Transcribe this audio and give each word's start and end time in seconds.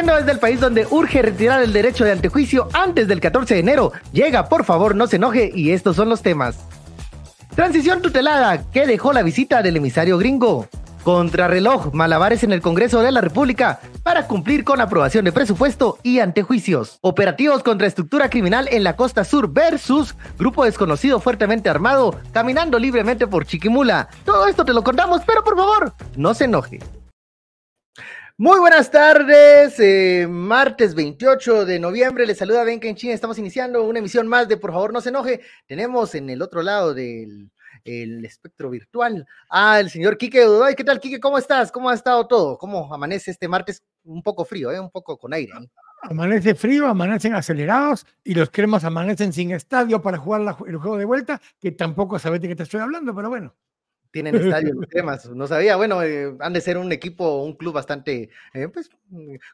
Transmitiendo 0.00 0.26
desde 0.26 0.32
el 0.32 0.38
país 0.38 0.60
donde 0.60 0.86
urge 0.90 1.20
retirar 1.20 1.62
el 1.62 1.74
derecho 1.74 2.06
de 2.06 2.12
antejuicio 2.12 2.68
antes 2.72 3.06
del 3.06 3.20
14 3.20 3.52
de 3.52 3.60
enero. 3.60 3.92
Llega, 4.12 4.48
por 4.48 4.64
favor, 4.64 4.94
no 4.94 5.06
se 5.06 5.16
enoje 5.16 5.52
y 5.54 5.72
estos 5.72 5.94
son 5.94 6.08
los 6.08 6.22
temas. 6.22 6.56
Transición 7.54 8.00
tutelada, 8.00 8.64
¿qué 8.72 8.86
dejó 8.86 9.12
la 9.12 9.22
visita 9.22 9.62
del 9.62 9.76
emisario 9.76 10.16
gringo? 10.16 10.66
Contrarreloj, 11.04 11.92
malabares 11.92 12.42
en 12.44 12.52
el 12.52 12.62
Congreso 12.62 13.02
de 13.02 13.12
la 13.12 13.20
República 13.20 13.80
para 14.02 14.26
cumplir 14.26 14.64
con 14.64 14.80
aprobación 14.80 15.26
de 15.26 15.32
presupuesto 15.32 15.98
y 16.02 16.20
antejuicios. 16.20 16.98
Operativos 17.02 17.62
contra 17.62 17.86
estructura 17.86 18.30
criminal 18.30 18.68
en 18.72 18.84
la 18.84 18.96
costa 18.96 19.24
sur 19.24 19.52
versus 19.52 20.14
grupo 20.38 20.64
desconocido 20.64 21.20
fuertemente 21.20 21.68
armado 21.68 22.18
caminando 22.32 22.78
libremente 22.78 23.26
por 23.26 23.44
Chiquimula. 23.44 24.08
Todo 24.24 24.46
esto 24.46 24.64
te 24.64 24.72
lo 24.72 24.82
contamos, 24.82 25.20
pero 25.26 25.44
por 25.44 25.58
favor, 25.58 25.92
no 26.16 26.32
se 26.32 26.44
enoje. 26.44 26.78
Muy 28.40 28.58
buenas 28.58 28.90
tardes, 28.90 29.78
eh, 29.80 30.26
martes 30.26 30.94
28 30.94 31.66
de 31.66 31.78
noviembre, 31.78 32.24
les 32.26 32.38
saluda 32.38 32.64
Ben 32.64 32.80
China, 32.80 33.12
estamos 33.12 33.38
iniciando 33.38 33.82
una 33.82 33.98
emisión 33.98 34.26
más 34.26 34.48
de 34.48 34.56
Por 34.56 34.72
favor 34.72 34.94
no 34.94 35.02
se 35.02 35.10
enoje. 35.10 35.42
Tenemos 35.66 36.14
en 36.14 36.30
el 36.30 36.40
otro 36.40 36.62
lado 36.62 36.94
del 36.94 37.50
el 37.84 38.24
espectro 38.24 38.70
virtual 38.70 39.26
al 39.50 39.90
señor 39.90 40.16
Quique 40.16 40.46
Udoy. 40.46 40.74
¿Qué 40.74 40.84
tal, 40.84 41.00
Quique? 41.00 41.20
¿Cómo 41.20 41.36
estás? 41.36 41.70
¿Cómo 41.70 41.90
ha 41.90 41.94
estado 41.94 42.26
todo? 42.26 42.56
¿Cómo 42.56 42.94
amanece 42.94 43.30
este 43.30 43.46
martes? 43.46 43.82
Un 44.04 44.22
poco 44.22 44.46
frío, 44.46 44.72
¿eh? 44.72 44.80
un 44.80 44.90
poco 44.90 45.18
con 45.18 45.34
aire. 45.34 45.52
Amanece 46.00 46.54
frío, 46.54 46.86
amanecen 46.86 47.34
acelerados 47.34 48.06
y 48.24 48.32
los 48.32 48.48
cremas 48.48 48.84
amanecen 48.84 49.34
sin 49.34 49.50
estadio 49.50 50.00
para 50.00 50.16
jugar 50.16 50.56
el 50.66 50.78
juego 50.78 50.96
de 50.96 51.04
vuelta, 51.04 51.42
que 51.60 51.72
tampoco 51.72 52.18
sabes 52.18 52.40
de 52.40 52.48
qué 52.48 52.56
te 52.56 52.62
estoy 52.62 52.80
hablando, 52.80 53.14
pero 53.14 53.28
bueno 53.28 53.54
tienen 54.10 54.34
estadio 54.34 54.74
los 54.74 54.88
temas, 54.88 55.28
no 55.30 55.46
sabía, 55.46 55.76
bueno, 55.76 56.02
eh, 56.02 56.34
han 56.40 56.52
de 56.52 56.60
ser 56.60 56.76
un 56.78 56.90
equipo, 56.92 57.42
un 57.42 57.54
club 57.54 57.74
bastante, 57.74 58.30
eh, 58.52 58.68
pues, 58.68 58.90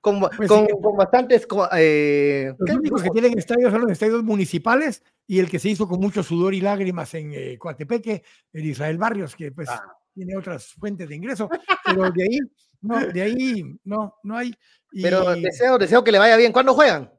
con, 0.00 0.20
pues 0.20 0.48
con, 0.48 0.66
bastantes... 0.96 1.46
Eh, 1.76 2.54
los 2.58 2.76
únicos 2.76 3.02
que 3.02 3.10
tienen 3.10 3.38
estadios 3.38 3.70
son 3.70 3.82
los 3.82 3.90
estadios 3.90 4.22
municipales 4.22 5.02
y 5.26 5.38
el 5.38 5.50
que 5.50 5.58
se 5.58 5.68
hizo 5.68 5.86
con 5.86 6.00
mucho 6.00 6.22
sudor 6.22 6.54
y 6.54 6.60
lágrimas 6.60 7.14
en 7.14 7.56
Coatepeque, 7.58 8.22
el 8.52 8.64
Israel 8.64 8.98
Barrios, 8.98 9.36
que 9.36 9.52
pues 9.52 9.68
ah. 9.68 9.82
tiene 10.14 10.36
otras 10.36 10.72
fuentes 10.74 11.08
de 11.08 11.16
ingreso, 11.16 11.48
pero 11.84 12.10
de 12.10 12.22
ahí, 12.22 12.38
no, 12.80 13.06
de 13.06 13.22
ahí, 13.22 13.78
no, 13.84 14.14
no 14.22 14.36
hay. 14.36 14.54
pero 15.02 15.34
deseo, 15.34 15.78
deseo 15.78 16.02
que 16.02 16.12
le 16.12 16.18
vaya 16.18 16.36
bien. 16.36 16.52
¿Cuándo 16.52 16.74
juegan? 16.74 17.12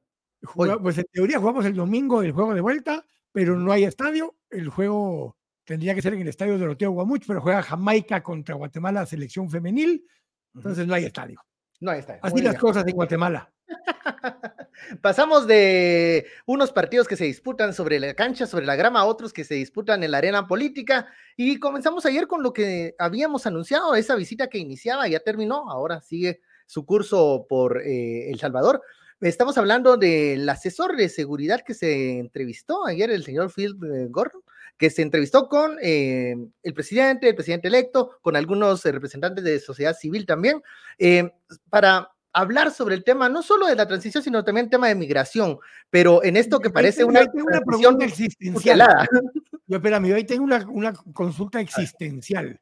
pues 0.54 0.98
en 0.98 1.06
teoría 1.12 1.40
jugamos 1.40 1.66
el 1.66 1.76
domingo 1.76 2.22
el 2.22 2.32
juego 2.32 2.54
de 2.54 2.62
vuelta, 2.62 3.06
pero 3.32 3.56
no 3.58 3.72
hay 3.72 3.84
estadio, 3.84 4.36
el 4.50 4.70
juego 4.70 5.36
tendría 5.68 5.94
que 5.94 6.02
ser 6.02 6.14
en 6.14 6.22
el 6.22 6.30
estadio 6.30 6.54
de 6.54 6.60
Doroteo 6.60 6.92
Guamuch, 6.92 7.26
pero 7.28 7.42
juega 7.42 7.62
Jamaica 7.62 8.24
contra 8.24 8.56
Guatemala, 8.56 9.06
selección 9.06 9.50
femenil, 9.50 10.08
entonces 10.56 10.88
no 10.88 10.94
hay 10.94 11.04
estadio. 11.04 11.42
No 11.82 11.92
hay 11.92 12.00
estadio. 12.00 12.22
Así 12.24 12.42
las 12.42 12.58
cosas 12.58 12.88
en 12.88 12.96
Guatemala. 12.96 13.52
Pasamos 15.02 15.46
de 15.46 16.26
unos 16.46 16.72
partidos 16.72 17.06
que 17.06 17.18
se 17.18 17.26
disputan 17.26 17.74
sobre 17.74 18.00
la 18.00 18.14
cancha, 18.14 18.48
sobre 18.48 18.66
la 18.66 18.78
grama, 18.78 19.02
a 19.02 19.06
otros 19.06 19.34
que 19.34 19.44
se 19.44 19.56
disputan 19.56 20.02
en 20.04 20.12
la 20.12 20.20
arena 20.20 20.48
política. 20.48 21.08
Y 21.36 21.60
comenzamos 21.60 22.06
ayer 22.06 22.28
con 22.28 22.44
lo 22.44 22.54
que 22.54 22.96
habíamos 22.98 23.46
anunciado, 23.46 23.94
esa 23.94 24.16
visita 24.16 24.48
que 24.48 24.60
iniciaba, 24.60 25.06
ya 25.10 25.20
terminó, 25.20 25.70
ahora 25.70 26.00
sigue 26.00 26.40
su 26.66 26.86
curso 26.86 27.46
por 27.50 27.82
eh, 27.82 28.32
El 28.32 28.40
Salvador. 28.40 28.82
Estamos 29.20 29.58
hablando 29.58 29.98
del 29.98 30.48
asesor 30.48 30.96
de 30.96 31.10
seguridad 31.10 31.62
que 31.66 31.74
se 31.74 32.20
entrevistó 32.20 32.86
ayer, 32.86 33.12
el 33.12 33.26
señor 33.26 33.52
Phil 33.52 33.76
eh, 33.84 34.08
Gordon, 34.10 34.42
que 34.78 34.90
se 34.90 35.02
entrevistó 35.02 35.50
con 35.50 35.78
eh, 35.82 36.36
el 36.64 36.74
presidente, 36.74 37.30
el 37.30 37.36
presidente 37.36 37.68
electo, 37.68 38.18
con 38.22 38.36
algunos 38.36 38.86
eh, 38.86 38.92
representantes 38.92 39.44
de 39.44 39.60
sociedad 39.60 39.96
civil 39.96 40.26
también, 40.26 40.62
eh, 41.00 41.32
para 41.70 42.12
hablar 42.32 42.72
sobre 42.72 42.96
el 42.96 43.04
tema, 43.04 43.30
no 43.30 43.42
solo 43.42 43.66
de 43.66 43.76
la 43.76 43.88
transición, 43.88 44.24
sino 44.24 44.44
también 44.44 44.66
el 44.66 44.70
tema 44.70 44.88
de 44.88 44.96
migración, 44.96 45.58
pero 45.90 46.24
en 46.24 46.38
esto 46.38 46.60
que 46.60 46.70
parece 46.70 47.04
una, 47.04 47.22
una 47.34 47.62
pregunta 47.62 48.06
existencial. 48.06 48.80
Yo, 49.66 49.78
espérame, 49.78 50.14
hoy 50.14 50.24
tengo 50.24 50.44
una, 50.44 50.66
una 50.70 50.94
consulta 50.94 51.60
existencial. 51.60 52.62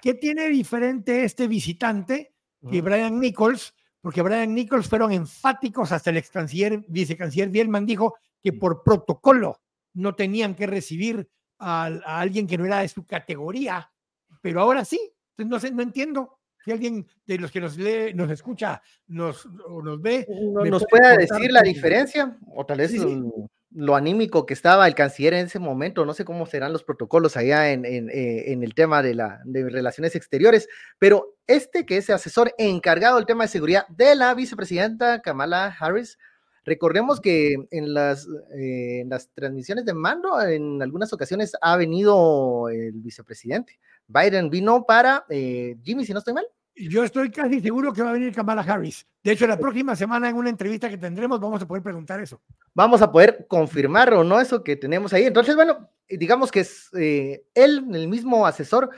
¿Qué 0.00 0.14
tiene 0.14 0.48
diferente 0.48 1.24
este 1.24 1.46
visitante 1.46 2.32
que 2.70 2.80
Brian 2.80 3.20
Nichols? 3.20 3.74
Porque 4.00 4.22
Brian 4.22 4.54
Nichols 4.54 4.88
fueron 4.88 5.12
enfáticos 5.12 5.92
hasta 5.92 6.10
el 6.10 6.16
ex 6.16 6.30
canciller, 6.30 6.84
vicecanciller 6.88 7.50
Bielman 7.50 7.86
dijo 7.86 8.16
que 8.42 8.52
por 8.52 8.82
protocolo 8.82 9.60
no 9.94 10.14
tenían 10.14 10.54
que 10.54 10.66
recibir 10.66 11.28
a, 11.58 11.86
alguien 12.04 12.46
que 12.46 12.58
no 12.58 12.64
era 12.64 12.80
de 12.80 12.88
su 12.88 13.04
categoría, 13.04 13.90
pero 14.40 14.60
ahora 14.60 14.84
sí. 14.84 15.00
Entonces 15.36 15.50
no 15.50 15.60
sé, 15.60 15.74
no 15.74 15.82
entiendo 15.82 16.38
si 16.64 16.72
alguien 16.72 17.06
de 17.26 17.38
los 17.38 17.50
que 17.50 17.60
nos 17.60 17.76
lee, 17.76 18.12
nos 18.14 18.30
escucha, 18.30 18.82
nos, 19.06 19.46
o 19.66 19.82
nos 19.82 20.00
ve. 20.00 20.26
¿Nos 20.68 20.84
puede 20.88 21.18
decir 21.18 21.50
la 21.52 21.62
diferencia? 21.62 22.36
O 22.54 22.66
tal 22.66 22.78
vez 22.78 22.92
lo 23.70 23.94
anímico 23.94 24.46
que 24.46 24.54
estaba 24.54 24.86
el 24.86 24.94
canciller 24.94 25.34
en 25.34 25.46
ese 25.46 25.58
momento, 25.58 26.04
no 26.04 26.14
sé 26.14 26.24
cómo 26.24 26.46
serán 26.46 26.72
los 26.72 26.84
protocolos 26.84 27.36
allá 27.36 27.70
en, 27.70 27.84
en, 27.84 28.08
eh, 28.08 28.52
en 28.52 28.62
el 28.62 28.74
tema 28.74 29.02
de, 29.02 29.14
la, 29.14 29.40
de 29.44 29.68
relaciones 29.68 30.16
exteriores, 30.16 30.68
pero 30.98 31.36
este 31.46 31.84
que 31.84 31.98
es 31.98 32.08
asesor 32.10 32.54
encargado 32.56 33.16
del 33.16 33.26
tema 33.26 33.44
de 33.44 33.48
seguridad 33.48 33.86
de 33.88 34.14
la 34.14 34.34
vicepresidenta 34.34 35.20
Kamala 35.20 35.76
Harris, 35.78 36.18
Recordemos 36.68 37.18
que 37.18 37.66
en 37.70 37.94
las, 37.94 38.28
eh, 38.54 39.02
las 39.06 39.30
transmisiones 39.30 39.86
de 39.86 39.94
mando, 39.94 40.38
en 40.42 40.82
algunas 40.82 41.10
ocasiones 41.14 41.56
ha 41.62 41.78
venido 41.78 42.68
el 42.68 42.92
vicepresidente. 42.92 43.80
Biden 44.06 44.50
vino 44.50 44.84
para 44.84 45.24
eh, 45.30 45.76
Jimmy, 45.82 46.04
si 46.04 46.12
no 46.12 46.18
estoy 46.18 46.34
mal. 46.34 46.46
Yo 46.76 47.04
estoy 47.04 47.30
casi 47.30 47.60
seguro 47.60 47.94
que 47.94 48.02
va 48.02 48.10
a 48.10 48.12
venir 48.12 48.34
Kamala 48.34 48.60
Harris. 48.60 49.06
De 49.24 49.32
hecho, 49.32 49.46
la 49.46 49.58
próxima 49.58 49.96
semana 49.96 50.28
en 50.28 50.36
una 50.36 50.50
entrevista 50.50 50.90
que 50.90 50.98
tendremos 50.98 51.40
vamos 51.40 51.62
a 51.62 51.66
poder 51.66 51.82
preguntar 51.82 52.20
eso. 52.20 52.38
Vamos 52.74 53.00
a 53.00 53.10
poder 53.10 53.46
confirmar 53.48 54.12
o 54.12 54.22
no 54.22 54.38
eso 54.38 54.62
que 54.62 54.76
tenemos 54.76 55.14
ahí. 55.14 55.24
Entonces, 55.24 55.56
bueno, 55.56 55.88
digamos 56.06 56.52
que 56.52 56.60
es 56.60 56.90
eh, 56.98 57.46
él, 57.54 57.86
el 57.94 58.08
mismo 58.08 58.46
asesor, 58.46 58.90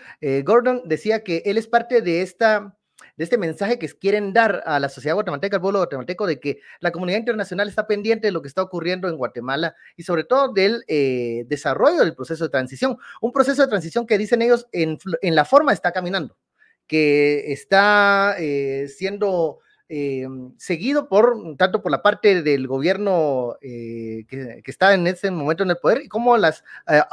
Gordon, 0.44 0.82
decía 0.86 1.22
que 1.22 1.44
él 1.47 1.56
es 1.56 1.69
parte 1.69 2.03
de 2.03 2.22
esta 2.22 2.76
de 3.20 3.25
este 3.25 3.36
mensaje 3.36 3.78
que 3.78 3.86
quieren 3.86 4.32
dar 4.32 4.62
a 4.64 4.81
la 4.81 4.88
sociedad 4.88 5.14
guatemalteca, 5.14 5.56
al 5.56 5.60
pueblo 5.60 5.81
guatemalteco, 5.81 6.26
de 6.26 6.41
que 6.41 6.60
la 6.81 6.91
comunidad 6.91 7.19
internacional 7.19 7.69
está 7.69 7.86
pendiente 7.86 8.28
de 8.28 8.32
lo 8.32 8.41
que 8.41 8.48
está 8.48 8.62
ocurriendo 8.62 9.10
en 9.10 9.19
Guatemala 9.19 9.75
y 9.94 10.04
sobre 10.04 10.25
todo 10.25 10.54
del 10.54 10.84
eh, 10.88 11.44
desarrollo 11.47 11.98
del 11.98 12.14
proceso 12.14 12.44
de 12.44 12.50
transición. 12.50 12.97
Un 13.20 13.30
proceso 13.30 13.60
de 13.60 13.69
transición 13.69 14.06
que 14.06 14.16
dicen 14.16 14.41
ellos 14.41 14.69
en, 14.72 14.97
la 15.20 15.44
forma 15.44 15.75
está 15.75 15.92
caminando, 15.92 16.34
que 16.86 17.53
está 17.53 18.36
eh, 18.38 18.88
siendo 18.88 19.59
eh, 19.91 20.26
seguido 20.56 21.06
por 21.06 21.59
tanto 21.59 21.82
por 21.82 21.92
la 21.92 22.00
parte 22.00 22.42
del 22.42 22.66
gobierno 22.66 23.59
que, 23.60 24.25
que, 24.26 24.70
está 24.70 24.94
en 24.94 25.06
ese 25.06 25.30
momento 25.30 25.62
en 25.62 25.69
el 25.69 25.76
poder, 25.76 26.09
como 26.09 26.38
las, 26.38 26.64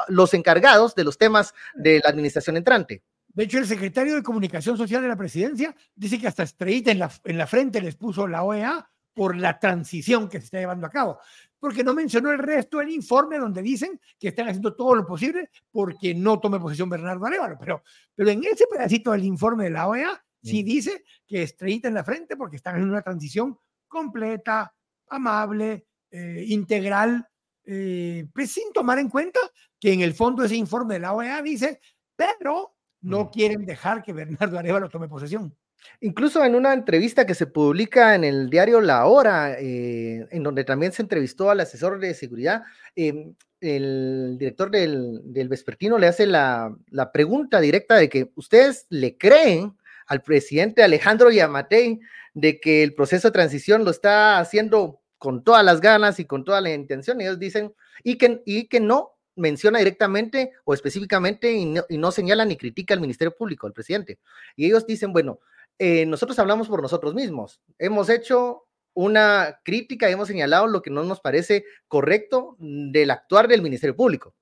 los 0.07 0.33
encargados 0.33 0.95
de 0.95 1.03
los 1.03 1.17
temas 1.17 1.53
de 1.75 1.99
la 2.01 2.11
administración 2.11 2.55
entrante. 2.55 3.03
De 3.37 3.43
hecho, 3.43 3.59
el 3.59 3.67
secretario 3.67 4.15
de 4.15 4.23
Comunicación 4.23 4.79
Social 4.79 4.99
de 4.99 5.09
la 5.09 5.15
presidencia 5.15 5.75
dice 5.93 6.19
que 6.19 6.27
hasta 6.27 6.41
estrellita 6.41 6.89
en 6.89 6.97
la, 6.97 7.11
en 7.23 7.37
la 7.37 7.45
frente 7.45 7.79
les 7.79 7.95
puso 7.95 8.27
la 8.27 8.41
OEA 8.41 8.89
por 9.13 9.35
la 9.35 9.59
transición 9.59 10.27
que 10.27 10.39
se 10.39 10.45
está 10.45 10.57
llevando 10.57 10.87
a 10.87 10.89
cabo, 10.89 11.19
porque 11.59 11.83
no 11.83 11.93
mencionó 11.93 12.31
el 12.31 12.39
resto 12.39 12.79
del 12.79 12.89
informe 12.89 13.37
donde 13.37 13.61
dicen 13.61 14.01
que 14.17 14.29
están 14.29 14.47
haciendo 14.47 14.75
todo 14.75 14.95
lo 14.95 15.05
posible 15.05 15.51
porque 15.69 16.15
no 16.15 16.39
tome 16.39 16.59
posesión 16.59 16.89
Bernardo 16.89 17.27
Arevalo, 17.27 17.57
pero, 17.59 17.83
pero 18.15 18.27
en 18.31 18.43
ese 18.43 18.65
pedacito 18.65 19.11
del 19.11 19.25
informe 19.25 19.65
de 19.65 19.69
la 19.69 19.87
OEA 19.87 20.19
sí 20.41 20.63
dice 20.63 21.03
que 21.27 21.43
estrellita 21.43 21.89
en 21.89 21.93
la 21.93 22.03
frente 22.03 22.37
porque 22.37 22.55
están 22.55 22.77
en 22.77 22.89
una 22.89 23.03
transición 23.03 23.55
completa, 23.87 24.73
amable, 25.09 25.85
eh, 26.09 26.43
integral, 26.47 27.23
eh, 27.65 28.27
pues 28.33 28.51
sin 28.51 28.73
tomar 28.73 28.97
en 28.97 29.09
cuenta 29.09 29.39
que 29.79 29.93
en 29.93 30.01
el 30.01 30.15
fondo 30.15 30.43
ese 30.43 30.55
informe 30.55 30.95
de 30.95 31.01
la 31.01 31.13
OEA 31.13 31.43
dice, 31.43 31.79
pero 32.15 32.76
no 33.01 33.29
quieren 33.31 33.65
dejar 33.65 34.03
que 34.03 34.13
Bernardo 34.13 34.57
Arevalo 34.57 34.89
tome 34.89 35.07
posesión. 35.07 35.55
Incluso 36.01 36.43
en 36.43 36.55
una 36.55 36.73
entrevista 36.73 37.25
que 37.25 37.35
se 37.35 37.47
publica 37.47 38.15
en 38.15 38.23
el 38.23 38.49
diario 38.49 38.81
La 38.81 39.05
Hora, 39.05 39.55
eh, 39.59 40.27
en 40.31 40.43
donde 40.43 40.63
también 40.63 40.91
se 40.91 41.01
entrevistó 41.01 41.49
al 41.49 41.59
asesor 41.59 41.99
de 41.99 42.13
seguridad, 42.13 42.63
em, 42.95 43.35
el 43.61 44.37
director 44.37 44.69
del, 44.69 45.21
Vespertino 45.49 45.97
le 45.97 46.07
hace 46.07 46.27
la, 46.27 46.75
pregunta 47.13 47.59
directa 47.59 47.95
de 47.95 48.09
que 48.09 48.31
ustedes 48.35 48.85
le 48.89 49.17
creen 49.17 49.75
al 50.07 50.21
presidente 50.21 50.83
Alejandro 50.83 51.31
Yamatei 51.31 51.99
de 52.33 52.59
que 52.59 52.83
el 52.83 52.93
proceso 52.93 53.29
de 53.29 53.33
transición 53.33 53.83
lo 53.83 53.91
está 53.91 54.39
haciendo 54.39 55.01
con 55.17 55.43
todas 55.43 55.65
las 55.65 55.81
ganas 55.81 56.19
y 56.19 56.25
con 56.25 56.43
toda 56.45 56.61
la 56.61 56.71
intención. 56.71 57.19
Y 57.19 57.23
ellos 57.23 57.39
dicen, 57.39 57.73
y 58.03 58.17
que, 58.17 58.41
y 58.45 58.67
que 58.67 58.79
no, 58.79 59.16
menciona 59.37 59.79
directamente 59.79 60.51
o 60.65 60.73
específicamente 60.73 61.51
y 61.51 61.97
no, 61.97 62.11
señala 62.11 62.43
ni 62.45 62.57
critica 62.57 62.93
al 62.93 63.01
Ministerio 63.01 63.35
Público, 63.35 63.67
al 63.67 63.73
presidente. 63.73 64.19
Y 64.55 64.65
ellos 64.65 64.85
dicen, 64.85 65.13
bueno, 65.13 65.39
eh, 65.79 66.05
nosotros 66.05 66.37
hablamos 66.39 66.67
por 66.67 66.81
nosotros 66.81 67.13
mismos. 67.13 67.61
Hemos 67.77 68.09
hecho 68.09 68.67
una 68.93 69.59
crítica 69.63 70.09
y 70.09 70.13
hemos 70.13 70.27
señalado 70.27 70.67
lo 70.67 70.81
que 70.81 70.89
no 70.89 71.03
nos 71.03 71.21
parece 71.21 71.65
correcto 71.87 72.55
del 72.59 73.11
actuar 73.11 73.47
del 73.47 73.61
Ministerio 73.61 73.95
Público. 73.95 74.35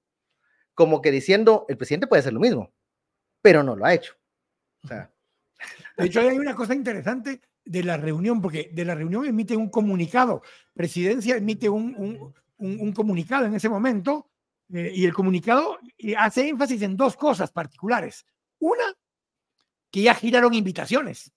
Como 0.73 1.01
que 1.01 1.11
diciendo, 1.11 1.65
el 1.69 1.77
presidente 1.77 2.07
puede 2.07 2.21
hacer 2.21 2.33
lo 2.33 2.39
mismo, 2.39 2.73
pero 3.41 3.63
no 3.63 3.75
lo 3.75 3.85
ha 3.85 3.93
hecho. 3.93 4.15
De 5.97 6.05
hecho, 6.05 6.19
hay 6.19 6.37
una 6.37 6.55
cosa 6.55 6.75
interesante 6.75 7.41
de 7.65 7.83
la 7.83 7.97
reunión, 7.97 8.41
porque 8.41 8.69
de 8.71 8.85
la 8.85 8.95
reunión 8.95 9.25
emite 9.25 9.55
un 9.55 9.69
comunicado, 9.69 10.41
presidencia 10.73 11.35
emite 11.35 11.67
un, 11.67 12.33
un, 12.57 12.93
comunicado 12.93 13.45
en 13.45 13.55
ese 13.55 13.69
momento, 13.69 14.29
eh, 14.73 14.91
y 14.93 15.05
el 15.05 15.13
comunicado 15.13 15.77
eh, 15.97 16.15
hace 16.15 16.47
énfasis 16.49 16.81
en 16.81 16.97
dos 16.97 17.15
cosas 17.15 17.51
particulares. 17.51 18.25
Una, 18.59 18.85
que 19.91 20.01
ya 20.01 20.15
giraron 20.15 20.53
invitaciones 20.53 21.31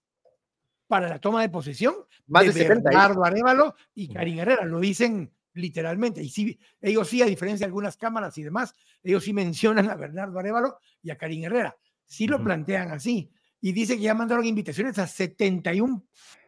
para 0.86 1.08
la 1.08 1.20
toma 1.20 1.42
de 1.42 1.50
posesión 1.50 1.94
de, 2.26 2.50
Bernardo 2.50 3.24
Arevalo 3.24 3.74
y 3.94 4.08
Karin 4.08 4.38
Herrera, 4.38 4.64
lo 4.64 4.80
dicen 4.80 5.32
literalmente. 5.52 6.22
Y 6.22 6.30
sí, 6.30 6.58
ellos 6.80 7.08
sí, 7.08 7.20
a 7.20 7.26
diferencia 7.26 7.66
de 7.66 7.68
algunas 7.68 7.96
cámaras 7.96 8.38
y 8.38 8.42
demás, 8.42 8.74
ellos 9.02 9.24
sí 9.24 9.32
mencionan 9.32 9.90
a 9.90 9.96
Bernardo 9.96 10.38
Arevalo 10.38 10.78
y 11.02 11.10
a 11.10 11.18
Karin 11.18 11.44
Herrera. 11.44 11.76
Sí 12.04 12.26
lo 12.26 12.42
plantean 12.42 12.90
así 12.90 13.30
y 13.60 13.72
dice 13.72 13.96
que 13.96 14.02
ya 14.02 14.14
mandaron 14.14 14.46
invitaciones 14.46 14.98
a 14.98 15.06
71 15.06 16.04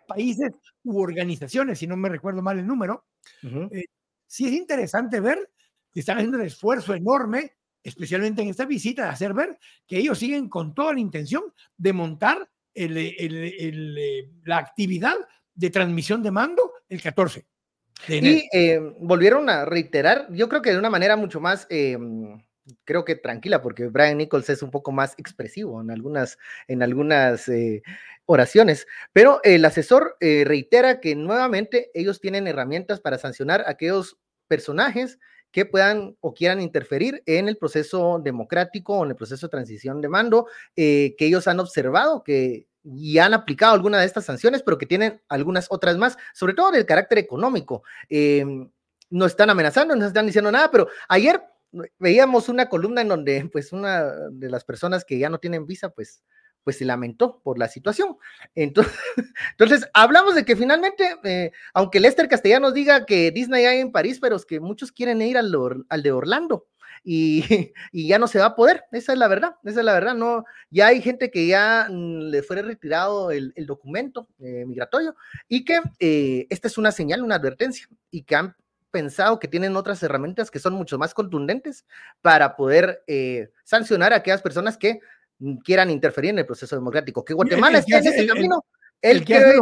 países 0.07 0.53
u 0.85 1.01
organizaciones, 1.01 1.79
si 1.79 1.87
no 1.87 1.97
me 1.97 2.09
recuerdo 2.09 2.43
mal 2.43 2.59
el 2.59 2.67
número. 2.67 3.07
Eh, 3.43 3.85
sí 4.27 4.47
es 4.47 4.53
interesante 4.53 5.21
ver 5.21 5.51
están 5.95 6.19
haciendo 6.19 6.39
un 6.39 6.45
esfuerzo 6.45 6.95
enorme, 6.95 7.57
especialmente 7.83 8.43
en 8.43 8.49
esta 8.49 8.65
visita, 8.67 9.05
de 9.05 9.09
hacer 9.09 9.35
ver 9.35 9.59
que 9.87 9.99
ellos 9.99 10.19
siguen 10.19 10.49
con 10.49 10.75
toda 10.75 10.95
la 10.95 11.01
intención 11.01 11.43
de 11.77 11.93
montar 11.93 12.49
eh, 12.75 13.73
la 14.45 14.59
actividad 14.59 15.17
de 15.55 15.71
transmisión 15.71 16.23
de 16.23 16.31
mando 16.31 16.73
el 16.89 17.03
14. 17.03 17.45
y 18.09 18.49
eh, 18.53 18.81
volvieron 19.01 19.51
a 19.51 19.65
reiterar, 19.65 20.29
yo 20.31 20.49
creo 20.49 20.63
que 20.63 20.71
de 20.71 20.79
una 20.79 20.91
manera 20.91 21.17
mucho 21.17 21.41
más 21.41 21.67
creo 22.85 23.05
que 23.05 23.17
tranquila, 23.17 23.63
porque 23.63 23.89
Brian 23.89 24.19
Nichols 24.19 24.49
es 24.51 24.63
un 24.63 24.71
poco 24.71 24.93
más 24.93 25.15
expresivo 25.19 25.81
en 25.81 25.91
algunas, 25.91 26.39
en 26.69 26.83
algunas 26.83 27.49
eh, 27.49 27.83
oraciones, 28.27 28.87
pero 29.13 29.41
el 29.43 29.65
asesor 29.65 30.17
eh, 30.21 30.45
reitera 30.47 31.01
que 31.01 31.15
nuevamente 31.15 31.91
ellos 31.95 32.21
tienen 32.21 32.47
herramientas 32.47 33.01
para 33.01 33.19
sancionar 33.19 33.63
a 33.63 33.71
aquellos 33.71 34.19
personajes 34.49 35.19
que 35.51 35.67
puedan 35.67 36.17
o 36.21 36.35
quieran 36.35 36.61
interferir 36.61 37.23
en 37.27 37.49
el 37.49 37.57
proceso 37.57 38.21
democrático 38.23 38.99
o 38.99 39.05
en 39.05 39.11
el 39.11 39.17
proceso 39.17 39.47
de 39.47 39.51
transición 39.51 40.01
de 40.01 40.09
mando, 40.09 40.47
eh, 40.77 41.15
que 41.19 41.27
ellos 41.27 41.49
han 41.49 41.61
observado 41.61 42.23
que 42.23 42.67
y 42.83 43.19
han 43.19 43.35
aplicado 43.35 43.75
alguna 43.75 43.99
de 44.01 44.07
estas 44.07 44.25
sanciones, 44.25 44.63
pero 44.63 44.79
que 44.79 44.87
tienen 44.87 45.21
algunas 45.29 45.67
otras 45.69 45.99
más, 45.99 46.17
sobre 46.33 46.55
todo 46.55 46.71
del 46.71 46.87
carácter 46.87 47.19
económico. 47.19 47.83
no 49.11 49.27
están 49.27 49.51
amenazando, 49.51 49.95
no 49.97 50.07
están 50.07 50.27
diciendo 50.27 50.51
nada, 50.53 50.71
pero 50.71 50.89
ayer 51.09 51.43
veíamos 51.99 52.49
una 52.49 52.69
columna 52.69 53.01
en 53.03 53.09
donde 53.09 53.49
pues 53.53 53.73
una 53.73 54.05
de 54.31 54.51
las 54.51 54.65
personas 54.65 55.05
que 55.05 55.19
ya 55.19 55.29
no 55.29 55.39
tienen 55.39 55.67
visa 55.67 55.91
pues 55.91 56.23
pues 56.65 56.79
se 56.79 56.85
lamentó 56.85 57.41
por 57.43 57.59
la 57.59 57.69
situación. 57.69 58.17
Entonces, 58.55 58.95
entonces 59.53 59.89
hablamos 59.95 60.35
de 60.35 60.45
que 60.45 60.57
finalmente, 60.57 61.17
eh, 61.25 61.53
aunque 61.75 62.01
Lester 62.01 62.29
Castellanos 62.29 62.75
diga 62.75 63.07
que 63.07 63.31
Disney 63.31 63.65
hay 63.67 63.81
en 63.81 63.93
París, 63.93 64.19
pero 64.21 64.37
es 64.37 64.45
que 64.45 64.61
muchos 64.61 64.93
quieren 64.93 65.23
ir 65.23 65.39
al, 65.39 65.55
al 65.89 66.03
de 66.03 66.13
Orlando 66.13 66.67
y, 67.05 67.45
y, 67.93 68.09
ya 68.09 68.19
no 68.19 68.27
se 68.27 68.39
va 68.39 68.47
a 68.47 68.57
poder, 68.57 68.85
esa 68.93 69.13
es 69.13 69.19
la 69.19 69.29
verdad, 69.29 69.57
esa 69.65 69.81
es 69.81 69.87
la 69.87 69.95
verdad, 69.95 70.15
no, 70.15 70.45
ya 70.71 70.89
hay 70.89 71.01
gente 71.01 71.31
que 71.31 71.47
ya 71.47 71.89
mm, 71.91 72.31
le 72.31 72.43
fue 72.43 72.61
retirado 72.63 73.31
el, 73.31 73.53
el 73.57 73.67
documento 73.67 74.29
eh, 74.41 74.65
migratorio 74.67 75.15
y 75.49 75.65
que 75.65 75.81
eh, 75.99 76.47
esta 76.51 76.69
es 76.69 76.79
una 76.79 76.93
señal, 76.93 77.23
una 77.23 77.37
advertencia 77.37 77.89
y 78.11 78.23
que 78.23 78.37
han 78.37 78.57
pensado 78.91 79.39
que 79.39 79.47
tienen 79.47 79.77
otras 79.77 80.03
herramientas 80.03 80.51
que 80.51 80.59
son 80.59 80.75
mucho 80.75 80.99
más 80.99 81.15
contundentes 81.15 81.87
para 82.23 82.57
poder 82.57 83.05
sancionar 83.63 84.13
a 84.13 84.17
aquellas 84.17 84.43
personas 84.43 84.77
que 84.77 84.99
quieran 85.65 85.91
interferir 85.91 86.31
en 86.31 86.41
el 86.41 86.47
proceso 86.47 86.77
democrático. 86.77 87.25
Que 87.25 87.35
Guatemala 87.35 87.79
está 87.79 87.99
en 87.99 88.07
ese 88.07 88.27
camino. 88.27 88.65
El, 89.01 89.25
que 89.25 89.35
hace 89.37 89.57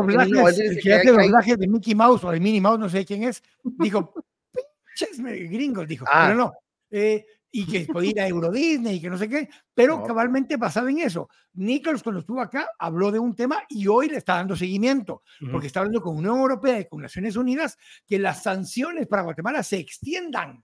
doblajes, 1.13 1.59
de 1.59 1.69
Mickey 1.69 1.95
Mouse 1.95 2.25
o 2.25 2.31
de 2.33 2.41
Minnie 2.41 2.61
Mouse, 2.61 2.81
no 2.81 2.89
sé 2.89 3.05
quién 3.05 3.23
es, 3.23 3.41
dijo, 3.63 4.13
pinches 4.99 5.21
gringos, 5.49 5.87
dijo, 5.87 6.05
ah. 6.11 6.25
pero 6.27 6.39
no. 6.39 6.53
Eh, 6.91 7.25
y 7.51 7.67
que 7.67 7.93
podía 7.93 8.11
ir 8.11 8.21
a 8.21 8.29
Euro 8.29 8.51
Disney 8.51 8.97
y 8.97 9.01
que 9.01 9.09
no 9.09 9.17
sé 9.17 9.29
qué, 9.29 9.49
pero 9.75 10.03
cabalmente 10.03 10.57
basado 10.57 10.89
en 10.89 10.99
eso. 10.99 11.29
Nichols 11.55 12.03
cuando 12.03 12.21
estuvo 12.21 12.41
acá 12.41 12.69
habló 12.79 13.11
de 13.11 13.19
un 13.19 13.35
tema 13.35 13.63
y 13.69 13.87
hoy 13.87 14.09
le 14.09 14.19
está 14.19 14.35
dando 14.35 14.57
seguimiento, 14.57 15.23
porque 15.51 15.69
está 15.69 15.81
hablando 15.81 16.03
con 16.03 16.17
Unión 16.17 16.39
Europea 16.39 16.81
y 16.81 16.87
con 16.87 17.01
Naciones 17.01 17.37
Unidas 17.37 17.79
que 18.07 18.19
las 18.19 18.43
sanciones 18.43 19.07
para 19.07 19.23
Guatemala 19.23 19.63
se 19.63 19.79
extiendan 19.79 20.63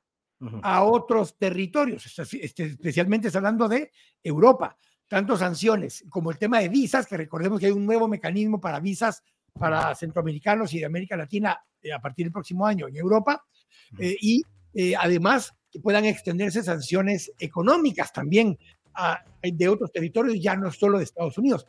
a 0.63 0.85
otros 0.85 1.39
territorios, 1.39 2.07
este, 2.19 2.65
especialmente 2.65 3.29
está 3.29 3.39
hablando 3.39 3.67
de 3.67 3.91
Europa, 4.23 4.77
tanto 5.09 5.37
sanciones 5.37 6.05
como 6.09 6.31
el 6.31 6.39
tema 6.39 6.61
de 6.61 6.69
visas, 6.69 7.07
que 7.07 7.17
recordemos 7.17 7.61
que 7.61 7.67
hay 7.67 7.73
un 7.73 7.87
nuevo 7.87 8.09
mecanismo 8.09 8.61
para 8.61 8.81
visas 8.81 9.23
para 9.53 9.95
centroamericanos 9.95 10.73
y 10.75 10.81
de 10.81 10.87
América 10.87 11.17
Latina 11.17 11.59
eh, 11.83 11.93
a 11.93 12.01
partir 12.01 12.27
del 12.27 12.33
próximo 12.33 12.67
año 12.67 12.89
en 12.89 12.97
Europa, 12.97 13.45
eh, 13.99 14.17
y 14.21 14.43
eh, 14.75 14.95
además 14.97 15.53
que 15.71 15.81
puedan 15.81 16.05
extenderse 16.05 16.63
sanciones 16.63 17.31
económicas 17.39 18.13
también 18.13 18.59
a, 18.95 19.25
de 19.43 19.69
otros 19.69 19.93
territorios, 19.93 20.41
ya 20.41 20.57
no 20.57 20.71
solo 20.71 20.99
de 20.99 21.05
Estados 21.05 21.39
Unidos. 21.39 21.67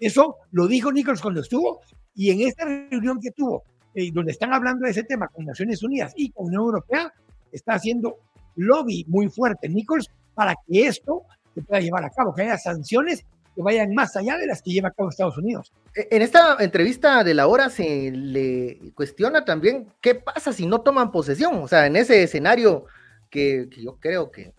Eso 0.00 0.36
lo 0.52 0.66
dijo 0.66 0.92
Nichols 0.92 1.20
cuando 1.20 1.40
estuvo 1.40 1.80
y 2.14 2.30
en 2.30 2.40
esta 2.40 2.64
reunión 2.64 3.20
que 3.20 3.30
tuvo, 3.32 3.64
eh, 3.94 4.10
donde 4.12 4.32
están 4.32 4.52
hablando 4.52 4.84
de 4.84 4.92
ese 4.92 5.04
tema 5.04 5.28
con 5.28 5.44
Naciones 5.44 5.82
Unidas 5.82 6.12
y 6.16 6.30
con 6.30 6.46
Unión 6.46 6.62
Europea, 6.62 7.12
está 7.52 7.74
haciendo 7.74 8.18
lobby 8.56 9.04
muy 9.08 9.28
fuerte 9.28 9.68
Nichols 9.68 10.08
para 10.34 10.54
que 10.66 10.86
esto 10.86 11.22
se 11.58 11.66
pueda 11.66 11.80
llevar 11.80 12.04
a 12.04 12.10
cabo, 12.10 12.34
que 12.34 12.42
haya 12.42 12.58
sanciones 12.58 13.24
que 13.54 13.62
vayan 13.62 13.92
más 13.92 14.16
allá 14.16 14.38
de 14.38 14.46
las 14.46 14.62
que 14.62 14.70
lleva 14.70 14.88
a 14.88 14.92
cabo 14.92 15.10
Estados 15.10 15.36
Unidos. 15.36 15.72
E, 15.94 16.08
en 16.12 16.22
esta 16.22 16.56
entrevista 16.60 17.24
de 17.24 17.34
la 17.34 17.48
hora 17.48 17.70
se 17.70 18.12
le 18.12 18.92
cuestiona 18.94 19.44
también 19.44 19.88
qué 20.00 20.14
pasa 20.14 20.52
si 20.52 20.66
no 20.66 20.80
toman 20.80 21.10
posesión, 21.10 21.62
o 21.62 21.68
sea, 21.68 21.86
en 21.86 21.96
ese 21.96 22.22
escenario 22.22 22.86
que, 23.30 23.68
yo 23.76 23.96
creo 23.98 24.30
que, 24.30 24.54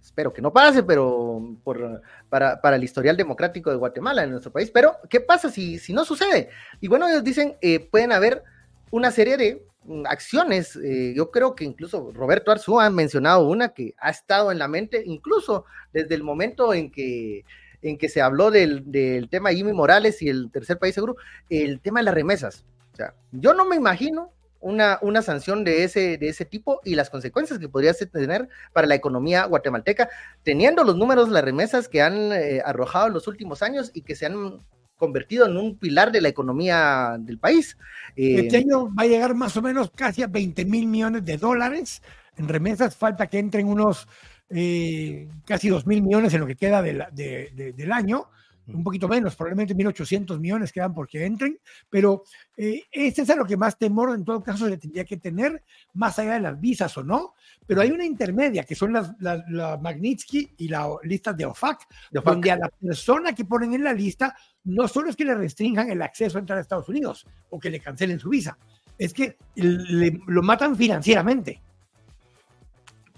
espero 0.00 0.32
que 0.32 0.40
no 0.40 0.52
pase, 0.52 0.84
pero 0.84 1.42
por, 1.64 2.02
para, 2.28 2.60
para, 2.60 2.76
el 2.76 2.84
historial 2.84 3.16
democrático 3.16 3.70
de 3.70 3.76
Guatemala 3.76 4.22
en 4.22 4.30
nuestro 4.30 4.52
país. 4.52 4.70
Pero, 4.70 4.96
¿qué 5.10 5.20
pasa 5.20 5.50
si, 5.50 5.78
si 5.78 5.92
no 5.92 6.04
sucede? 6.04 6.48
Y 6.80 6.88
bueno, 6.88 7.08
ellos 7.08 7.24
dicen, 7.24 7.56
eh, 7.60 7.80
pueden 7.80 8.12
haber 8.12 8.42
una 8.90 9.10
serie 9.10 9.36
de 9.36 9.66
acciones. 10.06 10.76
Eh, 10.76 11.14
yo 11.16 11.30
creo 11.30 11.54
que 11.54 11.64
incluso 11.64 12.12
Roberto 12.12 12.50
Arzú 12.50 12.80
ha 12.80 12.90
mencionado 12.90 13.46
una 13.46 13.70
que 13.70 13.94
ha 13.98 14.10
estado 14.10 14.52
en 14.52 14.58
la 14.58 14.68
mente, 14.68 15.02
incluso 15.04 15.64
desde 15.92 16.14
el 16.14 16.22
momento 16.22 16.74
en 16.74 16.90
que 16.90 17.44
en 17.80 17.96
que 17.96 18.08
se 18.08 18.20
habló 18.20 18.50
del, 18.50 18.90
del 18.90 19.28
tema 19.28 19.52
Jimmy 19.52 19.72
Morales 19.72 20.20
y 20.22 20.28
el 20.28 20.50
tercer 20.50 20.78
país 20.78 20.94
seguro, 20.94 21.16
el 21.48 21.80
tema 21.80 22.00
de 22.00 22.04
las 22.04 22.14
remesas. 22.14 22.64
O 22.92 22.96
sea, 22.96 23.14
yo 23.30 23.54
no 23.54 23.64
me 23.64 23.76
imagino 23.76 24.32
una, 24.60 24.98
una 25.02 25.22
sanción 25.22 25.64
de 25.64 25.84
ese, 25.84 26.18
de 26.18 26.28
ese 26.28 26.44
tipo 26.44 26.80
y 26.84 26.94
las 26.94 27.10
consecuencias 27.10 27.58
que 27.58 27.68
podría 27.68 27.94
tener 27.94 28.48
para 28.72 28.86
la 28.86 28.94
economía 28.94 29.44
guatemalteca, 29.44 30.08
teniendo 30.42 30.84
los 30.84 30.96
números, 30.96 31.28
las 31.28 31.44
remesas 31.44 31.88
que 31.88 32.02
han 32.02 32.32
eh, 32.32 32.60
arrojado 32.64 33.06
en 33.06 33.14
los 33.14 33.28
últimos 33.28 33.62
años 33.62 33.90
y 33.94 34.02
que 34.02 34.16
se 34.16 34.26
han 34.26 34.60
convertido 34.98 35.46
en 35.46 35.56
un 35.56 35.76
pilar 35.76 36.12
de 36.12 36.20
la 36.20 36.28
economía 36.28 37.16
del 37.18 37.38
país. 37.38 37.78
Eh, 38.16 38.40
este 38.40 38.58
año 38.58 38.94
va 38.94 39.04
a 39.04 39.06
llegar 39.06 39.34
más 39.34 39.56
o 39.56 39.62
menos 39.62 39.90
casi 39.94 40.22
a 40.22 40.26
20 40.26 40.64
mil 40.66 40.86
millones 40.86 41.24
de 41.24 41.38
dólares 41.38 42.02
en 42.36 42.48
remesas, 42.48 42.94
falta 42.94 43.26
que 43.26 43.38
entren 43.38 43.66
unos 43.66 44.06
eh, 44.50 45.28
casi 45.44 45.68
2 45.68 45.86
mil 45.86 46.02
millones 46.02 46.34
en 46.34 46.40
lo 46.40 46.46
que 46.46 46.56
queda 46.56 46.82
del 46.82 47.92
año 47.92 48.28
un 48.72 48.84
poquito 48.84 49.08
menos, 49.08 49.34
probablemente 49.34 49.74
1.800 49.74 50.38
millones 50.38 50.72
quedan 50.72 50.94
porque 50.94 51.24
entren, 51.24 51.58
pero 51.88 52.22
eh, 52.56 52.84
este 52.90 53.22
es 53.22 53.30
a 53.30 53.36
lo 53.36 53.44
que 53.44 53.56
más 53.56 53.78
temor 53.78 54.14
en 54.14 54.24
todo 54.24 54.42
caso 54.42 54.68
se 54.68 54.76
tendría 54.76 55.04
que 55.04 55.16
tener, 55.16 55.62
más 55.94 56.18
allá 56.18 56.34
de 56.34 56.40
las 56.40 56.60
visas 56.60 56.96
o 56.96 57.02
no, 57.02 57.34
pero 57.66 57.80
hay 57.80 57.90
una 57.90 58.04
intermedia 58.04 58.64
que 58.64 58.74
son 58.74 58.92
las, 58.92 59.12
la 59.20 59.78
Magnitsky 59.80 60.54
y 60.58 60.68
la 60.68 60.88
lista 61.02 61.32
de 61.32 61.46
OFAC, 61.46 61.86
donde 62.10 62.50
a 62.50 62.56
la 62.56 62.68
persona 62.68 63.34
que 63.34 63.44
ponen 63.44 63.74
en 63.74 63.84
la 63.84 63.92
lista 63.92 64.36
no 64.64 64.86
solo 64.86 65.10
es 65.10 65.16
que 65.16 65.24
le 65.24 65.34
restrinjan 65.34 65.90
el 65.90 66.02
acceso 66.02 66.38
a 66.38 66.40
entrar 66.40 66.58
a 66.58 66.62
Estados 66.62 66.88
Unidos 66.88 67.26
o 67.50 67.58
que 67.58 67.70
le 67.70 67.80
cancelen 67.80 68.18
su 68.18 68.28
visa, 68.28 68.58
es 68.98 69.14
que 69.14 69.36
lo 69.54 70.42
matan 70.42 70.76
financieramente. 70.76 71.62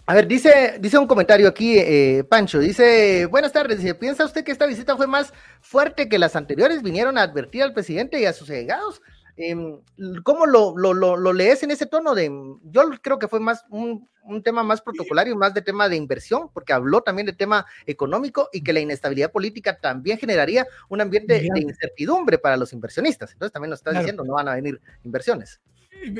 A 0.06 0.14
ver, 0.14 0.26
dice, 0.26 0.78
dice 0.80 0.98
un 0.98 1.06
comentario 1.06 1.46
aquí, 1.48 1.78
eh, 1.78 2.24
Pancho, 2.28 2.58
dice, 2.58 3.26
buenas 3.26 3.52
tardes, 3.52 3.78
dice, 3.78 3.94
¿piensa 3.94 4.24
usted 4.24 4.42
que 4.42 4.50
esta 4.50 4.66
visita 4.66 4.96
fue 4.96 5.06
más 5.06 5.32
fuerte 5.60 6.08
que 6.08 6.18
las 6.18 6.34
anteriores? 6.34 6.82
¿Vinieron 6.82 7.16
a 7.16 7.22
advertir 7.22 7.62
al 7.62 7.72
presidente 7.72 8.20
y 8.20 8.24
a 8.24 8.32
sus 8.32 8.50
allegados? 8.50 9.00
Em, 9.36 9.80
¿Cómo 10.22 10.46
lo, 10.46 10.76
lo, 10.76 10.92
lo, 10.94 11.32
lees 11.32 11.62
en 11.62 11.70
ese 11.70 11.86
tono 11.86 12.14
de, 12.14 12.30
yo 12.64 12.82
creo 13.00 13.18
que 13.18 13.28
fue 13.28 13.40
más 13.40 13.64
un, 13.70 14.08
tema 14.44 14.62
más 14.62 14.82
protocolario, 14.82 15.34
más 15.34 15.54
de 15.54 15.62
tema 15.62 15.88
de 15.88 15.96
inversión, 15.96 16.50
porque 16.52 16.72
habló 16.72 17.00
también 17.00 17.26
de 17.26 17.32
tema 17.32 17.64
económico 17.86 18.48
y 18.52 18.62
que 18.62 18.72
la 18.72 18.80
inestabilidad 18.80 19.32
política 19.32 19.78
también 19.78 20.18
generaría 20.18 20.66
un 20.88 21.00
ambiente 21.00 21.40
de 21.40 21.60
incertidumbre 21.60 22.36
para 22.36 22.56
los 22.56 22.72
inversionistas. 22.72 23.32
Entonces 23.32 23.52
también 23.52 23.70
nos 23.70 23.80
está 23.80 23.92
diciendo, 23.92 24.24
no 24.24 24.34
van 24.34 24.48
a 24.48 24.54
venir 24.54 24.80
inversiones. 25.04 25.60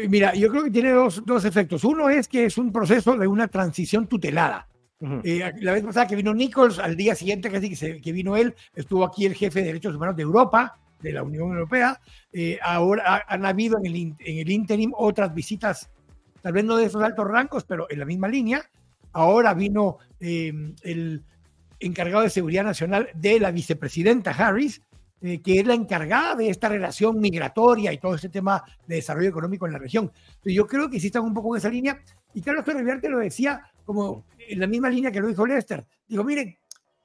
Mira, 0.09 0.35
yo 0.35 0.51
creo 0.51 0.65
que 0.65 0.71
tiene 0.71 0.91
dos, 0.91 1.25
dos, 1.25 1.45
efectos. 1.45 1.85
Uno 1.85 2.09
es 2.11 2.29
que 2.29 2.45
es 2.45 2.59
un 2.59 2.73
proceso 2.73 3.17
de 3.17 3.27
una 3.27 3.49
transición 3.49 4.07
tutelada. 4.07 4.67
Eh, 5.25 5.53
la 5.61 5.73
vez 5.73 5.83
pasada 5.83 6.07
que 6.07 6.17
vino 6.17 6.35
Nichols, 6.35 6.79
al 6.79 6.95
día 6.95 7.15
siguiente 7.15 7.51
casi 7.51 7.75
que, 7.75 8.01
que, 8.03 8.13
vino 8.13 8.37
él, 8.37 8.55
estuvo 8.75 9.05
aquí 9.05 9.25
el 9.25 9.35
jefe 9.35 9.61
de 9.61 9.67
derechos 9.67 9.95
humanos 9.95 10.15
de 10.15 10.23
Europa, 10.23 10.79
de 11.01 11.13
la 11.13 11.23
Unión 11.23 11.53
Europea. 11.53 12.01
Eh, 12.33 12.59
ahora 12.63 13.25
han 13.27 13.47
habido 13.47 13.79
en 13.79 13.87
el, 13.87 13.97
en 14.19 14.39
el 14.39 14.51
interim 14.51 14.93
otras 14.95 15.35
visitas, 15.35 15.91
tal 16.43 16.53
vez 16.53 16.65
no 16.65 16.77
de 16.77 16.85
esos 16.85 17.03
altos 17.03 17.27
rangos, 17.27 17.65
pero 17.65 17.87
en 17.91 17.99
la 17.99 18.05
misma 18.05 18.29
línea. 18.29 18.63
Ahora 19.13 19.55
vino 19.55 19.99
em, 20.21 20.75
el 20.83 21.25
encargado 21.81 22.23
de 22.23 22.31
seguridad 22.31 22.65
nacional 22.65 23.09
de 23.15 23.41
la 23.41 23.51
vicepresidenta 23.51 24.31
Harris, 24.31 24.83
eh, 25.23 25.41
que 25.41 25.61
es 25.61 25.67
la 25.67 25.75
encargada 25.75 26.35
de 26.35 26.50
esta 26.50 26.69
relación 26.69 27.21
migratoria 27.21 27.93
y 27.93 27.99
todo 27.99 28.15
este 28.15 28.29
tema 28.29 28.62
de 28.87 28.97
desarrollo 28.97 29.29
económico 29.29 29.67
en 29.67 29.73
la 29.73 29.79
región. 29.79 30.11
yo 30.45 30.67
creo 30.67 30.89
que 30.89 30.99
sí 30.99 31.07
están 31.07 31.25
un 31.25 31.35
poco 31.35 31.55
en 31.55 31.59
esa 31.59 31.69
línea. 31.69 32.00
Y 32.33 32.41
Carlos 32.41 32.65
Torres 32.65 32.85
lo 33.03 33.19
decía 33.19 33.62
como 33.85 34.25
en 34.39 34.61
la 34.61 34.67
misma 34.67 34.89
línea 34.89 35.11
que 35.11 35.21
lo 35.21 35.29
dijo 35.29 35.47
Lester. 35.47 35.85
Digo, 36.07 36.25
miren, 36.25 36.57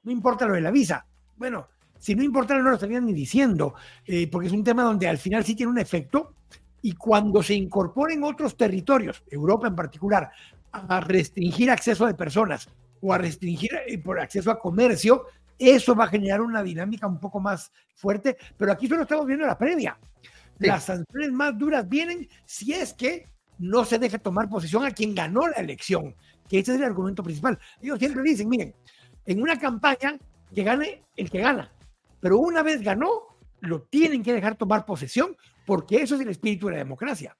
no 0.04 0.12
importa 0.12 0.46
lo 0.46 0.54
de 0.54 0.60
la 0.60 0.70
visa. 0.70 1.04
Bueno, 1.36 1.68
si 1.98 2.14
no 2.14 2.22
importara 2.22 2.62
no 2.62 2.70
lo 2.70 2.76
estarían 2.76 3.06
ni 3.06 3.12
diciendo, 3.12 3.74
eh, 4.06 4.28
porque 4.30 4.48
es 4.48 4.52
un 4.52 4.64
tema 4.64 4.82
donde 4.82 5.08
al 5.08 5.18
final 5.18 5.44
sí 5.44 5.54
tiene 5.54 5.72
un 5.72 5.78
efecto 5.78 6.34
y 6.82 6.92
cuando 6.92 7.42
se 7.42 7.54
incorporen 7.54 8.22
otros 8.22 8.56
territorios, 8.56 9.24
Europa 9.30 9.66
en 9.66 9.74
particular, 9.74 10.30
a 10.70 11.00
restringir 11.00 11.70
acceso 11.70 12.06
de 12.06 12.14
personas 12.14 12.68
o 13.00 13.12
a 13.12 13.18
restringir 13.18 13.70
eh, 13.86 13.98
por 13.98 14.20
acceso 14.20 14.50
a 14.50 14.58
comercio, 14.58 15.24
eso 15.58 15.94
va 15.94 16.04
a 16.04 16.08
generar 16.08 16.40
una 16.40 16.62
dinámica 16.62 17.06
un 17.06 17.18
poco 17.18 17.40
más 17.40 17.72
fuerte, 17.94 18.36
pero 18.56 18.72
aquí 18.72 18.86
solo 18.86 19.02
estamos 19.02 19.26
viendo 19.26 19.46
la 19.46 19.58
previa. 19.58 19.98
Las 20.58 20.84
sanciones 20.84 21.32
más 21.32 21.56
duras 21.58 21.88
vienen 21.88 22.28
si 22.44 22.72
es 22.72 22.94
que 22.94 23.26
no 23.58 23.84
se 23.84 23.98
deja 23.98 24.18
tomar 24.18 24.48
posesión 24.48 24.84
a 24.84 24.90
quien 24.90 25.14
ganó 25.14 25.46
la 25.48 25.56
elección, 25.56 26.14
que 26.48 26.58
ese 26.58 26.72
es 26.72 26.78
el 26.78 26.84
argumento 26.84 27.22
principal. 27.22 27.58
Ellos 27.80 27.98
siempre 27.98 28.22
dicen, 28.22 28.48
miren, 28.48 28.74
en 29.24 29.42
una 29.42 29.58
campaña 29.58 30.18
que 30.54 30.62
gane 30.62 31.02
el 31.16 31.30
que 31.30 31.40
gana, 31.40 31.72
pero 32.20 32.38
una 32.38 32.62
vez 32.62 32.82
ganó, 32.82 33.38
lo 33.60 33.82
tienen 33.82 34.22
que 34.22 34.32
dejar 34.32 34.56
tomar 34.56 34.86
posesión 34.86 35.36
porque 35.64 35.96
eso 35.96 36.14
es 36.14 36.20
el 36.20 36.28
espíritu 36.28 36.66
de 36.66 36.72
la 36.72 36.78
democracia. 36.78 37.36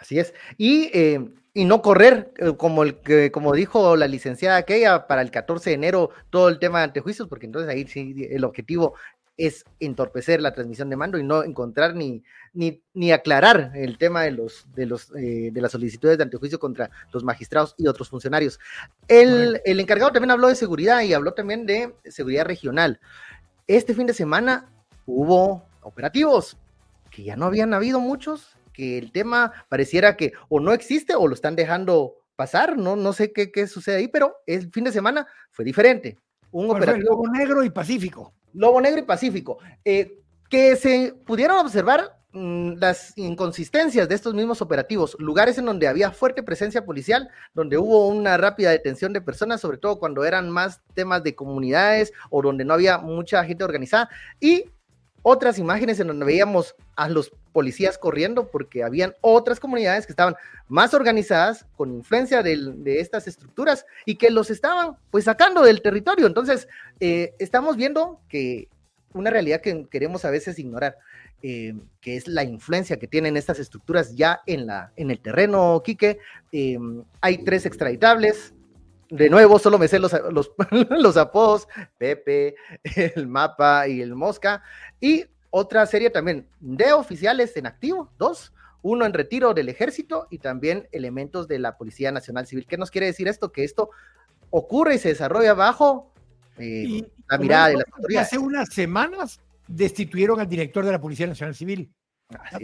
Así 0.00 0.18
es. 0.18 0.34
Y, 0.56 0.90
eh, 0.92 1.28
y 1.52 1.64
no 1.64 1.82
correr, 1.82 2.32
eh, 2.38 2.54
como, 2.56 2.82
el, 2.82 2.96
que, 3.00 3.30
como 3.32 3.52
dijo 3.54 3.96
la 3.96 4.06
licenciada 4.06 4.56
aquella, 4.56 5.06
para 5.06 5.22
el 5.22 5.30
14 5.30 5.70
de 5.70 5.74
enero 5.74 6.10
todo 6.30 6.48
el 6.48 6.58
tema 6.58 6.78
de 6.78 6.84
antejuicios, 6.84 7.28
porque 7.28 7.46
entonces 7.46 7.70
ahí 7.70 7.86
sí 7.86 8.28
el 8.30 8.44
objetivo 8.44 8.94
es 9.36 9.64
entorpecer 9.80 10.42
la 10.42 10.52
transmisión 10.52 10.90
de 10.90 10.96
mando 10.96 11.18
y 11.18 11.22
no 11.22 11.42
encontrar 11.42 11.94
ni, 11.94 12.22
ni, 12.52 12.82
ni 12.92 13.10
aclarar 13.10 13.72
el 13.74 13.96
tema 13.96 14.22
de, 14.22 14.32
los, 14.32 14.66
de, 14.74 14.84
los, 14.84 15.10
eh, 15.16 15.50
de 15.50 15.60
las 15.62 15.72
solicitudes 15.72 16.18
de 16.18 16.24
antejuicio 16.24 16.58
contra 16.58 16.90
los 17.10 17.24
magistrados 17.24 17.74
y 17.78 17.86
otros 17.86 18.10
funcionarios. 18.10 18.60
El, 19.08 19.60
el 19.64 19.80
encargado 19.80 20.12
también 20.12 20.30
habló 20.30 20.48
de 20.48 20.56
seguridad 20.56 21.00
y 21.02 21.14
habló 21.14 21.32
también 21.32 21.64
de 21.64 21.94
seguridad 22.04 22.44
regional. 22.44 23.00
Este 23.66 23.94
fin 23.94 24.06
de 24.06 24.12
semana 24.12 24.70
hubo 25.06 25.64
operativos, 25.80 26.58
que 27.10 27.22
ya 27.22 27.34
no 27.34 27.46
habían 27.46 27.72
habido 27.72 27.98
muchos, 27.98 28.58
que 28.80 28.96
el 28.96 29.12
tema 29.12 29.52
pareciera 29.68 30.16
que 30.16 30.32
o 30.48 30.58
no 30.58 30.72
existe 30.72 31.14
o 31.14 31.28
lo 31.28 31.34
están 31.34 31.54
dejando 31.54 32.14
pasar, 32.34 32.78
no, 32.78 32.96
no 32.96 33.12
sé 33.12 33.30
qué, 33.30 33.52
qué 33.52 33.66
sucede 33.66 33.96
ahí, 33.96 34.08
pero 34.08 34.36
el 34.46 34.70
fin 34.72 34.84
de 34.84 34.92
semana 34.92 35.26
fue 35.50 35.66
diferente. 35.66 36.16
Un 36.50 36.70
operativo. 36.70 37.10
Lobo 37.10 37.28
Negro 37.28 37.62
y 37.62 37.68
Pacífico. 37.68 38.32
Lobo 38.54 38.80
Negro 38.80 39.00
y 39.00 39.04
Pacífico. 39.04 39.58
Eh, 39.84 40.18
que 40.48 40.76
se 40.76 41.14
pudieron 41.26 41.58
observar 41.58 42.22
mm, 42.32 42.76
las 42.78 43.12
inconsistencias 43.18 44.08
de 44.08 44.14
estos 44.14 44.32
mismos 44.32 44.62
operativos, 44.62 45.14
lugares 45.18 45.58
en 45.58 45.66
donde 45.66 45.86
había 45.86 46.10
fuerte 46.10 46.42
presencia 46.42 46.86
policial, 46.86 47.28
donde 47.52 47.76
hubo 47.76 48.08
una 48.08 48.38
rápida 48.38 48.70
detención 48.70 49.12
de 49.12 49.20
personas, 49.20 49.60
sobre 49.60 49.76
todo 49.76 49.98
cuando 49.98 50.24
eran 50.24 50.48
más 50.48 50.80
temas 50.94 51.22
de 51.22 51.34
comunidades 51.34 52.14
o 52.30 52.40
donde 52.40 52.64
no 52.64 52.72
había 52.72 52.96
mucha 52.96 53.44
gente 53.44 53.62
organizada, 53.62 54.08
y 54.40 54.70
otras 55.22 55.58
imágenes 55.58 56.00
en 56.00 56.08
donde 56.08 56.24
veíamos 56.24 56.74
a 56.96 57.08
los 57.08 57.32
policías 57.52 57.98
corriendo 57.98 58.50
porque 58.50 58.82
habían 58.82 59.14
otras 59.20 59.60
comunidades 59.60 60.06
que 60.06 60.12
estaban 60.12 60.36
más 60.68 60.94
organizadas 60.94 61.66
con 61.76 61.92
influencia 61.92 62.42
de, 62.42 63.00
estas 63.00 63.26
estructuras 63.26 63.84
y 64.06 64.16
que 64.16 64.30
los 64.30 64.50
estaban 64.50 64.96
pues 65.10 65.24
sacando 65.24 65.62
del 65.62 65.82
territorio. 65.82 66.26
Entonces, 66.26 66.68
eh, 67.00 67.34
estamos 67.38 67.76
viendo 67.76 68.20
que 68.28 68.68
una 69.12 69.30
realidad 69.30 69.60
que 69.60 69.86
queremos 69.90 70.24
a 70.24 70.30
veces 70.30 70.58
ignorar, 70.58 70.96
eh, 71.42 71.74
que 72.00 72.16
es 72.16 72.28
la 72.28 72.44
influencia 72.44 72.98
que 72.98 73.08
tienen 73.08 73.36
estas 73.36 73.58
estructuras 73.58 74.14
ya 74.14 74.40
en, 74.46 74.66
la, 74.66 74.92
en 74.96 75.10
el 75.10 75.20
terreno, 75.20 75.82
Quique. 75.84 76.18
Eh, 76.52 76.78
hay 77.20 77.38
tres 77.38 77.66
extraditables, 77.66 78.54
de 79.10 79.28
nuevo, 79.28 79.58
solo 79.58 79.78
me 79.78 79.88
sé 79.88 79.98
los, 79.98 80.12
los, 80.30 80.52
los, 80.90 81.16
apodos, 81.16 81.68
Pepe, 81.98 82.54
el 82.96 83.26
mapa 83.26 83.88
y 83.88 84.00
el 84.00 84.14
Mosca. 84.14 84.62
Y 85.00 85.24
otra 85.50 85.84
serie 85.86 86.10
también 86.10 86.46
de 86.60 86.92
oficiales 86.92 87.56
en 87.56 87.66
activo, 87.66 88.10
dos, 88.18 88.52
uno 88.82 89.04
en 89.04 89.12
retiro 89.12 89.52
del 89.52 89.68
ejército 89.68 90.26
y 90.30 90.38
también 90.38 90.88
elementos 90.92 91.48
de 91.48 91.58
la 91.58 91.76
Policía 91.76 92.12
Nacional 92.12 92.46
Civil. 92.46 92.66
¿Qué 92.66 92.78
nos 92.78 92.90
quiere 92.90 93.06
decir 93.06 93.28
esto? 93.28 93.52
Que 93.52 93.64
esto 93.64 93.90
ocurre 94.50 94.94
y 94.94 94.98
se 94.98 95.08
desarrolla 95.08 95.54
bajo 95.54 96.12
eh, 96.58 97.04
la 97.28 97.38
mirada 97.38 97.68
de 97.68 97.76
las 97.78 97.86
autoridades. 97.92 98.28
Hace 98.28 98.38
unas 98.38 98.68
semanas 98.72 99.40
destituyeron 99.66 100.40
al 100.40 100.48
director 100.48 100.84
de 100.84 100.92
la 100.92 101.00
Policía 101.00 101.26
Nacional 101.26 101.54
Civil. 101.54 101.90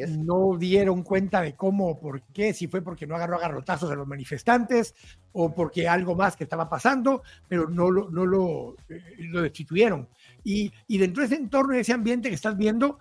No 0.08 0.56
dieron 0.56 1.02
cuenta 1.02 1.40
de 1.42 1.54
cómo 1.54 1.88
o 1.88 1.98
por 1.98 2.22
qué, 2.22 2.52
si 2.52 2.68
fue 2.68 2.82
porque 2.82 3.06
no 3.06 3.16
agarró 3.16 3.36
agarrotazos 3.36 3.90
a 3.90 3.94
los 3.94 4.06
manifestantes 4.06 4.94
o 5.32 5.52
porque 5.54 5.88
algo 5.88 6.14
más 6.14 6.36
que 6.36 6.44
estaba 6.44 6.68
pasando, 6.68 7.22
pero 7.48 7.68
no 7.68 7.90
lo, 7.90 8.10
no 8.10 8.24
lo, 8.24 8.76
eh, 8.88 9.02
lo 9.18 9.42
destituyeron. 9.42 10.08
Y, 10.44 10.72
y, 10.86 10.98
dentro 10.98 11.20
de 11.20 11.26
ese 11.26 11.36
entorno, 11.36 11.74
de 11.74 11.80
ese 11.80 11.92
ambiente 11.92 12.28
que 12.28 12.34
estás 12.34 12.56
viendo, 12.56 12.98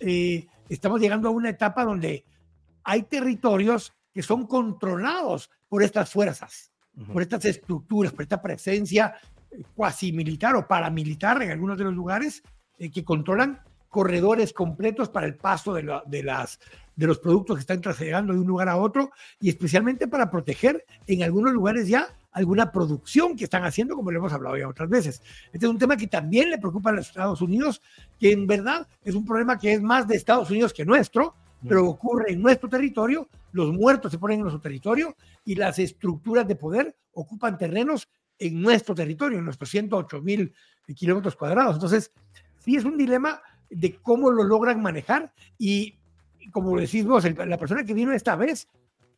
eh, 0.00 0.46
estamos 0.68 1.00
llegando 1.00 1.28
a 1.28 1.32
una 1.32 1.50
etapa 1.50 1.84
donde 1.84 2.24
hay 2.84 3.02
territorios 3.04 3.92
que 4.12 4.22
son 4.22 4.46
controlados 4.46 5.50
por 5.68 5.82
estas 5.82 6.10
fuerzas, 6.10 6.72
por 7.12 7.22
estas 7.22 7.44
estructuras, 7.44 8.12
por 8.12 8.22
esta 8.22 8.42
presencia 8.42 9.14
eh, 9.50 9.62
cuasi 9.74 10.12
militar 10.12 10.56
o 10.56 10.66
paramilitar 10.66 11.42
en 11.42 11.52
algunos 11.52 11.78
de 11.78 11.84
los 11.84 11.94
lugares 11.94 12.42
que 12.76 13.04
controlan 13.04 13.60
corredores 13.98 14.52
completos 14.52 15.08
para 15.08 15.26
el 15.26 15.34
paso 15.34 15.74
de, 15.74 15.82
las, 15.82 16.60
de 16.94 17.06
los 17.08 17.18
productos 17.18 17.56
que 17.56 17.60
están 17.62 17.80
trasladando 17.80 18.32
de 18.32 18.38
un 18.38 18.46
lugar 18.46 18.68
a 18.68 18.76
otro 18.76 19.10
y 19.40 19.48
especialmente 19.48 20.06
para 20.06 20.30
proteger 20.30 20.84
en 21.08 21.24
algunos 21.24 21.52
lugares 21.52 21.88
ya 21.88 22.06
alguna 22.30 22.70
producción 22.70 23.34
que 23.34 23.42
están 23.42 23.64
haciendo, 23.64 23.96
como 23.96 24.12
lo 24.12 24.18
hemos 24.20 24.32
hablado 24.32 24.56
ya 24.56 24.68
otras 24.68 24.88
veces. 24.88 25.20
Este 25.52 25.66
es 25.66 25.72
un 25.72 25.78
tema 25.78 25.96
que 25.96 26.06
también 26.06 26.48
le 26.48 26.58
preocupa 26.58 26.90
a 26.90 26.92
los 26.92 27.08
Estados 27.08 27.42
Unidos, 27.42 27.82
que 28.20 28.30
en 28.30 28.46
verdad 28.46 28.86
es 29.02 29.16
un 29.16 29.24
problema 29.24 29.58
que 29.58 29.72
es 29.72 29.82
más 29.82 30.06
de 30.06 30.14
Estados 30.14 30.48
Unidos 30.48 30.72
que 30.72 30.84
nuestro, 30.84 31.34
pero 31.68 31.84
ocurre 31.84 32.30
en 32.34 32.40
nuestro 32.40 32.68
territorio, 32.68 33.28
los 33.50 33.72
muertos 33.72 34.12
se 34.12 34.18
ponen 34.20 34.36
en 34.36 34.42
nuestro 34.42 34.60
territorio 34.60 35.16
y 35.44 35.56
las 35.56 35.80
estructuras 35.80 36.46
de 36.46 36.54
poder 36.54 36.94
ocupan 37.14 37.58
terrenos 37.58 38.08
en 38.38 38.62
nuestro 38.62 38.94
territorio, 38.94 39.38
en 39.38 39.44
nuestros 39.44 39.68
108 39.70 40.22
mil 40.22 40.54
kilómetros 40.94 41.34
cuadrados. 41.34 41.74
Entonces, 41.74 42.12
sí 42.58 42.76
es 42.76 42.84
un 42.84 42.96
dilema 42.96 43.42
de 43.70 43.96
cómo 43.96 44.30
lo 44.30 44.44
logran 44.44 44.80
manejar 44.80 45.32
y, 45.58 45.98
como 46.52 46.78
decís 46.78 47.04
la 47.04 47.58
persona 47.58 47.84
que 47.84 47.94
vino 47.94 48.12
esta 48.12 48.36
vez 48.36 48.68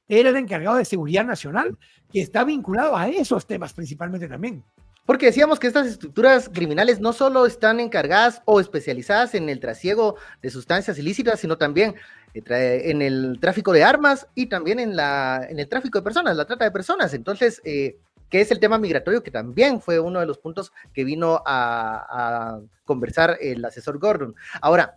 era 0.09 0.31
el 0.31 0.37
encargado 0.37 0.77
de 0.77 0.85
seguridad 0.85 1.25
nacional, 1.25 1.79
que 2.13 2.21
está 2.21 2.43
vinculado 2.45 2.97
a 2.97 3.09
esos 3.09 3.47
temas 3.47 3.73
principalmente 3.73 4.27
también. 4.27 4.65
Porque 5.07 5.27
decíamos 5.27 5.59
que 5.59 5.67
estas 5.67 5.87
estructuras 5.87 6.49
criminales 6.49 7.01
no 7.01 7.13
solo 7.13 7.47
están 7.47 7.81
encargadas 7.81 8.43
o 8.45 8.61
especializadas 8.61 9.35
en 9.35 9.49
el 9.49 9.61
trasiego 9.61 10.17
de 10.43 10.51
sustancias 10.51 10.99
ilícitas, 10.99 11.41
sino 11.41 11.59
también 11.59 11.95
eh, 12.35 12.83
en 12.85 13.03
el 13.03 13.39
tráfico 13.41 13.73
de 13.73 13.83
armas 13.83 14.29
y 14.35 14.47
también 14.47 14.79
en, 14.79 14.95
la, 14.95 15.47
en 15.49 15.59
el 15.59 15.69
tráfico 15.69 15.99
de 15.99 16.05
personas, 16.05 16.37
la 16.37 16.45
trata 16.45 16.65
de 16.65 16.71
personas. 16.71 17.13
Entonces, 17.15 17.61
eh, 17.65 17.99
que 18.31 18.41
es 18.41 18.51
el 18.51 18.61
tema 18.61 18.79
migratorio, 18.79 19.23
que 19.23 19.31
también 19.31 19.81
fue 19.81 19.99
uno 19.99 20.21
de 20.21 20.27
los 20.27 20.39
puntos 20.39 20.73
que 20.95 21.05
vino 21.05 21.43
a, 21.45 22.61
conversar 22.85 23.37
el 23.41 23.65
asesor 23.65 23.99
Gordon. 23.99 24.35
Ahora, 24.61 24.97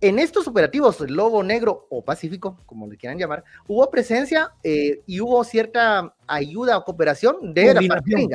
en 0.00 0.18
estos 0.18 0.48
operativos, 0.48 1.00
el 1.00 1.14
Lobo 1.14 1.42
Negro 1.42 1.86
o 1.90 2.04
Pacífico, 2.04 2.58
como 2.66 2.88
le 2.88 2.96
quieran 2.96 3.18
llamar, 3.18 3.44
hubo 3.68 3.88
presencia 3.90 4.52
eh, 4.62 5.00
y 5.06 5.20
hubo 5.20 5.42
cierta 5.44 6.14
ayuda 6.26 6.76
o 6.76 6.84
cooperación 6.84 7.54
de 7.54 7.74
la 7.74 7.82
parte 7.88 8.28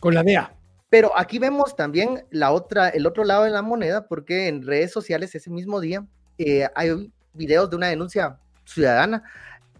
Con 0.00 0.14
la 0.14 0.22
DEA. 0.22 0.52
Pero 0.88 1.16
aquí 1.16 1.38
vemos 1.38 1.76
también 1.76 2.24
la 2.30 2.50
otra, 2.50 2.88
el 2.88 3.06
otro 3.06 3.22
lado 3.22 3.44
de 3.44 3.50
la 3.50 3.62
moneda, 3.62 4.08
porque 4.08 4.48
en 4.48 4.66
redes 4.66 4.90
sociales 4.90 5.32
ese 5.36 5.48
mismo 5.48 5.80
día 5.80 6.04
eh, 6.36 6.68
hay 6.74 7.12
videos 7.32 7.70
de 7.70 7.76
una 7.76 7.86
denuncia 7.86 8.38
ciudadana, 8.64 9.22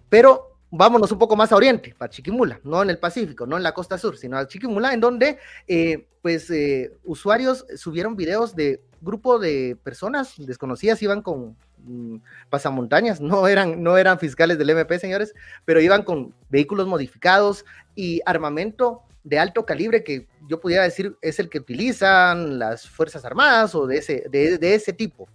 pero 0.08 0.49
vámonos 0.70 1.10
un 1.10 1.18
poco 1.18 1.36
más 1.36 1.52
a 1.52 1.56
oriente, 1.56 1.94
para 1.96 2.10
Chiquimula, 2.10 2.60
no 2.64 2.82
en 2.82 2.90
el 2.90 2.98
Pacífico, 2.98 3.46
no 3.46 3.56
en 3.56 3.62
la 3.62 3.72
costa 3.72 3.98
sur, 3.98 4.16
sino 4.16 4.38
a 4.38 4.46
Chiquimula, 4.46 4.92
en 4.94 5.00
donde 5.00 5.38
eh, 5.66 6.06
pues 6.22 6.50
eh, 6.50 6.92
usuarios 7.04 7.66
subieron 7.76 8.16
videos 8.16 8.54
de 8.54 8.80
grupo 9.00 9.38
de 9.38 9.76
personas 9.82 10.34
desconocidas, 10.36 11.02
iban 11.02 11.22
con 11.22 11.56
mm, 11.78 12.16
pasamontañas, 12.50 13.20
no 13.20 13.48
eran, 13.48 13.82
no 13.82 13.96
eran 13.96 14.18
fiscales 14.18 14.58
del 14.58 14.70
MP, 14.70 14.98
señores, 14.98 15.34
pero 15.64 15.80
iban 15.80 16.04
con 16.04 16.34
vehículos 16.50 16.86
modificados 16.86 17.64
y 17.94 18.20
armamento 18.24 19.02
de 19.24 19.38
alto 19.38 19.66
calibre 19.66 20.02
que 20.02 20.28
yo 20.48 20.60
pudiera 20.60 20.82
decir 20.84 21.16
es 21.20 21.38
el 21.38 21.50
que 21.50 21.58
utilizan 21.58 22.58
las 22.58 22.88
Fuerzas 22.88 23.24
Armadas 23.24 23.74
o 23.74 23.86
de 23.86 23.98
ese, 23.98 24.24
de 24.30 24.74
ese 24.74 24.92
tipo. 24.92 25.28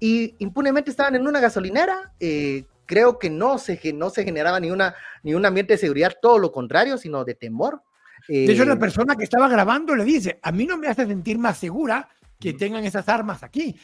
y 0.00 0.34
impunemente 0.38 0.90
estaban 0.90 1.14
en 1.14 1.26
una 1.26 1.40
gasolinera. 1.40 2.12
Eh, 2.20 2.64
creo 2.86 3.18
que 3.18 3.30
no 3.30 3.58
se, 3.58 3.80
no 3.92 4.10
se 4.10 4.24
generaba 4.24 4.60
ni, 4.60 4.70
una, 4.70 4.94
ni 5.22 5.34
un 5.34 5.44
ambiente 5.44 5.74
de 5.74 5.78
seguridad, 5.78 6.12
todo 6.20 6.38
lo 6.38 6.52
contrario, 6.52 6.98
sino 6.98 7.24
de 7.24 7.34
temor. 7.34 7.82
de 8.28 8.52
hecho, 8.52 8.64
la 8.64 8.74
eh, 8.74 8.78
persona 8.78 9.16
que 9.16 9.24
estaba 9.24 9.48
grabando 9.48 9.94
le 9.94 10.04
dice, 10.04 10.38
a 10.42 10.52
mí 10.52 10.66
no 10.66 10.76
me 10.76 10.88
hace 10.88 11.06
sentir 11.06 11.38
más 11.38 11.58
segura 11.58 12.08
que 12.38 12.52
tengan 12.52 12.84
esas 12.84 13.08
armas 13.08 13.42
aquí. 13.42 13.76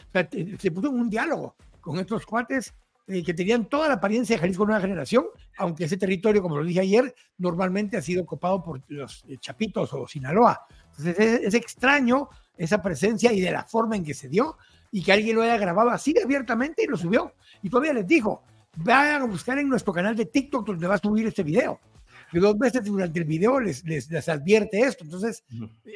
se 0.59 0.71
puso 0.71 0.89
en 0.89 0.95
un 0.95 1.11
diálogo 1.11 1.57
con 1.81 1.99
estos 1.99 2.27
cuates 2.27 2.75
eh, 3.07 3.25
que 3.25 3.35
tenían 3.35 3.65
toda 3.65 3.89
la 3.89 3.95
apariencia 3.95 4.37
de 4.37 4.41
Jalisco 4.41 4.65
Nueva 4.65 4.81
Generación, 4.81 5.25
aunque 5.59 5.85
ese 5.85 5.97
territorio, 5.97 6.43
como 6.43 6.59
lo 6.59 6.65
dije 6.65 6.81
ayer, 6.81 7.15
normalmente 7.39 7.97
ha 7.97 8.03
sido 8.03 8.23
ocupado 8.23 8.63
por 8.63 8.83
los 8.87 9.25
eh, 9.29 9.37
Chapitos 9.39 9.93
o 9.93 10.07
Sinaloa. 10.07 10.67
Entonces 10.91 11.19
es, 11.19 11.41
es, 11.49 11.55
extraño 11.55 12.29
esa 12.57 12.81
presencia 12.81 13.33
y 13.33 13.41
de 13.41 13.51
la 13.51 13.65
forma 13.65 13.97
en 13.97 14.05
que 14.05 14.15
se 14.15 14.29
dio 14.29 14.59
y 14.93 15.03
que 15.03 15.13
alguien 15.13 15.37
lo 15.37 15.43
haya 15.43 15.57
grabado 15.57 15.91
así 15.91 16.15
abiertamente 16.23 16.85
y 16.85 16.87
lo 16.87 16.97
subió. 16.97 17.33
Y 17.63 17.71
todavía 17.71 17.95
les 17.95 18.07
dijo, 18.07 18.45
vayan 18.77 19.23
a 19.23 19.27
buscar 19.27 19.59
en 19.59 19.69
nuestro 19.69 19.93
canal 19.93 20.17
de 20.17 20.27
TikTok 20.27 20.67
donde 20.67 20.87
va 20.87 20.95
a 20.95 20.99
subir 20.99 21.27
este 21.27 21.43
video. 21.43 21.81
Y 22.33 22.39
dos 22.39 22.57
veces 22.59 22.85
durante 22.85 23.19
el 23.19 23.25
video 23.25 23.59
les, 23.59 23.85
les, 23.85 24.09
les 24.11 24.29
advierte 24.29 24.81
esto. 24.81 25.05
Entonces, 25.05 25.43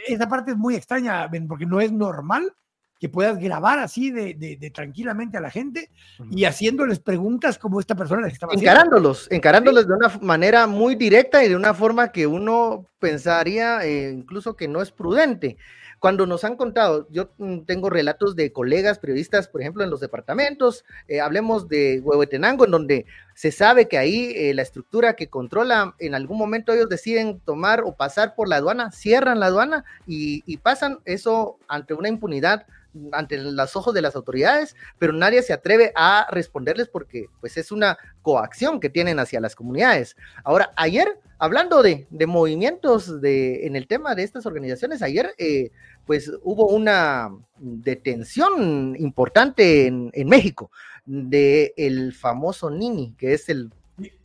esa 0.09 0.29
parte 0.29 0.51
es 0.51 0.57
muy 0.57 0.75
extraña, 0.75 1.31
porque 1.47 1.67
no 1.67 1.81
es 1.81 1.93
normal 1.93 2.53
que 2.99 3.09
puedas 3.09 3.39
grabar 3.39 3.81
así 3.81 4.11
de, 4.11 4.35
de, 4.35 4.71
tranquilamente 4.71 5.37
a 5.37 5.41
la 5.41 5.51
gente 5.51 5.91
y 6.31 6.45
haciéndoles 6.45 7.01
preguntas 7.01 7.59
como 7.59 7.79
esta 7.79 7.95
persona 7.95 8.23
les 8.23 8.35
estaba 8.35 8.55
encarándolos, 8.55 9.29
encarándolos 9.31 9.87
de 9.87 9.95
una 9.95 10.09
manera 10.23 10.67
muy 10.67 10.95
directa 10.95 11.45
y 11.45 11.49
de 11.49 11.57
una 11.57 11.75
forma 11.75 12.11
que 12.13 12.27
uno 12.27 12.89
pensaría 12.99 13.85
eh, 13.85 14.11
incluso 14.11 14.57
que 14.57 14.69
no 14.69 14.81
es 14.81 14.91
prudente. 14.91 15.59
Cuando 16.05 16.27
nos 16.27 16.45
han 16.45 16.57
contado, 16.57 17.09
yo 17.09 17.31
mm, 17.39 17.61
tengo 17.61 17.89
relatos 17.89 18.37
de 18.37 18.53
colegas 18.53 18.99
periodistas, 18.99 19.49
por 19.49 19.63
ejemplo, 19.63 19.83
en 19.83 19.89
los 19.89 20.01
departamentos, 20.01 20.85
eh, 21.09 21.23
hablemos 21.23 21.67
de 21.67 22.03
Huehuetenango, 22.05 22.67
en 22.67 22.73
donde 22.73 23.07
se 23.35 23.51
sabe 23.51 23.89
que 23.89 23.97
ahí 23.97 24.35
eh, 24.37 24.53
la 24.53 24.61
estructura 24.61 25.17
que 25.17 25.31
controla, 25.31 25.95
en 25.99 26.15
algún 26.15 26.37
momento 26.37 26.75
ellos 26.75 26.91
deciden 26.91 27.41
tomar 27.41 27.85
o 27.87 27.97
pasar 27.97 28.35
por 28.35 28.51
la 28.51 28.57
aduana, 28.57 28.93
cierran 28.93 29.41
la 29.41 29.47
aduana 29.47 29.87
y, 30.07 30.43
y 30.45 30.59
pasan 30.59 30.99
eso 31.07 31.57
ante 31.69 31.95
una 31.95 32.11
impunidad 32.11 32.67
ante 33.13 33.39
los 33.39 33.75
ojos 33.75 33.95
de 33.95 34.03
las 34.03 34.15
autoridades, 34.15 34.77
pero 34.99 35.13
nadie 35.13 35.43
se 35.43 35.53
atreve 35.53 35.93
a 35.97 36.27
responderles 36.31 36.89
porque 36.89 37.27
pues 37.41 37.57
es 37.57 37.73
una 37.73 37.99
coacción 38.23 38.79
que 38.79 38.91
tienen 38.91 39.19
hacia 39.19 39.41
las 39.41 39.57
comunidades. 39.57 40.17
Ahora, 40.45 40.73
ayer, 40.77 41.19
hablando 41.39 41.83
de, 41.83 42.07
movimientos 42.27 43.21
de, 43.21 43.67
en 43.67 43.77
el 43.77 43.87
tema 43.87 44.15
de 44.15 44.23
estas 44.23 44.47
organizaciones, 44.47 45.03
ayer 45.03 45.35
eh, 45.39 45.71
pues 46.07 46.31
hubo 46.43 46.69
una 46.69 47.31
detención 47.57 48.97
importante 48.99 49.87
en, 49.87 50.29
México 50.29 50.71
de 51.05 51.75
el 51.77 52.13
famoso 52.13 52.71
Nini, 52.71 53.15
que 53.19 53.35
es 53.35 53.49
el 53.49 53.71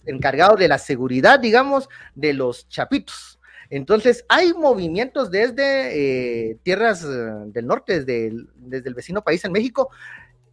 encargado 0.05 0.55
de 0.55 0.67
la 0.67 0.77
seguridad, 0.77 1.39
digamos, 1.39 1.89
de 2.15 2.33
los 2.33 2.67
chapitos. 2.69 3.39
Entonces, 3.69 4.25
hay 4.27 4.53
movimientos 4.53 5.29
desde 5.29 6.49
eh, 6.49 6.57
tierras 6.63 7.03
eh, 7.03 7.07
del 7.07 7.67
norte, 7.67 7.99
desde 7.99 8.27
el, 8.27 8.49
desde 8.55 8.89
el 8.89 8.95
vecino 8.95 9.23
país 9.23 9.45
en 9.45 9.51
México, 9.51 9.89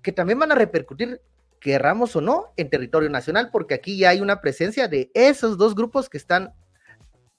que 0.02 0.12
también 0.12 0.38
van 0.38 0.52
a 0.52 0.54
repercutir, 0.54 1.20
querramos 1.60 2.14
o 2.16 2.20
no, 2.20 2.52
en 2.56 2.70
territorio 2.70 3.10
nacional, 3.10 3.50
porque 3.52 3.74
aquí 3.74 3.98
ya 3.98 4.10
hay 4.10 4.20
una 4.20 4.40
presencia 4.40 4.88
de 4.88 5.10
esos 5.14 5.58
dos 5.58 5.74
grupos 5.74 6.08
que 6.08 6.18
están 6.18 6.52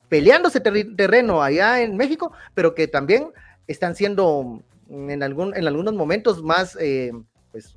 peleándose 0.09 0.59
terreno 0.59 1.43
allá 1.43 1.81
en 1.81 1.97
México, 1.97 2.31
pero 2.53 2.73
que 2.73 2.87
también 2.87 3.31
están 3.67 3.95
siendo 3.95 4.63
en, 4.89 5.21
algún, 5.21 5.55
en 5.55 5.67
algunos 5.67 5.93
momentos 5.93 6.41
más 6.41 6.77
eh, 6.79 7.11
pues, 7.51 7.75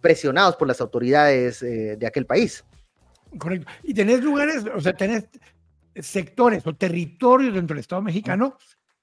presionados 0.00 0.56
por 0.56 0.68
las 0.68 0.80
autoridades 0.80 1.60
de 1.60 2.06
aquel 2.06 2.26
país. 2.26 2.64
Correcto. 3.38 3.70
Y 3.82 3.94
tenés 3.94 4.22
lugares, 4.22 4.64
o 4.74 4.80
sea, 4.80 4.92
tenés 4.92 5.28
sectores 5.94 6.66
o 6.66 6.74
territorios 6.74 7.54
dentro 7.54 7.74
del 7.74 7.80
Estado 7.80 8.02
mexicano 8.02 8.56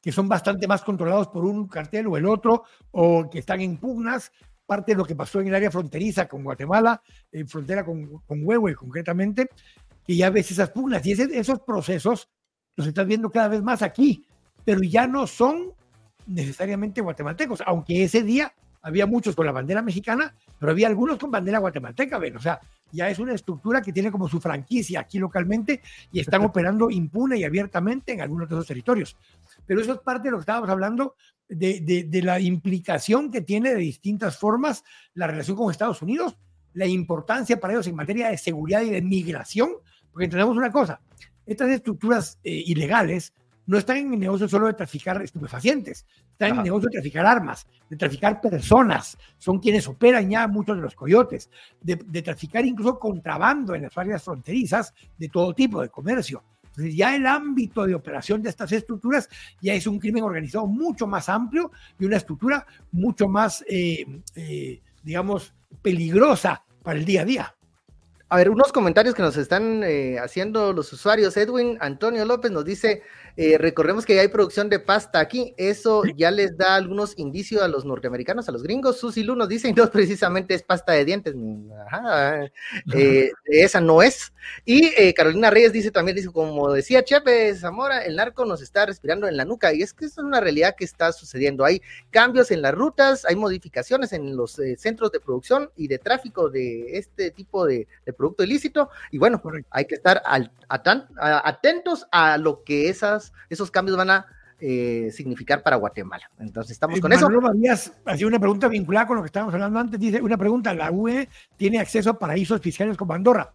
que 0.08 0.12
son 0.14 0.30
bastante 0.30 0.68
más 0.68 0.84
controlados 0.84 1.28
por 1.28 1.44
un 1.44 1.68
cartel 1.68 2.08
o 2.08 2.16
el 2.16 2.26
otro, 2.26 2.64
o 2.92 3.30
que 3.30 3.40
están 3.40 3.60
en 3.60 3.76
pugnas, 3.78 4.32
parte 4.68 4.92
de 4.92 4.98
lo 4.98 5.06
que 5.06 5.16
pasó 5.16 5.40
en 5.40 5.48
el 5.48 5.56
área 5.56 5.72
fronteriza 5.72 6.28
con 6.28 6.44
Guatemala, 6.44 7.02
en 7.32 7.48
frontera 7.48 7.84
con, 7.84 8.20
con 8.28 8.70
y 8.70 8.74
concretamente, 8.76 9.50
que 10.06 10.16
ya 10.16 10.30
ves 10.30 10.52
esas 10.52 10.70
pugnas 10.70 11.04
y 11.06 11.14
esos 11.14 11.62
procesos 11.62 12.30
los 12.76 12.86
estás 12.86 13.08
viendo 13.08 13.32
cada 13.32 13.48
vez 13.48 13.64
más 13.64 13.82
aquí, 13.82 14.24
pero 14.64 14.82
ya 14.84 15.08
no 15.08 15.26
son 15.26 15.72
necesariamente 16.28 17.02
guatemaltecos, 17.02 17.64
aunque 17.66 18.04
ese 18.04 18.22
día 18.22 18.54
había 18.82 19.06
muchos 19.06 19.36
con 19.36 19.46
la 19.46 19.52
bandera 19.52 19.82
mexicana, 19.82 20.36
pero 20.60 20.72
había 20.72 20.88
algunos 20.88 21.18
con 21.18 21.32
bandera 21.32 21.60
guatemalteca, 21.60 22.18
¿ven? 22.20 22.38
O 22.38 22.40
sea, 22.40 22.60
ya 22.92 23.10
es 23.10 23.20
una 23.20 23.34
estructura 23.34 23.82
que 23.82 23.92
tiene 23.92 24.12
como 24.12 24.30
su 24.30 24.40
franquicia 24.40 25.02
aquí 25.02 25.20
localmente 25.20 25.82
y 26.12 26.20
están 26.20 26.42
operando 26.46 26.90
impune 26.90 27.38
y 27.38 27.44
abiertamente 27.44 28.14
en 28.14 28.22
algunos 28.22 28.48
de 28.48 28.56
esos 28.56 28.68
territorios. 28.68 29.18
Pero 29.68 29.82
eso 29.82 29.94
es 29.94 30.00
parte 30.00 30.28
de 30.28 30.32
lo 30.32 30.38
que 30.38 30.42
estábamos 30.42 30.70
hablando, 30.70 31.16
de, 31.48 32.06
de, 32.10 32.22
la 32.24 32.40
implicación 32.40 33.32
que 33.32 33.42
tiene 33.42 33.70
de 33.70 33.78
distintas 33.78 34.38
formas 34.38 34.84
la 35.14 35.28
relación 35.28 35.56
con 35.56 35.72
Estados 35.72 36.02
Unidos, 36.02 36.38
la 36.74 36.86
importancia 36.86 37.60
para 37.60 37.74
ellos 37.74 37.88
en 37.88 37.96
materia 37.96 38.30
de 38.30 38.38
seguridad 38.38 38.82
y 38.82 38.90
de 38.90 39.02
migración, 39.02 39.72
porque 40.12 40.26
entendemos 40.26 40.58
una 40.58 40.72
cosa, 40.72 41.00
estas 41.46 41.70
estructuras 41.70 42.40
eh, 42.44 42.64
ilegales 42.66 43.34
no 43.68 43.78
están 43.78 43.98
en 43.98 44.14
el 44.14 44.20
negocio 44.20 44.48
solo 44.48 44.68
de 44.68 44.74
traficar 44.74 45.22
estupefacientes, 45.22 46.06
están 46.32 46.52
en 46.52 46.58
el 46.58 46.64
negocio 46.64 46.90
de 46.90 47.00
traficar 47.00 47.26
armas, 47.26 47.68
de 47.90 47.98
traficar 47.98 48.40
personas, 48.40 49.18
son 49.38 49.60
quienes 49.60 49.88
operan 49.88 50.30
ya 50.30 50.48
muchos 50.48 50.78
de 50.78 50.82
los 50.82 50.96
coyotes, 50.96 51.50
de, 51.82 52.22
traficar 52.22 52.66
incluso 52.66 52.98
contrabando 52.98 53.76
en 53.76 53.84
las 53.84 53.98
áreas 53.98 54.24
fronterizas 54.24 54.94
de 55.18 55.28
todo 55.28 55.54
tipo 55.54 55.82
de 55.82 55.90
comercio. 55.90 56.44
Entonces 56.78 56.96
ya 56.96 57.16
el 57.16 57.26
ámbito 57.26 57.88
de 57.88 57.96
operación 57.96 58.44
de 58.44 58.50
estas 58.50 58.72
estructuras 58.72 59.28
ya 59.60 59.74
es 59.74 59.88
un 59.88 59.98
crimen 59.98 60.24
organizado 60.24 60.68
mucho 60.68 61.08
más 61.08 61.28
amplio 61.28 61.72
y 62.00 62.06
una 62.06 62.18
estructura 62.18 62.68
mucho 62.92 63.28
más, 63.28 63.66
eh, 63.68 64.06
eh, 64.36 64.80
digamos, 65.02 65.56
peligrosa 65.82 66.64
para 66.84 67.00
el 67.00 67.06
día 67.06 67.22
a 67.22 67.26
día. 67.26 67.56
A 68.30 68.38
ver, 68.38 68.52
unos 68.52 68.72
comentarios 68.72 69.16
que 69.16 69.24
nos 69.24 69.38
están 69.38 69.82
eh, 69.84 70.20
haciendo 70.20 70.72
los 70.72 70.94
usuarios. 70.94 71.36
Edwin 71.36 71.80
Antonio 71.82 72.26
López 72.26 72.52
nos 72.52 72.64
dice, 72.64 73.02
eh, 73.40 73.60
recordemos 73.60 74.04
que 74.04 74.20
hay 74.20 74.30
producción 74.30 74.68
de 74.68 74.80
pasta 74.80 75.20
aquí, 75.20 75.54
eso 75.58 76.02
ya 76.16 76.32
les 76.32 76.58
da 76.58 76.74
algunos 76.74 77.14
indicios 77.20 77.62
a 77.62 77.68
los 77.68 77.86
norteamericanos, 77.86 78.50
a 78.50 78.52
los 78.52 78.64
gringos. 78.64 79.00
Susi 79.00 79.22
Lu 79.22 79.36
nos 79.36 79.48
dice, 79.48 79.72
no 79.74 79.88
precisamente 79.92 80.56
es 80.56 80.64
pasta 80.64 80.94
de 80.94 81.06
dientes, 81.06 81.36
eh, 82.96 83.32
esa 83.46 83.80
no 83.80 84.02
es. 84.02 84.34
Y 84.66 84.88
eh, 84.98 85.14
Carolina 85.14 85.52
Reyes 85.52 85.72
dice 85.72 85.92
también, 85.92 86.16
dice, 86.16 86.32
como 86.32 86.74
decía 86.74 87.04
Chepe 87.04 87.54
Zamora, 87.54 88.04
el 88.04 88.16
narco 88.16 88.44
nos 88.44 88.64
está 88.64 88.88
respirando 88.88 89.28
en 89.28 89.38
la 89.38 89.46
nuca, 89.46 89.72
y 89.72 89.84
es 89.84 89.94
que 89.94 90.06
es 90.06 90.18
una 90.18 90.40
realidad 90.40 90.76
que 90.76 90.86
está 90.86 91.12
sucediendo. 91.12 91.64
Hay 91.64 91.84
cambios 92.10 92.50
en 92.50 92.64
las 92.64 92.74
rutas, 92.74 93.24
hay 93.24 93.36
modificaciones 93.36 94.14
en 94.14 94.36
los 94.36 94.60
centros 94.78 95.12
de 95.12 95.20
producción 95.20 95.70
y 95.76 95.88
de 95.88 96.00
tráfico 96.00 96.50
de 96.50 96.98
este 96.98 97.30
tipo 97.30 97.68
de, 97.68 97.88
producto 98.18 98.44
ilícito, 98.44 98.90
y 99.12 99.20
bueno, 99.20 99.40
hay 99.70 99.86
que 99.86 99.94
estar 99.94 100.24
atentos 100.70 102.08
a 102.12 102.40
lo 102.40 102.64
que 102.64 102.90
esas 102.90 103.27
esos 103.50 103.72
cambios 103.72 103.98
van 103.98 104.10
a 104.10 104.26
eh, 104.60 105.12
significar 105.12 105.62
para 105.62 105.76
Guatemala. 105.76 106.32
Entonces 106.40 106.72
estamos 106.72 106.98
eh, 106.98 107.02
con 107.02 107.14
eso. 107.14 107.30
Marías 107.30 107.94
hacía 108.06 108.26
una 108.26 108.40
pregunta 108.40 108.68
vinculada 108.68 109.06
con 109.06 109.18
lo 109.18 109.22
que 109.22 109.28
estábamos 109.28 109.54
hablando 109.54 109.78
antes. 109.78 110.00
Dice 110.00 110.20
una 110.20 110.36
pregunta: 110.36 110.74
¿la 110.74 110.90
UE 110.92 111.30
tiene 111.56 111.80
acceso 111.80 112.10
a 112.10 112.18
paraísos 112.18 112.60
fiscales 112.60 112.98
como 112.98 113.14
Andorra? 113.14 113.54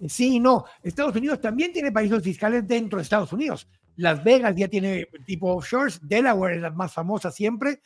Eh, 0.00 0.08
sí 0.08 0.36
y 0.36 0.40
no. 0.40 0.64
Estados 0.84 1.16
Unidos 1.16 1.40
también 1.40 1.72
tiene 1.72 1.90
paraísos 1.90 2.22
fiscales 2.22 2.64
dentro 2.64 2.98
de 2.98 3.02
Estados 3.02 3.32
Unidos. 3.32 3.66
Las 3.96 4.22
Vegas 4.22 4.54
ya 4.54 4.68
tiene 4.68 5.08
tipo 5.24 5.52
offshores. 5.52 5.98
Delaware 6.00 6.54
es 6.54 6.62
la 6.62 6.70
más 6.70 6.92
famosa 6.92 7.32
siempre. 7.32 7.80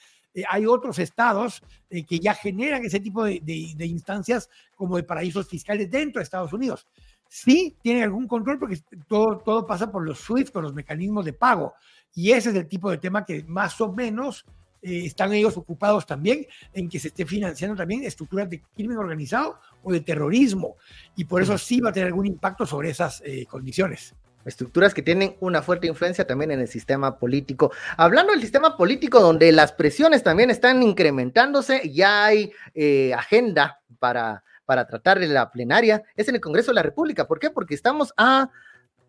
hay 0.46 0.66
otros 0.66 0.98
estados 0.98 1.62
que 1.88 2.20
ya 2.20 2.34
generan 2.34 2.84
ese 2.84 3.00
tipo 3.00 3.24
de, 3.24 3.40
de 3.42 3.86
instancias 3.86 4.50
como 4.76 4.96
de 4.96 5.02
paraísos 5.02 5.48
fiscales 5.48 5.90
dentro 5.90 6.20
de 6.20 6.24
Estados 6.24 6.52
Unidos 6.52 6.86
sí 7.30 7.76
tienen 7.80 8.02
algún 8.02 8.26
control 8.26 8.58
porque 8.58 8.80
todo, 9.08 9.38
todo 9.38 9.64
pasa 9.64 9.90
por 9.90 10.04
los 10.04 10.18
SWIFT, 10.18 10.52
por 10.52 10.64
los 10.64 10.74
mecanismos 10.74 11.24
de 11.24 11.32
pago. 11.32 11.74
Y 12.12 12.32
ese 12.32 12.50
es 12.50 12.56
el 12.56 12.66
tipo 12.66 12.90
de 12.90 12.98
tema 12.98 13.24
que 13.24 13.44
más 13.44 13.80
o 13.80 13.92
menos 13.92 14.44
eh, 14.82 15.06
están 15.06 15.32
ellos 15.32 15.56
ocupados 15.56 16.04
también 16.04 16.44
en 16.72 16.88
que 16.88 16.98
se 16.98 17.08
esté 17.08 17.24
financiando 17.24 17.76
también 17.76 18.02
estructuras 18.02 18.50
de 18.50 18.60
crimen 18.74 18.98
organizado 18.98 19.60
o 19.84 19.92
de 19.92 20.00
terrorismo. 20.00 20.76
Y 21.14 21.24
por 21.24 21.40
eso 21.40 21.56
sí 21.56 21.80
va 21.80 21.90
a 21.90 21.92
tener 21.92 22.08
algún 22.08 22.26
impacto 22.26 22.66
sobre 22.66 22.90
esas 22.90 23.22
eh, 23.24 23.46
condiciones 23.46 24.14
estructuras 24.44 24.94
que 24.94 25.02
tienen 25.02 25.36
una 25.40 25.60
fuerte 25.62 25.86
influencia 25.86 26.26
también 26.26 26.50
en 26.50 26.60
el 26.60 26.68
sistema 26.68 27.18
político. 27.18 27.70
Hablando 27.96 28.32
del 28.32 28.40
sistema 28.40 28.76
político, 28.76 29.20
donde 29.20 29.52
las 29.52 29.72
presiones 29.72 30.22
también 30.22 30.50
están 30.50 30.82
incrementándose, 30.82 31.90
ya 31.92 32.24
hay 32.24 32.50
eh, 32.74 33.12
agenda 33.14 33.80
para 33.98 34.42
para 34.70 34.87
tratar 34.87 35.18
de 35.18 35.26
la 35.26 35.50
plenaria 35.50 36.04
es 36.14 36.28
en 36.28 36.37
el 36.37 36.40
Congreso 36.40 36.70
de 36.70 36.76
la 36.76 36.85
República. 36.85 37.26
¿Por 37.26 37.40
qué? 37.40 37.50
Porque 37.50 37.74
estamos 37.74 38.14
a 38.16 38.50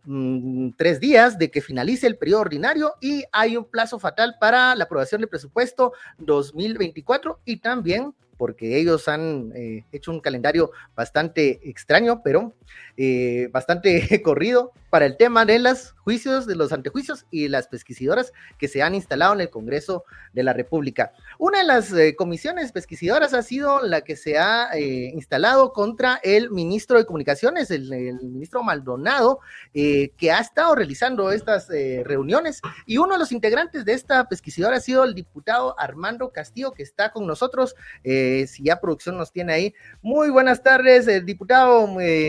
mm, 0.06 0.72
tres 0.76 1.00
días 1.00 1.38
de 1.38 1.52
que 1.52 1.62
finalice 1.62 2.08
el 2.08 2.18
periodo 2.18 2.42
ordinario 2.42 2.96
y 3.00 3.26
hay 3.32 3.58
un 3.58 3.66
plazo 3.66 4.00
fatal 4.00 4.38
para 4.40 4.74
la 4.74 4.86
aprobación 4.86 5.22
del 5.22 5.30
presupuesto 5.30 5.94
2024 6.18 7.42
y 7.46 7.58
también 7.58 8.16
porque 8.38 8.80
ellos 8.80 9.08
han 9.08 9.52
eh, 9.54 9.86
hecho 9.92 10.10
un 10.10 10.20
calendario 10.20 10.72
bastante 10.96 11.60
extraño, 11.70 12.24
pero 12.24 12.56
eh, 12.98 13.48
bastante 13.52 14.20
corrido 14.24 14.72
para 14.90 15.06
el 15.06 15.16
tema 15.16 15.46
de 15.46 15.60
los 15.60 15.94
juicios, 16.12 16.46
de 16.46 16.56
los 16.56 16.74
antejuicios 16.74 17.26
y 17.32 17.48
las 17.48 17.70
pesquisidoras 17.70 18.34
que 18.58 18.68
se 18.68 18.82
han 18.82 18.96
instalado 18.96 19.34
en 19.34 19.40
el 19.40 19.50
Congreso 19.50 20.04
de 20.34 20.44
la 20.44 20.52
República. 20.52 21.14
Una 21.40 21.60
de 21.60 21.64
las 21.64 21.94
eh, 21.94 22.18
comisiones 22.18 22.74
pesquisidoras 22.74 23.34
ha 23.34 23.42
sido 23.44 23.80
la 23.82 24.02
que 24.02 24.18
se 24.18 24.38
ha 24.38 24.78
instalado 24.78 25.72
contra 25.72 26.20
el 26.22 26.52
ministro 26.52 26.98
de 26.98 27.06
Comunicaciones, 27.06 27.72
el, 27.72 27.90
ministro 28.22 28.62
Maldonado, 28.62 29.40
que 29.74 30.32
ha 30.32 30.40
estado 30.40 30.76
realizando 30.76 31.32
estas 31.32 31.70
reuniones. 31.70 32.62
Y 32.86 32.98
uno 32.98 33.14
de 33.14 33.20
los 33.20 33.32
integrantes 33.32 33.86
de 33.86 33.94
esta 33.94 34.28
pesquisidora 34.28 34.78
ha 34.78 34.82
sido 34.82 35.06
el 35.06 35.14
diputado 35.14 35.80
Armando 35.80 36.32
Castillo, 36.32 36.72
que 36.72 36.84
está 36.84 37.14
con 37.14 37.26
nosotros. 37.26 37.76
si 38.04 38.64
ya 38.64 38.82
producción 38.82 39.18
nos 39.18 39.32
tiene 39.32 39.54
ahí. 39.54 39.74
Muy 40.02 40.30
buenas 40.30 40.62
tardes, 40.62 41.26
diputado. 41.26 41.88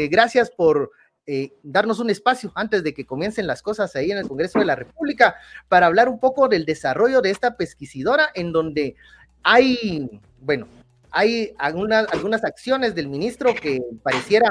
gracias 0.09 0.51
por 0.51 0.93
eh, 1.27 1.53
darnos 1.63 2.01
un 2.01 2.11
espacio 2.11 2.51
antes 2.57 2.83
de 2.83 2.95
que 2.95 3.07
comiencen 3.07 3.47
las 3.47 3.63
cosas 3.63 3.95
ahí 3.95 4.11
en 4.11 4.19
el 4.19 4.27
Congreso 4.27 4.59
de 4.59 4.65
la 4.65 4.75
República 4.75 5.37
para 5.69 5.87
hablar 5.87 6.09
un 6.09 6.19
poco 6.19 6.49
del 6.49 6.65
desarrollo 6.65 7.21
de 7.21 7.31
esta 7.31 7.57
pesquisidora 7.57 8.31
en 8.35 8.53
donde 8.53 8.97
hay, 9.45 10.21
bueno, 10.41 10.67
hay 11.13 11.55
algunas, 11.59 12.13
algunas 12.13 12.45
acciones 12.45 12.97
del 12.97 13.07
ministro 13.07 13.55
que 13.55 13.81
pareciera 14.03 14.49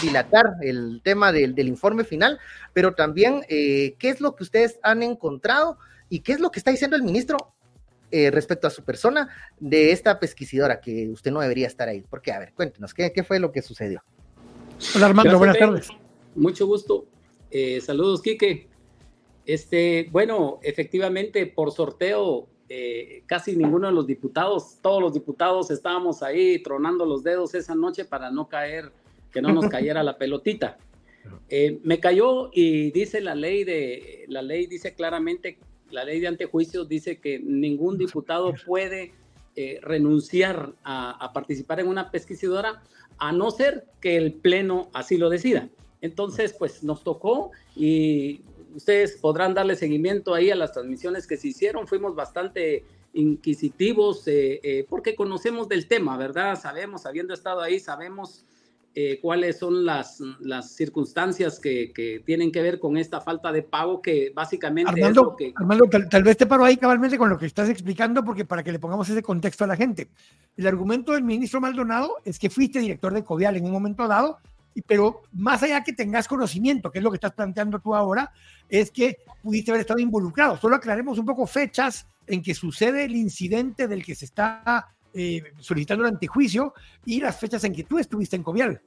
dilatar 0.00 0.54
el 0.62 1.00
tema 1.04 1.32
del, 1.32 1.58
informe 1.58 2.04
final, 2.04 2.38
pero 2.72 2.94
también 2.94 3.42
eh, 3.48 3.94
qué 3.98 4.08
es 4.08 4.20
lo 4.20 4.36
que 4.36 4.44
ustedes 4.44 4.78
han 4.82 5.02
encontrado 5.02 5.78
y 6.08 6.20
qué 6.20 6.32
es 6.32 6.40
lo 6.40 6.50
que 6.50 6.60
está 6.60 6.70
diciendo 6.70 6.96
el 6.96 7.02
ministro 7.02 7.52
eh, 8.10 8.30
respecto 8.30 8.66
a 8.66 8.70
su 8.70 8.84
persona 8.84 9.28
de 9.58 9.92
esta 9.92 10.18
pesquisidora, 10.18 10.80
que 10.80 11.08
usted 11.08 11.30
no 11.30 11.40
debería 11.40 11.66
estar 11.66 11.88
ahí. 11.88 12.04
Porque, 12.08 12.32
a 12.32 12.38
ver, 12.38 12.54
cuéntenos, 12.54 12.94
¿qué, 12.94 13.12
qué 13.12 13.24
fue 13.24 13.40
lo 13.40 13.52
que 13.52 13.62
sucedió? 13.62 14.02
Hola 14.94 15.06
Armando, 15.06 15.38
buenas 15.38 15.58
tardes. 15.58 15.88
Mucho 16.36 16.66
gusto. 16.66 17.06
Eh, 17.50 17.80
saludos, 17.80 18.20
Quique. 18.20 18.68
Este, 19.46 20.08
bueno, 20.12 20.58
efectivamente, 20.62 21.46
por 21.46 21.72
sorteo, 21.72 22.46
eh, 22.68 23.22
casi 23.26 23.56
ninguno 23.56 23.86
de 23.86 23.94
los 23.94 24.06
diputados, 24.06 24.78
todos 24.82 25.00
los 25.00 25.14
diputados 25.14 25.70
estábamos 25.70 26.22
ahí 26.22 26.62
tronando 26.62 27.06
los 27.06 27.22
dedos 27.22 27.54
esa 27.54 27.74
noche 27.74 28.04
para 28.04 28.30
no 28.30 28.48
caer, 28.48 28.92
que 29.32 29.40
no 29.40 29.52
nos 29.52 29.66
cayera 29.70 30.02
la 30.02 30.18
pelotita. 30.18 30.76
Eh, 31.48 31.80
me 31.84 32.00
cayó 32.00 32.50
y 32.52 32.90
dice 32.90 33.22
la 33.22 33.34
ley 33.34 33.64
de, 33.64 34.26
la 34.28 34.42
ley 34.42 34.66
dice 34.66 34.94
claramente, 34.94 35.58
la 35.90 36.04
ley 36.04 36.20
de 36.20 36.26
antejuicios 36.26 36.86
dice 36.86 37.18
que 37.18 37.38
ningún 37.38 37.96
diputado 37.96 38.52
puede 38.66 39.14
renunciar 39.80 40.74
a, 40.84 41.12
a, 41.12 41.32
participar 41.32 41.80
en 41.80 41.88
una 41.88 42.10
pesquisidora 42.10 42.82
a 43.16 43.32
no 43.32 43.50
ser 43.50 43.86
que 44.02 44.18
el 44.18 44.34
Pleno 44.34 44.90
así 44.92 45.16
lo 45.16 45.30
decida. 45.30 45.70
Entonces, 46.00 46.54
pues 46.58 46.82
nos 46.82 47.02
tocó 47.02 47.50
y 47.74 48.42
ustedes 48.74 49.16
podrán 49.16 49.54
darle 49.54 49.76
seguimiento 49.76 50.34
ahí 50.34 50.50
a 50.50 50.56
las 50.56 50.72
transmisiones 50.72 51.26
que 51.26 51.36
se 51.36 51.48
hicieron. 51.48 51.86
Fuimos 51.86 52.14
bastante 52.14 52.84
inquisitivos 53.14 54.28
eh, 54.28 54.60
eh, 54.62 54.86
porque 54.88 55.14
conocemos 55.14 55.68
del 55.68 55.88
tema, 55.88 56.16
¿verdad? 56.16 56.60
Sabemos, 56.60 57.06
habiendo 57.06 57.32
estado 57.32 57.60
ahí, 57.62 57.80
sabemos 57.80 58.44
eh, 58.98 59.18
cuáles 59.20 59.58
son 59.58 59.84
las, 59.84 60.20
las 60.40 60.74
circunstancias 60.74 61.58
que, 61.58 61.92
que, 61.92 62.22
tienen 62.24 62.52
que 62.52 62.62
ver 62.62 62.78
con 62.78 62.96
esta 62.96 63.20
falta 63.20 63.52
de 63.52 63.62
pago 63.62 64.00
que 64.00 64.32
básicamente 64.34 64.90
Armando, 64.90 65.08
es 65.08 65.16
lo 65.16 65.36
que... 65.36 65.52
Armando 65.56 65.84
tal, 65.86 66.08
tal, 66.08 66.22
vez 66.22 66.36
te 66.36 66.46
paro 66.46 66.64
ahí 66.64 66.76
cabalmente 66.76 67.18
con 67.18 67.28
lo 67.28 67.38
que 67.38 67.46
estás 67.46 67.68
explicando 67.68 68.24
porque 68.24 68.44
para 68.44 68.62
que 68.62 68.72
le 68.72 68.78
pongamos 68.78 69.08
ese 69.08 69.22
contexto 69.22 69.64
a 69.64 69.66
la 69.66 69.76
gente. 69.76 70.08
El 70.56 70.66
argumento 70.66 71.12
del 71.12 71.24
ministro 71.24 71.60
Maldonado 71.60 72.16
es 72.24 72.38
que 72.38 72.48
fuiste 72.48 72.78
director 72.78 73.12
de 73.12 73.24
Covial 73.24 73.56
en 73.56 73.64
un 73.64 73.72
momento 73.72 74.08
dado, 74.08 74.38
pero 74.82 75.22
más 75.32 75.62
allá 75.62 75.82
que 75.82 75.92
tengas 75.92 76.28
conocimiento, 76.28 76.90
que 76.90 76.98
es 76.98 77.04
lo 77.04 77.10
que 77.10 77.16
estás 77.16 77.32
planteando 77.32 77.78
tú 77.78 77.94
ahora, 77.94 78.32
es 78.68 78.90
que 78.90 79.18
pudiste 79.42 79.70
haber 79.70 79.82
estado 79.82 80.00
involucrado. 80.00 80.56
Solo 80.56 80.76
aclaremos 80.76 81.18
un 81.18 81.26
poco 81.26 81.46
fechas 81.46 82.06
en 82.26 82.42
que 82.42 82.54
sucede 82.54 83.04
el 83.04 83.16
incidente 83.16 83.88
del 83.88 84.04
que 84.04 84.14
se 84.14 84.24
está 84.24 84.96
eh, 85.14 85.42
solicitando 85.60 86.04
el 86.04 86.12
antejuicio 86.12 86.74
y 87.04 87.20
las 87.20 87.38
fechas 87.38 87.64
en 87.64 87.74
que 87.74 87.84
tú 87.84 87.98
estuviste 87.98 88.36
en 88.36 88.42
Covial. 88.42 88.82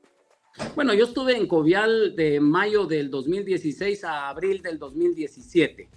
Bueno, 0.75 0.93
yo 0.93 1.05
estuve 1.05 1.35
en 1.35 1.47
Covial 1.47 2.15
de 2.15 2.39
mayo 2.39 2.85
del 2.85 3.09
2016 3.09 4.03
a 4.03 4.29
abril 4.29 4.61
del 4.61 4.77
2017. 4.77 5.89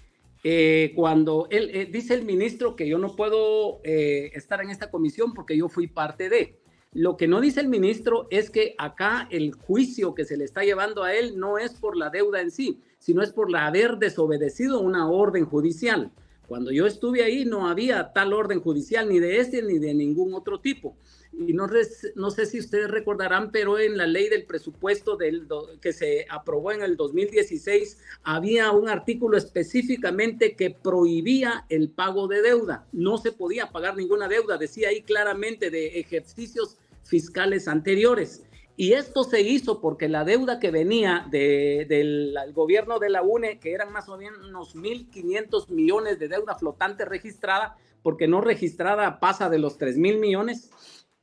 Eh, 0.45 0.93
cuando 0.97 1.47
él 1.51 1.71
eh, 1.73 1.87
dice 1.87 2.15
el 2.15 2.25
ministro 2.25 2.75
que 2.75 2.89
yo 2.89 2.99
no 2.99 3.15
puedo 3.15 3.81
estar 3.85 4.61
en 4.63 4.71
esta 4.71 4.91
comisión 4.91 5.35
porque 5.35 5.57
yo 5.57 5.69
fui 5.69 5.87
parte 5.87 6.29
de. 6.29 6.59
Lo 6.95 7.17
que 7.17 7.27
no 7.27 7.41
dice 7.41 7.61
el 7.61 7.69
ministro 7.69 8.27
es 8.31 8.51
que 8.51 8.75
acá 8.77 9.27
el 9.31 9.55
juicio 9.55 10.15
que 10.15 10.27
se 10.27 10.37
le 10.37 10.45
está 10.45 10.63
llevando 10.63 11.03
a 11.03 11.15
él 11.15 11.39
no 11.39 11.57
es 11.57 11.73
por 11.73 11.97
la 11.97 12.11
deuda 12.11 12.43
en 12.43 12.51
sí, 12.51 12.83
sino 12.99 13.23
es 13.23 13.33
por 13.33 13.55
haber 13.57 13.97
desobedecido 13.97 14.79
una 14.81 15.09
orden 15.09 15.47
judicial. 15.47 16.11
Cuando 16.47 16.71
yo 16.71 16.87
estuve 16.87 17.25
ahí 17.25 17.47
no 17.47 17.67
había 17.67 18.13
tal 18.13 18.35
orden 18.35 18.61
judicial 18.61 19.09
ni 19.09 19.21
de 19.21 19.39
este 19.39 19.63
ni 19.63 19.79
de 19.79 19.95
ningún 19.95 20.35
otro 20.35 20.61
tipo. 20.61 20.95
Y 21.33 21.55
no, 21.55 21.67
no 22.15 22.31
sé 22.31 22.45
si 22.45 22.59
ustedes 22.59 22.91
recordarán, 22.91 23.51
pero 23.53 23.79
en 23.79 23.97
la 23.97 24.07
ley 24.07 24.29
del 24.29 24.45
presupuesto 24.45 25.17
del 25.17 25.49
que 25.81 25.95
se 25.95 26.27
aprobó 26.29 26.73
en 26.73 26.83
el 26.83 26.99
2016 26.99 27.97
había 28.23 28.71
un 28.71 28.91
artículo 28.91 29.39
específicamente 29.39 30.57
que 30.57 30.69
prohibía 30.69 31.65
el 31.71 31.89
pago 31.89 32.29
de 32.29 32.43
deuda. 32.43 32.87
No 32.93 33.17
se 33.17 33.33
podía 33.33 33.71
pagar 33.71 33.97
ninguna 33.97 34.29
deuda, 34.29 34.59
decía 34.59 34.91
ahí 34.91 35.01
claramente 35.01 35.71
de 35.71 36.01
ejercicios 36.01 36.77
fiscales 37.05 37.69
anteriores. 37.69 38.45
Y 38.77 38.95
esto 38.95 39.23
se 39.23 39.43
hizo 39.43 39.81
porque 39.81 40.09
la 40.09 40.25
deuda 40.25 40.59
que 40.59 40.71
venía 40.71 41.27
del 41.31 42.35
gobierno 42.53 42.99
de 42.99 43.11
la 43.11 43.23
UNE, 43.23 43.59
que 43.59 43.73
eran 43.73 43.93
más 43.93 44.09
o 44.09 44.17
menos 44.17 44.75
1.500 44.75 45.69
millones 45.69 46.19
de 46.19 46.29
deuda 46.29 46.55
flotante 46.55 47.05
registrada, 47.05 47.77
porque 48.03 48.27
no 48.27 48.41
registrada 48.41 49.21
pasa 49.21 49.51
de 49.51 49.59
los 49.59 49.79
3.000 49.79 50.19
millones. 50.19 50.71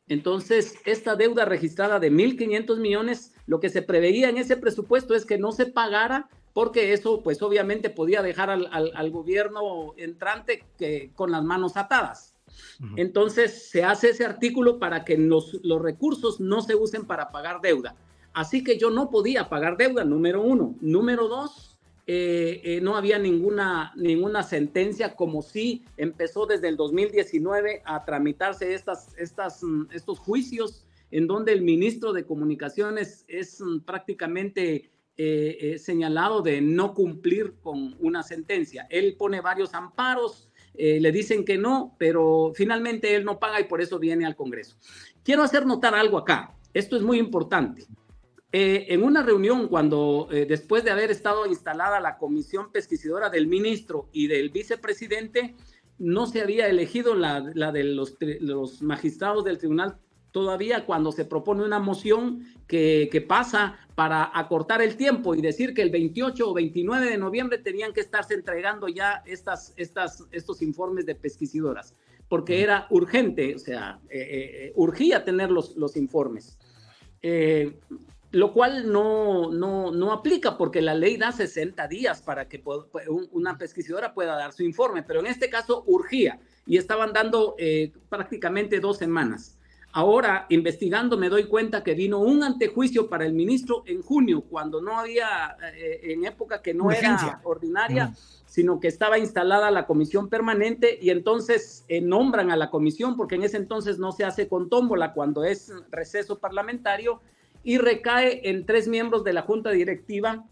Entonces, 0.07 0.75
esta 0.85 1.15
deuda 1.15 1.45
registrada 1.45 1.99
de 1.99 2.11
1.500 2.11 2.79
millones, 2.79 3.33
lo 3.45 3.59
que 3.59 3.69
se 3.69 3.81
preveía 3.81 4.29
en 4.29 4.37
ese 4.37 4.55
presupuesto 4.55 5.13
es 5.15 5.25
que 5.25 5.37
no 5.37 5.51
se 5.51 5.65
pagara 5.65 6.29
porque 6.53 6.93
eso 6.93 7.21
pues 7.21 7.41
obviamente 7.41 7.89
podía 7.89 8.21
dejar 8.21 8.49
al, 8.49 8.69
al 8.71 9.11
gobierno 9.11 9.93
entrante 9.97 10.65
que, 10.77 11.11
con 11.15 11.31
las 11.31 11.43
manos 11.43 11.77
atadas. 11.77 12.28
Entonces 12.95 13.69
se 13.69 13.83
hace 13.83 14.09
ese 14.09 14.25
artículo 14.25 14.79
para 14.79 15.03
que 15.03 15.17
los, 15.17 15.59
recursos 15.81 16.39
no 16.39 16.61
se 16.61 16.75
usen 16.75 17.05
para 17.05 17.29
pagar 17.31 17.61
deuda. 17.61 17.95
Así 18.33 18.63
que 18.63 18.77
yo 18.77 18.89
no 18.89 19.09
podía 19.09 19.49
pagar 19.49 19.75
deuda, 19.75 20.05
número 20.05 20.41
uno. 20.41 20.75
Número 20.79 21.27
dos, 21.27 21.77
eh, 22.07 22.61
eh, 22.63 22.81
no 22.81 22.95
había 22.95 23.19
ninguna, 23.19 23.91
ninguna 23.97 24.43
sentencia, 24.43 25.15
como 25.15 25.41
si 25.41 25.83
empezó 25.97 26.45
desde 26.45 26.69
el 26.69 26.77
2019 26.77 27.81
a 27.85 28.05
tramitarse 28.05 28.73
estas, 28.73 29.63
mm, 29.63 29.87
estos 29.91 30.19
juicios 30.19 30.85
en 31.11 31.27
donde 31.27 31.51
el 31.51 31.63
ministro 31.63 32.13
de 32.13 32.25
Comunicaciones 32.25 33.25
es 33.27 33.59
mm, 33.59 33.79
prácticamente 33.79 34.89
eh, 35.17 35.75
señalado 35.79 36.41
de 36.41 36.61
no 36.61 36.93
cumplir 36.93 37.55
con 37.61 37.97
una 37.99 38.23
sentencia. 38.23 38.87
Él 38.89 39.17
pone 39.17 39.41
varios 39.41 39.73
amparos, 39.73 40.48
eh, 40.75 40.99
le 40.99 41.11
dicen 41.11 41.45
que 41.45 41.57
no, 41.57 41.95
pero 41.97 42.51
finalmente 42.55 43.15
él 43.15 43.25
no 43.25 43.39
paga 43.39 43.59
y 43.59 43.65
por 43.65 43.81
eso 43.81 43.99
viene 43.99 44.25
al 44.25 44.35
Congreso. 44.35 44.77
Quiero 45.23 45.43
hacer 45.43 45.65
notar 45.65 45.95
algo 45.95 46.17
acá, 46.17 46.55
esto 46.73 46.95
es 46.95 47.01
muy 47.01 47.17
importante. 47.19 47.85
Eh, 48.51 48.87
en 48.89 49.03
una 49.03 49.21
reunión, 49.21 49.67
cuando 49.67 50.27
eh, 50.31 50.45
después 50.47 50.83
de 50.83 50.89
haber 50.89 51.11
estado 51.11 51.45
instalada 51.45 51.99
la 51.99 52.17
comisión 52.17 52.71
pesquisidora 52.71 53.29
del 53.29 53.47
ministro 53.47 54.09
y 54.11 54.27
del 54.27 54.49
vicepresidente, 54.49 55.55
no 55.99 56.25
se 56.25 56.41
había 56.41 56.67
elegido 56.67 57.13
la, 57.13 57.41
de 57.41 57.83
los, 57.83 58.17
los 58.39 58.81
magistrados 58.81 59.43
del 59.43 59.59
Tribunal 59.59 59.97
todavía 60.31 60.85
cuando 60.85 61.11
se 61.11 61.25
propone 61.25 61.63
una 61.63 61.79
moción 61.79 62.45
que, 62.67 63.25
pasa 63.27 63.77
para 63.95 64.31
acortar 64.33 64.81
el 64.81 64.95
tiempo 64.95 65.35
y 65.35 65.41
decir 65.41 65.73
que 65.73 65.81
el 65.81 65.89
28 65.89 66.49
o 66.49 66.53
29 66.53 67.09
de 67.09 67.17
noviembre 67.17 67.57
tenían 67.57 67.93
que 67.93 68.01
estarse 68.01 68.33
entregando 68.33 68.87
ya 68.87 69.23
estas, 69.25 69.73
estas, 69.75 70.23
estos 70.31 70.61
informes 70.61 71.05
de 71.05 71.15
pesquisidoras, 71.15 71.95
porque 72.27 72.61
era 72.61 72.87
urgente, 72.91 73.55
o 73.55 73.59
sea, 73.59 73.99
eh, 74.09 74.19
eh, 74.19 74.51
eh, 74.65 74.71
urgía 74.75 75.25
tener 75.25 75.51
los, 75.51 75.75
los 75.75 75.97
informes. 75.97 76.57
lo 78.31 78.53
cual 78.53 78.91
no, 78.91 79.51
no, 79.51 79.91
no, 79.91 80.11
aplica 80.11 80.55
porque 80.55 80.81
la 80.81 80.93
ley 80.93 81.17
da 81.17 81.31
60 81.31 81.87
días 81.87 82.21
para 82.21 82.47
que 82.47 82.63
una 83.31 83.57
pesquisidora 83.57 84.13
pueda 84.13 84.35
dar 84.35 84.53
su 84.53 84.63
informe, 84.63 85.01
pero 85.01 85.19
en 85.19 85.25
este 85.25 85.49
caso 85.49 85.83
urgía 85.87 86.39
y 86.67 86.77
estaban 86.77 87.11
dando 87.11 87.55
prácticamente 88.09 88.79
dos 88.79 88.97
semanas. 88.97 89.58
Ahora, 89.91 90.45
investigando, 90.49 91.17
me 91.17 91.29
doy 91.29 91.45
cuenta 91.45 91.83
que 91.83 91.95
vino 91.95 92.19
un 92.19 92.43
antejuicio 92.43 93.09
para 93.09 93.25
el 93.25 93.33
ministro 93.33 93.83
en 93.87 94.03
junio, 94.03 94.41
cuando 94.41 94.81
no 94.81 94.99
había, 94.99 95.57
eh, 95.75 96.01
en 96.03 96.25
época 96.25 96.61
que 96.61 96.75
no 96.75 96.91
era 96.91 97.41
ordinaria, 97.43 98.13
sino 98.45 98.79
que 98.79 98.87
estaba 98.87 99.17
instalada 99.17 99.71
la 99.71 99.87
comisión 99.87 100.29
permanente 100.29 100.99
y 101.01 101.09
entonces 101.09 101.85
eh, 101.87 102.01
nombran 102.01 102.51
a 102.51 102.55
la 102.55 102.69
comisión, 102.69 103.17
porque 103.17 103.35
en 103.35 103.43
ese 103.43 103.57
entonces 103.57 103.97
no 103.97 104.11
se 104.11 104.25
hace 104.25 104.47
con 104.47 104.69
tómbola 104.69 105.13
cuando 105.13 105.43
es 105.43 105.73
receso 105.89 106.37
parlamentario, 106.37 107.21
y 107.63 107.77
recae 107.77 108.49
en 108.49 108.65
tres 108.65 108.87
miembros 108.87 109.23
de 109.23 109.33
la 109.33 109.41
junta 109.41 109.71
directiva 109.71 110.45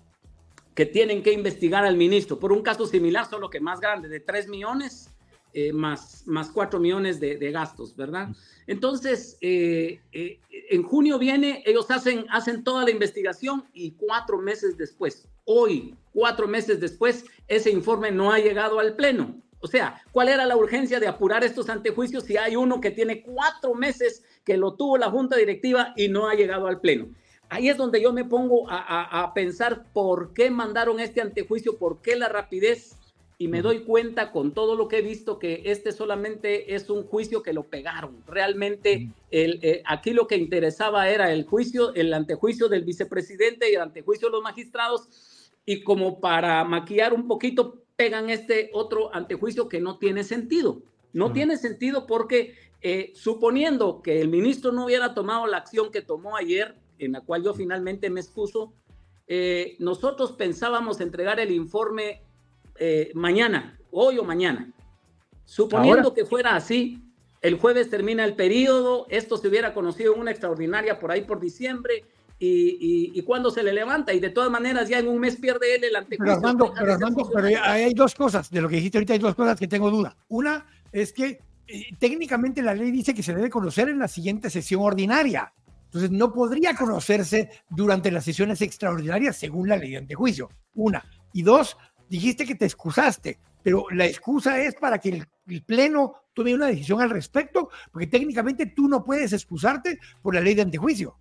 que 0.74 0.86
tienen 0.86 1.24
que 1.24 1.32
investigar 1.32 1.86
al 1.86 1.96
ministro. 1.96 2.40
Por 2.40 2.52
un 2.52 2.62
caso 2.62 2.86
similar, 2.86 3.26
solo 3.30 3.50
que 3.50 3.60
más 3.60 3.80
grande, 3.80 4.10
de 4.10 4.20
tres 4.20 4.48
millones 4.48 5.10
eh, 5.54 5.74
más, 5.74 6.24
más 6.28 6.52
4 6.52 6.80
millones 6.80 7.20
de, 7.20 7.52
gastos, 7.52 7.96
¿verdad? 7.96 8.30
Entonces, 8.68 9.38
eh, 9.42 10.02
eh, 10.12 10.40
en 10.52 10.84
junio 10.84 11.18
viene, 11.18 11.64
ellos 11.66 11.90
hacen, 11.90 12.26
hacen 12.30 12.64
toda 12.64 12.84
la 12.84 12.92
investigación 12.92 13.66
y 13.74 13.92
cuatro 13.92 14.38
meses 14.38 14.78
después, 14.78 15.28
hoy, 15.46 15.96
cuatro 16.14 16.48
meses 16.48 16.80
después, 16.80 17.26
ese 17.48 17.72
informe 17.72 18.12
no 18.12 18.32
ha 18.32 18.40
llegado 18.40 18.80
al 18.80 18.96
Pleno. 18.96 19.42
O 19.60 19.68
sea, 19.68 20.04
¿cuál 20.12 20.30
era 20.30 20.46
la 20.46 20.58
urgencia 20.58 21.00
de 21.00 21.08
apurar 21.08 21.44
estos 21.44 21.70
antejuicios 21.70 22.26
si 22.26 22.38
hay 22.38 22.56
uno 22.56 22.80
que 22.80 22.92
tiene 22.92 23.24
cuatro 23.24 23.74
meses 23.74 24.24
que 24.44 24.58
lo 24.58 24.74
tuvo 24.74 24.98
la 24.98 25.10
Junta 25.10 25.38
Directiva 25.38 25.94
y 25.96 26.10
no 26.10 26.28
ha 26.28 26.36
llegado 26.36 26.68
al 26.68 26.82
Pleno? 26.82 27.08
Ahí 27.50 27.70
es 27.70 27.78
donde 27.78 28.02
yo 28.02 28.12
me 28.12 28.26
pongo 28.26 28.70
a, 28.70 29.24
a 29.24 29.34
pensar 29.34 29.86
por 29.94 30.34
qué 30.34 30.52
mandaron 30.52 31.00
este 31.00 31.22
antejuicio, 31.22 31.78
por 31.78 32.02
qué 32.02 32.18
la 32.18 32.28
rapidez 32.28 32.98
y 33.40 33.48
me 33.48 33.62
doy 33.62 33.82
cuenta 33.82 34.32
con 34.32 34.54
todo 34.54 34.76
lo 34.76 34.88
que 34.88 34.98
he 34.98 35.02
visto 35.02 35.38
que 35.38 35.62
este 35.66 35.92
solamente 35.92 36.74
es 36.74 36.90
un 36.90 37.04
juicio 37.04 37.44
que 37.44 37.54
lo 37.54 37.64
pegaron. 37.64 38.24
Realmente 38.26 39.12
el, 39.30 39.60
eh, 39.62 39.84
aquí 39.86 40.12
lo 40.12 40.26
que 40.26 40.38
interesaba 40.38 41.10
era 41.10 41.32
el 41.32 41.46
juicio, 41.46 41.94
el 41.94 42.14
antejuicio 42.14 42.68
del 42.68 42.84
vicepresidente 42.84 43.70
y 43.72 43.76
el 43.76 43.82
antejuicio 43.82 44.30
de 44.30 44.32
los 44.32 44.44
magistrados 44.44 45.52
y 45.66 45.84
como 45.84 46.20
para 46.20 46.64
maquillar 46.64 47.14
un 47.14 47.28
poquito 47.28 47.84
pegan 47.96 48.30
este 48.30 48.72
otro 48.74 49.14
antejuicio 49.14 49.70
que 49.70 49.82
no 49.82 50.00
tiene 50.00 50.24
sentido. 50.24 50.82
No 51.14 51.32
tiene 51.32 51.58
sentido 51.58 52.08
porque 52.08 52.56
eh, 52.82 53.12
suponiendo 53.16 54.02
que 54.02 54.22
el 54.22 54.30
ministro 54.30 54.72
no 54.72 54.86
hubiera 54.86 55.14
tomado 55.14 55.46
la 55.48 55.58
acción 55.58 55.92
que 55.92 56.02
tomó 56.02 56.38
ayer, 56.38 56.76
en 57.00 57.12
la 57.12 57.22
cual 57.22 57.44
yo 57.44 57.54
finalmente 57.54 58.10
me 58.10 58.20
expuso, 58.20 58.74
eh, 59.28 59.76
nosotros 59.80 60.34
pensábamos 60.34 61.02
entregar 61.02 61.40
el 61.40 61.52
informe 61.52 62.22
eh, 62.80 63.12
mañana, 63.14 63.80
hoy 63.92 64.18
o 64.18 64.24
mañana. 64.24 64.72
Suponiendo 65.46 66.14
que 66.14 66.26
fuera 66.26 66.56
así, 66.56 67.02
el 67.42 67.58
jueves 67.58 67.90
termina 67.90 68.26
el 68.26 68.36
periodo, 68.36 69.06
esto 69.10 69.38
se 69.38 69.48
hubiera 69.48 69.74
conocido 69.74 70.14
en 70.14 70.22
una 70.22 70.32
extraordinaria 70.32 71.00
por 71.00 71.12
ahí 71.12 71.22
por 71.22 71.40
diciembre, 71.40 72.04
y, 72.40 73.12
y, 73.16 73.22
cuando 73.24 73.50
se 73.50 73.64
le 73.64 73.74
levanta, 73.74 74.14
y 74.14 74.20
de 74.20 74.30
todas 74.30 74.52
maneras 74.52 74.88
ya 74.88 75.00
en 75.00 75.08
un 75.08 75.20
mes 75.20 75.38
pierde 75.38 75.74
él 75.76 75.86
el 75.86 75.96
antejuicio. 75.96 76.40
Pero 76.40 76.94
Armando, 76.94 77.32
pero, 77.34 77.48
hay 77.64 77.96
dos 77.96 78.14
cosas, 78.14 78.52
de 78.52 78.62
lo 78.62 78.70
que 78.70 78.76
dijiste 78.76 79.00
ahorita 79.00 79.14
hay 79.14 79.20
dos 79.20 79.34
cosas 79.34 79.60
que 79.60 79.68
tengo 79.68 79.90
duda. 79.90 80.16
Una 80.28 80.64
es 80.92 81.14
que 81.14 81.40
eh, 81.68 81.86
técnicamente 81.98 82.62
la 82.62 82.76
ley 82.76 82.92
dice 82.92 83.16
que 83.16 83.24
se 83.24 83.34
debe 83.34 83.50
conocer 83.50 83.90
en 83.90 83.98
la 83.98 84.08
siguiente 84.08 84.52
sesión 84.52 84.82
ordinaria. 84.82 85.52
Entonces 85.86 86.12
no 86.12 86.32
podría 86.32 86.76
conocerse 86.76 87.50
durante 87.70 88.12
las 88.12 88.26
sesiones 88.26 88.62
extraordinarias 88.62 89.36
según 89.36 89.70
la 89.70 89.78
ley 89.78 89.92
de 89.92 89.98
antejuicio. 89.98 90.50
Una. 90.76 91.04
Y 91.34 91.42
dos, 91.42 91.76
dijiste 92.10 92.46
que 92.46 92.56
te 92.56 92.66
excusaste, 92.66 93.40
pero 93.64 93.86
la 93.92 94.06
excusa 94.06 94.62
es 94.62 94.76
para 94.76 95.00
que 95.00 95.10
el, 95.10 95.64
Pleno 95.64 96.24
tome 96.34 96.54
una 96.54 96.68
decisión 96.68 97.02
al 97.02 97.10
respecto, 97.10 97.70
porque 97.92 98.08
técnicamente 98.08 98.66
tú 98.68 98.88
no 98.88 99.04
puedes 99.04 99.34
excusarte 99.34 100.00
por 100.22 100.36
la 100.36 100.42
ley 100.42 100.56
de 100.56 100.62
antejuicio. 100.62 101.16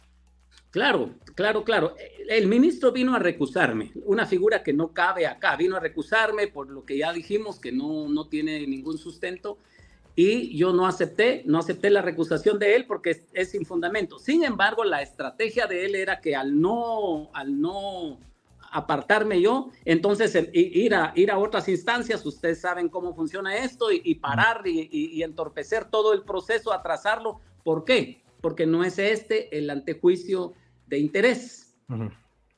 Claro, 0.71 1.15
claro, 1.35 1.65
claro. 1.65 1.95
El 2.29 2.49
ministro 2.49 2.93
vino 2.93 3.15
a 3.15 3.19
recusarme, 3.19 3.93
una 4.05 4.27
figura 4.27 4.63
que 4.63 4.73
no 4.73 4.93
cabe 4.93 5.27
acá, 5.27 5.57
vino 5.57 5.77
a 5.77 5.81
recusarme 5.81 6.49
por 6.49 6.69
lo 6.71 6.85
que 6.85 6.99
ya 6.99 7.13
dijimos 7.13 7.59
que 7.59 7.73
no, 7.73 8.09
no 8.09 8.29
tiene 8.29 8.67
ningún 8.67 8.99
sustento 8.99 9.59
y 10.17 10.57
yo 10.57 10.73
no 10.73 10.87
acepté, 10.87 11.43
no 11.47 11.59
acepté 11.59 11.89
la 11.91 12.03
recusación 12.03 12.59
de 12.59 12.75
él 12.75 12.87
porque 12.87 13.11
es, 13.11 13.23
es, 13.33 13.51
sin 13.51 13.65
fundamento. 13.65 14.19
Sin 14.19 14.45
embargo, 14.45 14.85
la 14.85 15.03
estrategia 15.03 15.67
de 15.67 15.87
él 15.87 15.95
era 15.95 16.21
que 16.21 16.35
al 16.35 16.61
no, 16.61 17.31
al 17.33 17.61
no 17.61 18.19
apartarme 18.73 19.41
yo, 19.41 19.71
entonces 19.85 20.37
ir 20.53 20.95
a, 20.95 21.13
ir 21.17 21.31
a 21.31 21.39
otras 21.39 21.69
instancias, 21.69 22.25
ustedes 22.25 22.61
saben 22.61 22.89
cómo 22.89 23.15
funciona 23.15 23.57
esto, 23.57 23.91
y, 23.91 24.15
parar 24.17 24.63
y, 24.65 25.23
entorpecer 25.23 25.87
todo 25.87 26.13
el 26.13 26.23
proceso, 26.23 26.73
atrasarlo. 26.73 27.41
¿Por 27.65 27.85
qué? 27.85 28.23
Porque 28.41 28.67
no 28.67 28.85
es 28.85 28.99
este 28.99 29.57
el 29.57 29.71
antejuicio 29.71 30.53
de 30.87 30.99
interés. 30.99 31.77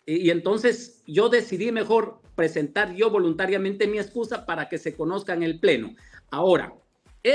y, 0.06 0.30
entonces 0.30 1.02
yo 1.06 1.28
decidí 1.28 1.72
mejor 1.72 2.20
presentar 2.34 2.94
yo 2.94 3.10
voluntariamente 3.10 3.86
mi 3.86 3.98
excusa 3.98 4.46
para 4.46 4.68
que 4.68 4.78
se 4.78 4.94
conozca 4.94 5.34
en 5.34 5.42
el 5.42 5.58
Pleno. 5.58 5.94
Ahora, 6.30 6.72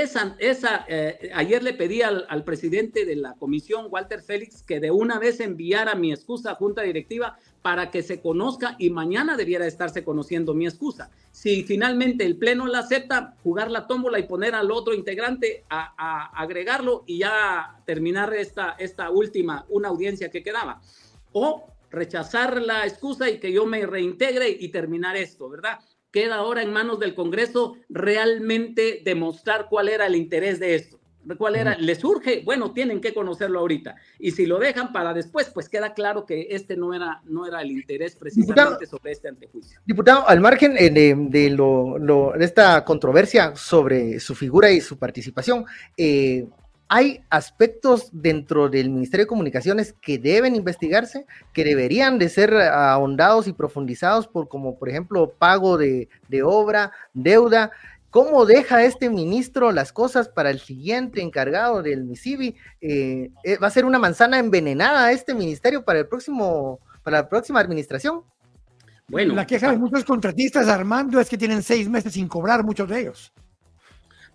esa, 0.02 0.36
esa, 0.38 0.84
eh, 0.88 1.30
ayer 1.34 1.62
le 1.62 1.74
pedí 1.74 2.02
al, 2.02 2.26
al, 2.28 2.44
presidente 2.44 3.04
de 3.04 3.16
la 3.16 3.34
comisión, 3.34 3.86
Walter 3.90 4.22
Félix, 4.22 4.62
que 4.62 4.80
de 4.80 4.90
una 4.90 5.18
vez 5.18 5.40
enviara 5.40 5.94
mi 5.94 6.12
excusa 6.12 6.52
a 6.52 6.54
junta 6.54 6.82
directiva 6.82 7.38
para 7.64 7.90
que 7.90 8.02
se 8.02 8.20
conozca 8.20 8.76
y 8.78 8.90
mañana 8.90 9.38
debiera 9.38 9.66
estarse 9.66 10.04
conociendo 10.04 10.52
mi 10.52 10.66
excusa. 10.66 11.10
Si 11.32 11.62
finalmente 11.64 12.26
el 12.26 12.36
Pleno 12.36 12.66
la 12.66 12.80
acepta, 12.80 13.36
jugar 13.42 13.70
la 13.70 13.86
tómbola 13.86 14.18
y 14.18 14.24
poner 14.24 14.54
al 14.54 14.70
otro 14.70 14.92
integrante 14.92 15.64
a, 15.70 16.30
agregarlo 16.40 17.04
y 17.06 17.20
ya 17.20 17.80
terminar 17.86 18.34
esta, 18.34 18.76
esta 18.78 19.10
última, 19.10 19.64
una 19.70 19.88
audiencia 19.88 20.30
que 20.30 20.42
quedaba. 20.42 20.82
O 21.32 21.64
rechazar 21.90 22.60
la 22.60 22.86
excusa 22.86 23.30
y 23.30 23.38
que 23.38 23.50
yo 23.50 23.64
me 23.64 23.86
reintegre 23.86 24.48
y 24.50 24.68
terminar 24.68 25.16
esto, 25.16 25.48
¿verdad? 25.48 25.78
Queda 26.14 26.36
ahora 26.36 26.62
en 26.62 26.72
manos 26.72 27.00
del 27.00 27.12
Congreso 27.16 27.74
realmente 27.88 29.02
demostrar 29.04 29.66
cuál 29.68 29.88
era 29.88 30.06
el 30.06 30.14
interés 30.14 30.60
de 30.60 30.76
esto. 30.76 31.00
¿Cuál 31.36 31.56
era? 31.56 31.76
¿Les 31.76 31.98
surge? 31.98 32.42
Bueno, 32.44 32.72
tienen 32.72 33.00
que 33.00 33.12
conocerlo 33.12 33.58
ahorita. 33.58 33.96
Y 34.20 34.30
si 34.30 34.46
lo 34.46 34.60
dejan 34.60 34.92
para 34.92 35.12
después, 35.12 35.50
pues 35.52 35.68
queda 35.68 35.92
claro 35.92 36.24
que 36.24 36.46
este 36.50 36.76
no 36.76 36.94
era, 36.94 37.20
no 37.24 37.48
era 37.48 37.62
el 37.62 37.72
interés 37.72 38.14
precisamente 38.14 38.86
sobre 38.86 39.10
este 39.10 39.26
antejuicio. 39.26 39.80
Diputado, 39.84 40.28
al 40.28 40.38
margen 40.38 40.76
eh, 40.78 40.88
de, 40.88 41.50
lo, 41.50 42.32
de 42.38 42.44
esta 42.44 42.84
controversia 42.84 43.56
sobre 43.56 44.20
su 44.20 44.36
figura 44.36 44.70
y 44.70 44.80
su 44.80 44.96
participación, 44.96 45.64
eh, 45.96 46.46
hay 46.88 47.22
aspectos 47.30 48.10
dentro 48.12 48.68
del 48.68 48.90
Ministerio 48.90 49.24
de 49.24 49.28
Comunicaciones 49.28 49.94
que 50.00 50.18
deben 50.18 50.54
investigarse, 50.54 51.26
que 51.52 51.64
deberían 51.64 52.18
de 52.18 52.28
ser 52.28 52.54
ahondados 52.54 53.48
y 53.48 53.52
profundizados 53.52 54.28
por 54.28 54.48
como 54.48 54.78
por 54.78 54.88
ejemplo 54.88 55.30
pago 55.30 55.78
de, 55.78 56.08
obra, 56.44 56.92
deuda. 57.14 57.70
¿Cómo 58.10 58.46
deja 58.46 58.84
este 58.84 59.10
ministro 59.10 59.72
las 59.72 59.92
cosas 59.92 60.28
para 60.28 60.50
el 60.50 60.60
siguiente 60.60 61.20
encargado 61.20 61.82
del 61.82 62.04
MISIBI? 62.04 62.54
Eh, 62.80 63.30
eh, 63.42 63.58
¿Va 63.58 63.66
a 63.66 63.70
ser 63.70 63.84
una 63.84 63.98
manzana 63.98 64.38
envenenada 64.38 65.10
este 65.10 65.34
ministerio 65.34 65.84
para 65.84 66.00
el 66.00 66.06
próximo, 66.06 66.78
para 67.02 67.22
la 67.22 67.28
próxima 67.28 67.58
administración? 67.58 68.22
Bueno, 69.08 69.34
la 69.34 69.46
queja 69.46 69.70
de 69.70 69.78
muchos 69.78 70.04
contratistas, 70.04 70.68
Armando, 70.68 71.18
es 71.18 71.28
que 71.28 71.36
tienen 71.36 71.62
seis 71.62 71.88
meses 71.88 72.12
sin 72.12 72.28
cobrar 72.28 72.62
muchos 72.62 72.88
de 72.88 73.00
ellos 73.00 73.32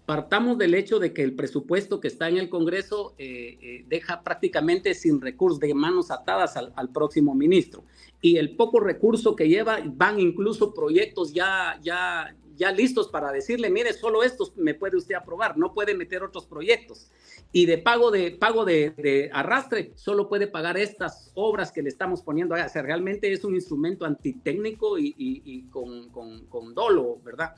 partamos 0.10 0.58
del 0.58 0.74
hecho 0.74 0.98
de 0.98 1.14
que 1.14 1.22
el 1.22 1.36
presupuesto 1.36 2.00
que 2.00 2.08
está 2.08 2.30
en 2.30 2.38
el 2.38 2.50
Congreso 2.50 3.14
eh, 3.20 3.60
eh, 3.62 3.86
deja 3.88 4.24
prácticamente 4.24 4.96
sin 4.96 5.22
recursos, 5.22 5.60
de 5.60 5.72
manos 5.76 6.10
atadas 6.10 6.58
al, 6.58 6.90
próximo 6.90 7.36
ministro. 7.36 7.84
Y 8.20 8.38
el 8.38 8.56
poco 8.56 8.80
recurso 8.80 9.36
que 9.36 9.48
lleva, 9.48 9.82
van 9.86 10.20
incluso 10.20 10.74
proyectos 10.74 11.32
ya, 11.32 11.80
ya, 11.84 12.36
ya 12.56 12.72
listos 12.72 13.08
para 13.08 13.32
decirle, 13.32 13.70
mire, 13.70 13.94
solo 13.94 14.24
estos 14.24 14.58
me 14.58 14.74
puede 14.74 14.98
usted 14.98 15.14
aprobar, 15.14 15.60
no 15.60 15.76
puede 15.76 15.94
meter 15.94 16.24
otros 16.24 16.48
proyectos. 16.48 17.12
Y 17.52 17.68
de 17.68 17.78
pago 17.78 18.10
de, 18.10 18.32
pago 18.32 18.66
de, 18.66 19.30
arrastre, 19.32 19.92
solo 19.94 20.28
puede 20.28 20.48
pagar 20.48 20.76
estas 20.80 21.32
obras 21.36 21.72
que 21.72 21.84
le 21.84 21.90
estamos 21.90 22.24
poniendo. 22.24 22.56
O 22.56 22.70
sea, 22.70 22.82
realmente 22.82 23.32
es 23.32 23.44
un 23.44 23.54
instrumento 23.54 24.06
antitécnico 24.06 24.98
y, 24.98 25.14
y, 25.16 25.70
con, 25.70 26.10
con, 26.10 26.48
con 26.48 26.74
dolo, 26.74 27.20
¿verdad? 27.24 27.54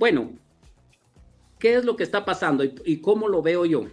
Bueno, 0.00 0.32
¿Qué 1.60 1.74
es 1.74 1.84
lo 1.84 1.94
que 1.94 2.04
está 2.04 2.24
pasando 2.24 2.64
y, 2.64 3.02
cómo 3.02 3.28
lo 3.28 3.42
veo 3.42 3.66
yo? 3.66 3.84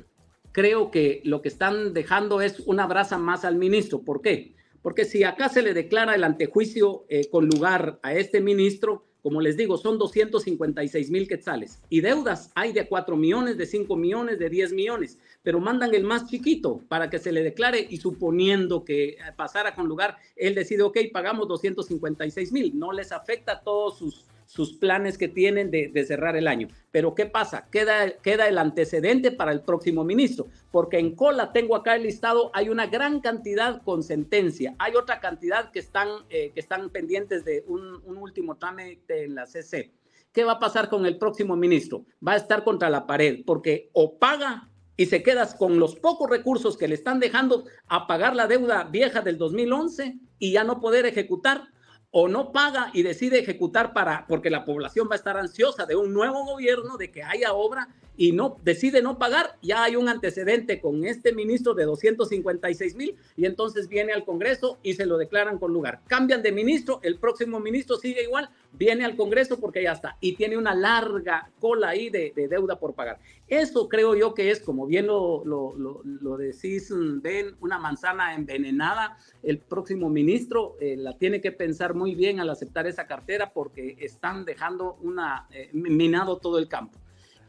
Creo 0.53 0.89
que 0.89 1.21
lo 1.25 1.41
que 1.41 1.49
están 1.49 1.93
dejando 1.93 2.39
es 2.39 2.61
una 2.61 2.87
brasa 2.87 3.17
más 3.17 3.43
al 3.43 3.57
ministro. 3.57 3.99
¿Por 3.99 4.21
qué? 4.21 4.55
Porque 4.81 5.03
si 5.03 5.25
acá 5.25 5.49
se 5.49 5.61
le 5.61 5.73
declara 5.73 6.15
el 6.15 6.23
antejuicio 6.23 7.05
eh, 7.09 7.29
con 7.29 7.45
lugar 7.45 7.99
a 8.03 8.13
este 8.13 8.39
ministro, 8.39 9.03
como 9.21 9.41
les 9.41 9.57
digo, 9.57 9.77
son 9.77 9.97
256 9.97 11.11
mil 11.11 11.27
quetzales 11.27 11.81
y 11.89 11.99
deudas 11.99 12.51
hay 12.55 12.71
de 12.71 12.87
4 12.87 13.17
millones, 13.17 13.57
de 13.57 13.65
5 13.65 13.97
millones, 13.97 14.39
de 14.39 14.49
10 14.49 14.71
millones, 14.71 15.19
pero 15.43 15.59
mandan 15.59 15.93
el 15.93 16.05
más 16.05 16.29
chiquito 16.29 16.79
para 16.87 17.09
que 17.09 17.19
se 17.19 17.33
le 17.33 17.43
declare 17.43 17.85
y 17.89 17.97
suponiendo 17.97 18.85
que 18.85 19.17
pasara 19.35 19.75
con 19.75 19.89
lugar, 19.89 20.15
él 20.37 20.55
decide, 20.55 20.83
ok, 20.83 20.99
pagamos 21.11 21.49
256 21.49 22.53
mil, 22.53 22.79
no 22.79 22.93
les 22.93 23.11
afecta 23.11 23.59
todos 23.59 23.97
sus 23.97 24.25
sus 24.47 24.73
planes 24.73 25.17
que 25.17 25.27
tienen 25.27 25.69
de, 25.69 26.05
cerrar 26.07 26.35
el 26.35 26.47
año. 26.47 26.69
Pero 26.91 27.13
¿qué 27.13 27.25
pasa? 27.25 27.67
Queda, 27.69 28.09
queda 28.23 28.47
el 28.47 28.57
antecedente 28.57 29.31
para 29.31 29.51
el 29.51 29.61
próximo 29.61 30.03
ministro, 30.03 30.47
porque 30.71 30.97
en 30.97 31.15
cola 31.15 31.51
tengo 31.51 31.75
acá 31.75 31.95
el 31.95 32.03
listado, 32.03 32.49
hay 32.53 32.69
una 32.69 32.87
gran 32.87 33.19
cantidad 33.19 33.83
con 33.83 34.01
sentencia, 34.01 34.73
hay 34.79 34.95
otra 34.95 35.19
cantidad 35.19 35.69
que 35.71 35.79
están, 35.79 36.07
eh, 36.29 36.51
que 36.53 36.59
están 36.59 36.89
pendientes 36.89 37.45
de 37.45 37.63
un, 37.67 38.01
un 38.05 38.17
último 38.17 38.55
trámite 38.55 39.25
en 39.25 39.35
la 39.35 39.45
CC. 39.45 39.91
¿Qué 40.31 40.43
va 40.43 40.53
a 40.53 40.59
pasar 40.59 40.89
con 40.89 41.05
el 41.05 41.17
próximo 41.17 41.55
ministro? 41.55 42.05
Va 42.25 42.33
a 42.33 42.37
estar 42.37 42.63
contra 42.63 42.89
la 42.89 43.05
pared, 43.05 43.43
porque 43.45 43.89
o 43.93 44.17
paga 44.17 44.69
y 44.95 45.05
se 45.05 45.21
quedas 45.21 45.53
con 45.55 45.79
los 45.79 45.95
pocos 45.95 46.29
recursos 46.29 46.77
que 46.77 46.87
le 46.87 46.95
están 46.95 47.19
dejando 47.19 47.65
a 47.87 48.07
pagar 48.07 48.35
la 48.35 48.47
deuda 48.47 48.83
vieja 48.85 49.21
del 49.21 49.37
2011 49.37 50.17
y 50.39 50.51
ya 50.51 50.63
no 50.63 50.79
poder 50.79 51.05
ejecutar 51.05 51.67
o 52.11 52.27
no 52.27 52.51
paga 52.51 52.89
y 52.93 53.03
decide 53.03 53.39
ejecutar 53.39 53.93
para 53.93 54.25
porque 54.27 54.49
la 54.49 54.65
población 54.65 55.07
va 55.09 55.13
a 55.13 55.17
estar 55.17 55.37
ansiosa 55.37 55.85
de 55.85 55.95
un 55.95 56.13
nuevo 56.13 56.45
gobierno 56.45 56.97
de 56.97 57.11
que 57.11 57.23
haya 57.23 57.53
obra 57.53 57.89
y 58.17 58.31
no 58.31 58.57
decide 58.63 59.01
no 59.01 59.19
pagar, 59.19 59.57
ya 59.61 59.83
hay 59.83 59.95
un 59.95 60.09
antecedente 60.09 60.81
con 60.81 61.05
este 61.05 61.33
ministro 61.33 61.75
de 61.75 61.85
256 61.85 62.95
mil 62.95 63.15
y 63.37 63.45
entonces 63.45 63.87
viene 63.87 64.11
al 64.11 64.25
Congreso 64.25 64.79
y 64.81 64.93
se 64.93 65.05
lo 65.05 65.17
declaran 65.17 65.59
con 65.59 65.71
lugar. 65.71 66.01
Cambian 66.07 66.41
de 66.41 66.51
ministro, 66.51 66.99
el 67.03 67.19
próximo 67.19 67.59
ministro 67.59 67.97
sigue 67.97 68.23
igual, 68.23 68.49
viene 68.73 69.05
al 69.05 69.15
Congreso 69.15 69.59
porque 69.59 69.83
ya 69.83 69.93
está 69.93 70.17
y 70.19 70.33
tiene 70.33 70.57
una 70.57 70.73
larga 70.73 71.51
cola 71.59 71.89
ahí 71.89 72.09
de, 72.09 72.33
deuda 72.49 72.79
por 72.79 72.95
pagar. 72.95 73.19
Eso 73.47 73.87
creo 73.87 74.15
yo 74.15 74.33
que 74.33 74.51
es, 74.51 74.59
como 74.59 74.87
bien 74.87 75.07
lo, 75.07 75.45
lo, 75.45 75.75
lo, 75.75 76.37
decís, 76.37 76.91
ven, 77.21 77.55
una 77.61 77.77
manzana 77.77 78.33
envenenada. 78.35 79.17
El 79.43 79.59
próximo 79.59 80.09
ministro 80.09 80.75
eh, 80.81 80.95
la 80.97 81.17
tiene 81.17 81.39
que 81.39 81.51
pensar 81.51 81.93
muy 81.93 82.15
bien 82.15 82.39
al 82.39 82.49
aceptar 82.49 82.87
esa 82.87 83.05
cartera 83.07 83.53
porque 83.53 83.95
están 83.99 84.43
dejando 84.43 84.97
una, 85.01 85.47
eh, 85.51 85.69
minado 85.73 86.37
todo 86.39 86.57
el 86.57 86.67
campo. 86.67 86.99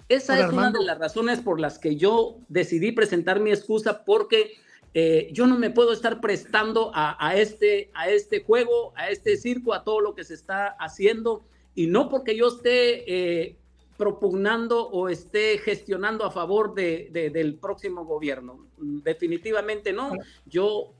Esa 0.08 0.40
es 0.40 0.52
una 0.52 0.70
de 0.70 0.82
las 0.82 0.98
razones 0.98 1.40
por 1.40 1.60
las 1.60 1.78
que 1.78 1.96
yo 1.96 2.38
decidí 2.48 2.92
presentar 2.92 3.40
mi 3.40 3.50
excusa 3.50 4.04
porque 4.04 4.54
eh, 4.94 5.28
yo 5.32 5.46
no 5.46 5.58
me 5.58 5.70
puedo 5.70 5.92
estar 5.92 6.20
prestando 6.20 6.90
a, 6.94 7.36
este, 7.36 7.90
a 7.94 8.08
este 8.08 8.42
juego, 8.42 8.92
a 8.96 9.10
este 9.10 9.36
circo, 9.36 9.74
a 9.74 9.84
todo 9.84 10.00
lo 10.00 10.14
que 10.14 10.24
se 10.24 10.34
está 10.34 10.68
haciendo 10.80 11.44
y 11.74 11.86
no 11.88 12.08
porque 12.08 12.34
yo 12.34 12.48
esté 12.48 13.04
eh, 13.46 13.56
propugnando 13.98 14.88
o 14.88 15.08
esté 15.10 15.58
gestionando 15.58 16.24
a 16.24 16.30
favor 16.30 16.74
de, 16.74 17.10
del 17.12 17.56
próximo 17.56 18.06
gobierno. 18.06 18.66
Definitivamente 18.78 19.92
no. 19.92 20.12
Yo 20.46 20.94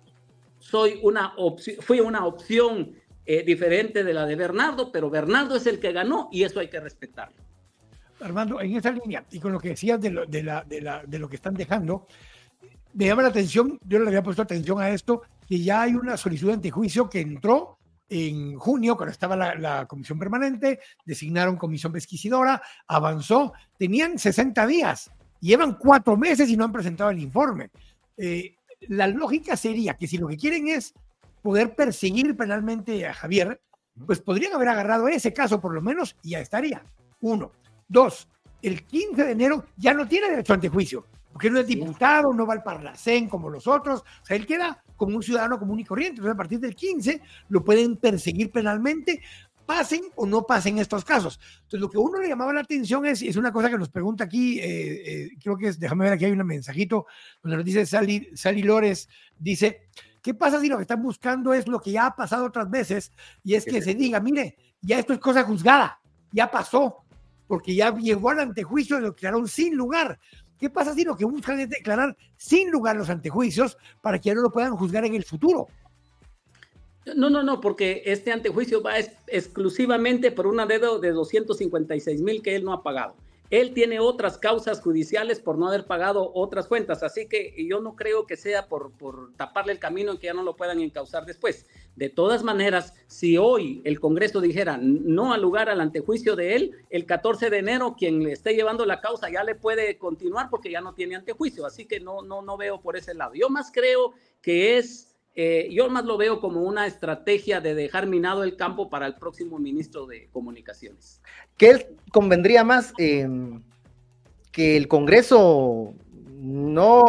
soy 0.59 1.01
una 1.03 1.35
fui 1.81 2.01
una 2.01 2.27
opción 2.27 2.95
eh, 3.25 3.43
diferente 3.43 4.05
de 4.05 4.13
la 4.13 4.27
de 4.27 4.37
Bernardo, 4.37 4.93
pero 4.93 5.09
Bernardo 5.09 5.57
es 5.57 5.67
el 5.67 5.81
que 5.81 5.93
ganó 5.93 6.29
y 6.31 6.43
eso 6.43 6.61
hay 6.61 6.69
que 6.69 6.81
respetarlo. 6.81 7.48
Armando, 8.21 8.61
en 8.61 8.77
esa 8.77 8.91
línea 8.91 9.25
y 9.31 9.41
con 9.41 9.53
lo 9.53 9.61
que 9.61 9.71
decías 9.71 10.01
de 10.01 10.11
lo, 10.11 10.27
de, 10.27 10.43
la, 10.43 10.65
de, 10.65 11.19
lo 11.19 11.29
que 11.29 11.37
están 11.37 11.55
dejando, 11.55 12.07
me 12.95 13.07
llama 13.07 13.23
la 13.23 13.29
atención, 13.29 13.79
yo 13.85 13.99
le 13.99 14.09
había 14.09 14.23
puesto 14.23 14.43
atención 14.43 14.81
a 14.81 14.91
esto, 14.91 15.23
que 15.47 15.61
ya 15.61 15.83
hay 15.83 15.95
una 15.95 16.17
solicitud 16.17 16.49
de 16.49 16.55
antejuicio 16.55 17.09
que 17.09 17.21
entró 17.21 17.79
en 18.09 18.57
junio, 18.59 18.97
cuando 18.97 19.13
estaba 19.13 19.37
la, 19.37 19.87
comisión 19.87 20.19
permanente, 20.19 20.81
designaron 21.05 21.57
comisión 21.57 21.93
pesquisidora, 21.93 22.63
avanzó, 22.87 23.53
tenían 23.79 24.19
60 24.19 24.67
días, 24.67 25.11
llevan 25.41 25.75
cuatro 25.75 26.17
meses 26.17 26.49
y 26.49 26.57
no 26.57 26.65
han 26.65 26.73
presentado 26.73 27.11
el 27.11 27.19
informe. 27.19 27.71
Eh, 28.17 28.57
la 28.89 29.07
lógica 29.07 29.57
sería 29.57 29.95
que 29.95 30.07
si 30.07 30.17
lo 30.17 30.29
que 30.29 30.37
quieren 30.37 30.69
es 30.69 30.95
poder 31.43 31.75
perseguir 31.75 32.37
penalmente 32.37 33.07
a 33.07 33.15
Javier, 33.15 33.61
pues 34.07 34.21
podrían 34.21 34.55
haber 34.55 34.69
agarrado 34.69 35.09
ese 35.09 35.33
caso 35.33 35.61
por 35.61 35.75
lo 35.75 35.83
menos 35.83 36.17
y 36.23 36.31
ya 36.31 36.41
estaría. 36.41 36.83
Uno. 37.21 37.53
Dos, 37.89 38.29
el 38.63 38.85
15 38.85 39.25
de 39.25 39.33
enero 39.33 39.65
ya 39.77 39.95
no 39.95 40.07
tiene 40.07 40.29
derecho 40.29 40.53
a 40.53 40.57
antejuicio, 40.57 41.07
porque 41.33 41.51
no 41.51 41.59
es 41.61 41.67
diputado, 41.67 42.33
no 42.33 42.47
va 42.47 42.55
al 42.55 42.63
Parlacén 42.63 43.29
como 43.29 43.49
los 43.49 43.67
otros, 43.67 44.01
o 44.01 44.27
sea, 44.27 44.37
él 44.37 44.47
queda 44.47 44.83
como 44.97 45.17
un 45.17 45.23
ciudadano 45.23 45.59
común 45.59 45.81
y 45.81 45.85
corriente. 45.85 46.17
Entonces, 46.17 46.35
a 46.35 46.37
partir 46.37 46.61
del 46.61 46.75
15 46.75 47.23
lo 47.49 47.65
pueden 47.65 47.97
perseguir 47.97 48.51
penalmente, 48.51 49.23
pasen 49.69 50.01
o 50.17 50.27
no 50.27 50.47
pasen 50.47 50.79
estos 50.79 51.05
casos. 51.05 51.39
Entonces, 51.57 51.81
lo 51.81 51.91
que 51.91 51.99
uno 51.99 52.21
le 52.21 52.29
llamaba 52.29 52.55
la 52.55 52.61
atención 52.61 53.05
es, 53.05 53.23
es 53.23 53.37
una 53.37 53.53
cosa 53.53 53.69
que 53.71 53.79
nos 53.79 53.91
pregunta 53.91 54.25
aquí, 54.25 54.59
eh, 54.59 55.25
eh, 55.25 55.29
creo 55.43 55.57
que 55.57 55.69
es, 55.69 55.79
déjame 55.79 56.05
ver, 56.05 56.15
aquí 56.15 56.25
hay 56.25 56.33
un 56.33 56.47
mensajito 56.47 57.07
donde 57.43 57.59
nos 57.59 57.67
dice 57.67 57.85
Sally, 57.87 58.31
Sally 58.35 58.63
Lores, 58.63 59.09
dice, 59.39 59.89
¿qué 60.23 60.35
pasa 60.35 60.59
si 60.61 60.69
lo 60.69 60.77
que 60.77 60.83
están 60.83 61.03
buscando 61.03 61.53
es 61.53 61.69
lo 61.69 61.81
que 61.81 61.93
ya 61.93 62.07
ha 62.07 62.17
pasado 62.17 62.47
otras 62.47 62.71
veces? 62.71 63.13
Y 63.45 63.55
es 63.55 63.65
que 63.65 63.83
se 63.83 63.95
diga, 63.95 64.21
mire, 64.21 64.57
ya 64.81 64.99
esto 64.99 65.13
es 65.13 65.19
cosa 65.19 65.45
juzgada, 65.45 66.01
ya 66.33 66.51
pasó, 66.51 67.05
porque 67.49 67.75
ya 67.75 67.93
llegó 67.97 68.31
al 68.31 68.39
antejuicio 68.39 68.99
y 68.99 69.01
lo 69.01 69.11
declararon 69.11 69.49
sin 69.49 69.75
lugar. 69.75 70.21
¿Qué 70.59 70.71
pasa 70.71 70.95
si 70.95 71.05
lo 71.05 71.17
que 71.17 71.25
buscan 71.25 71.59
es 71.59 71.71
declarar 71.71 72.17
sin 72.37 72.71
lugar 72.71 72.97
los 72.97 73.11
antejuicios 73.11 73.77
para 74.01 74.21
que 74.21 74.29
ya 74.29 74.35
no 74.35 74.43
lo 74.43 74.53
puedan 74.53 74.77
juzgar 74.77 75.05
en 75.05 75.15
el 75.15 75.25
futuro? 75.25 75.67
No, 77.17 77.31
no, 77.31 77.43
no, 77.43 77.61
porque 77.61 78.03
este 78.05 78.33
antejuicio 78.33 78.83
va 78.83 78.99
exclusivamente 79.27 80.31
por 80.31 80.47
una 80.47 80.67
deuda 80.67 80.99
de 80.99 81.11
256 81.11 82.21
mil 82.21 82.43
que 82.43 82.55
él 82.55 82.65
no 82.65 82.73
ha 82.73 82.83
pagado. 82.83 83.15
Él 83.51 83.73
tiene 83.73 83.99
otras 83.99 84.37
causas 84.37 84.81
judiciales 84.83 85.41
por 85.41 85.57
no 85.57 85.69
haber 85.69 85.87
pagado 85.87 86.33
otras 86.35 86.67
cuentas, 86.67 87.03
así 87.03 87.29
que 87.29 87.55
yo 87.67 87.81
no 87.81 87.97
creo 87.97 88.27
que 88.27 88.37
sea 88.37 88.69
por, 88.69 88.93
por 88.93 89.33
taparle 89.37 89.73
el 89.73 89.79
camino 89.79 90.13
y 90.13 90.19
que 90.19 90.27
ya 90.27 90.35
no 90.35 90.43
lo 90.43 90.55
puedan 90.55 90.81
encauzar 90.81 91.25
después. 91.25 91.65
De 91.99 92.09
todas 92.09 92.45
maneras, 92.45 92.95
si 93.09 93.37
hoy 93.37 93.83
el 93.85 93.99
Congreso 93.99 94.41
dijera 94.41 94.79
no 94.81 95.33
al 95.33 95.43
lugar 95.43 95.69
al 95.69 95.81
antejuicio 95.81 96.37
de 96.37 96.55
él, 96.55 96.73
el 96.91 97.07
14 97.07 97.51
de 97.51 97.59
enero 97.59 97.97
quien 97.99 98.23
le 98.23 98.31
esté 98.31 98.55
llevando 98.55 98.87
la 98.87 99.01
causa 99.01 99.29
ya 99.29 99.43
le 99.43 99.57
puede 99.57 99.99
continuar 99.99 100.49
porque 100.49 100.71
ya 100.71 100.81
no 100.81 100.95
tiene 100.95 101.17
antejuicio, 101.17 101.67
así 101.67 101.87
que 101.87 101.99
no, 101.99 102.23
no, 102.23 102.41
no 102.41 102.57
veo 102.57 102.81
por 102.81 102.97
ese 102.97 103.15
lado. 103.15 103.35
Yo 103.35 103.51
más 103.51 103.73
creo 103.73 104.13
que 104.41 104.79
es 104.79 105.17
eh, 105.35 105.69
yo 105.73 105.91
más 105.91 106.05
lo 106.05 106.17
veo 106.17 106.41
como 106.41 106.63
una 106.63 106.87
estrategia 106.87 107.61
de 107.61 107.75
dejar 107.75 108.07
minado 108.07 108.45
el 108.45 108.55
campo 108.55 108.89
para 108.89 109.07
el 109.07 109.15
próximo 109.17 109.59
ministro 109.59 110.07
de 110.07 110.29
Comunicaciones. 110.33 111.21
¿Qué 111.57 111.97
convendría 112.13 112.63
más 112.63 112.93
em, 112.99 113.63
que 114.53 114.77
el 114.77 114.87
Congreso 114.87 115.95
no 116.41 117.05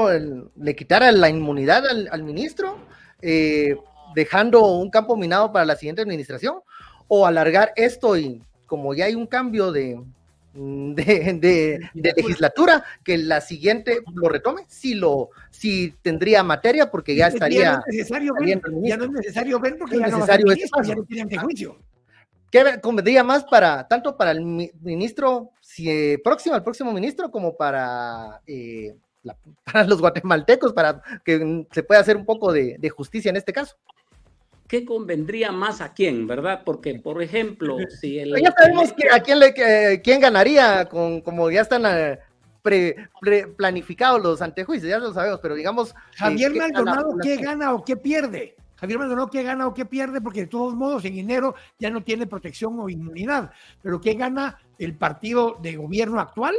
le 0.55 0.75
quitara 0.75 1.11
la 1.11 1.29
inmunidad 1.29 1.83
al, 1.87 2.23
ministro, 2.23 2.77
eh, 3.21 3.75
dejando 4.15 4.65
un 4.65 4.89
campo 4.89 5.15
minado 5.15 5.51
para 5.51 5.65
la 5.65 5.75
siguiente 5.75 6.01
administración, 6.01 6.59
o 7.07 7.25
alargar 7.25 7.73
esto 7.75 8.17
y 8.17 8.41
como 8.65 8.93
ya 8.93 9.05
hay 9.05 9.15
un 9.15 9.25
cambio 9.25 9.71
de, 9.71 9.99
Mm, 10.53 10.93
de, 10.95 11.79
legislatura, 11.93 12.83
que 13.03 13.17
la 13.17 13.39
siguiente 13.39 13.99
lo 14.13 14.29
retome, 14.29 14.63
si 14.67 14.95
lo, 14.95 15.29
si 15.51 15.93
tendría 16.01 16.43
materia, 16.43 16.89
porque 16.89 17.15
ya 17.15 17.27
estaría. 17.27 17.63
Ya 17.63 17.73
no 17.73 17.79
es 17.79 17.95
necesario 17.95 18.33
ver, 18.33 18.61
ya 18.83 18.97
no 18.97 19.03
es 19.05 19.11
necesario 19.11 19.59
ver 19.59 19.77
porque 19.77 19.99
ya 19.99 20.07
no, 20.07 20.17
necesario 20.17 20.47
ya 20.83 20.95
no 20.95 21.03
tiene 21.03 21.37
juicio. 21.37 21.77
¿Qué 22.51 22.79
convendría 22.81 23.23
más 23.23 23.43
para, 23.43 23.87
tanto 23.87 24.17
para 24.17 24.31
el 24.31 24.41
ministro 24.41 25.51
si, 25.61 25.89
eh, 25.89 26.19
próximo, 26.23 26.55
al 26.55 26.63
próximo 26.63 26.91
ministro, 26.91 27.29
como 27.29 27.55
para, 27.55 28.41
eh, 28.47 28.95
para 29.63 29.83
los 29.83 30.01
guatemaltecos, 30.01 30.73
para 30.73 30.99
que 31.23 31.67
se 31.71 31.83
pueda 31.83 32.01
hacer 32.01 32.17
un 32.17 32.25
poco 32.25 32.51
de 32.51 32.89
justicia 32.89 33.29
en 33.29 33.37
este 33.37 33.53
caso? 33.53 33.77
¿Qué 34.69 34.85
convendría 34.85 35.51
más 35.51 35.81
a 35.81 35.93
quién, 35.93 36.27
verdad? 36.27 36.61
Porque, 36.63 36.93
por 36.99 37.21
ejemplo, 37.21 37.75
si 37.99 38.19
el... 38.19 38.35
Ya 38.41 38.53
sabemos 38.55 38.93
a 39.11 39.19
quién, 39.19 39.39
le, 39.39 40.01
quién 40.01 40.21
ganaría, 40.21 40.87
con, 40.87 41.21
como 41.21 41.49
ya 41.49 41.61
están 41.61 41.83
eh, 41.87 42.19
pre, 42.61 43.09
planificados 43.57 44.21
los 44.21 44.41
antejuicios, 44.43 44.87
ya 44.87 44.99
lo 44.99 45.11
sabemos, 45.11 45.39
pero 45.41 45.55
digamos... 45.55 45.95
Javier 46.15 46.55
Maldonado, 46.55 47.17
¿qué 47.21 47.37
gana 47.37 47.73
o 47.73 47.83
qué 47.83 47.97
pierde? 47.97 48.55
Javier 48.75 48.99
Maldonado, 48.99 49.29
¿qué 49.31 49.41
gana 49.41 49.67
o 49.67 49.73
qué 49.73 49.85
pierde? 49.85 50.21
Porque 50.21 50.41
de 50.41 50.47
todos 50.47 50.75
modos, 50.75 51.03
en 51.03 51.17
enero 51.17 51.55
ya 51.79 51.89
no 51.89 52.03
tiene 52.03 52.27
protección 52.27 52.79
o 52.79 52.89
inmunidad. 52.89 53.51
Pero 53.81 53.99
¿qué 53.99 54.13
gana 54.13 54.59
el 54.77 54.95
partido 54.95 55.57
de 55.59 55.77
gobierno 55.77 56.19
actual? 56.19 56.55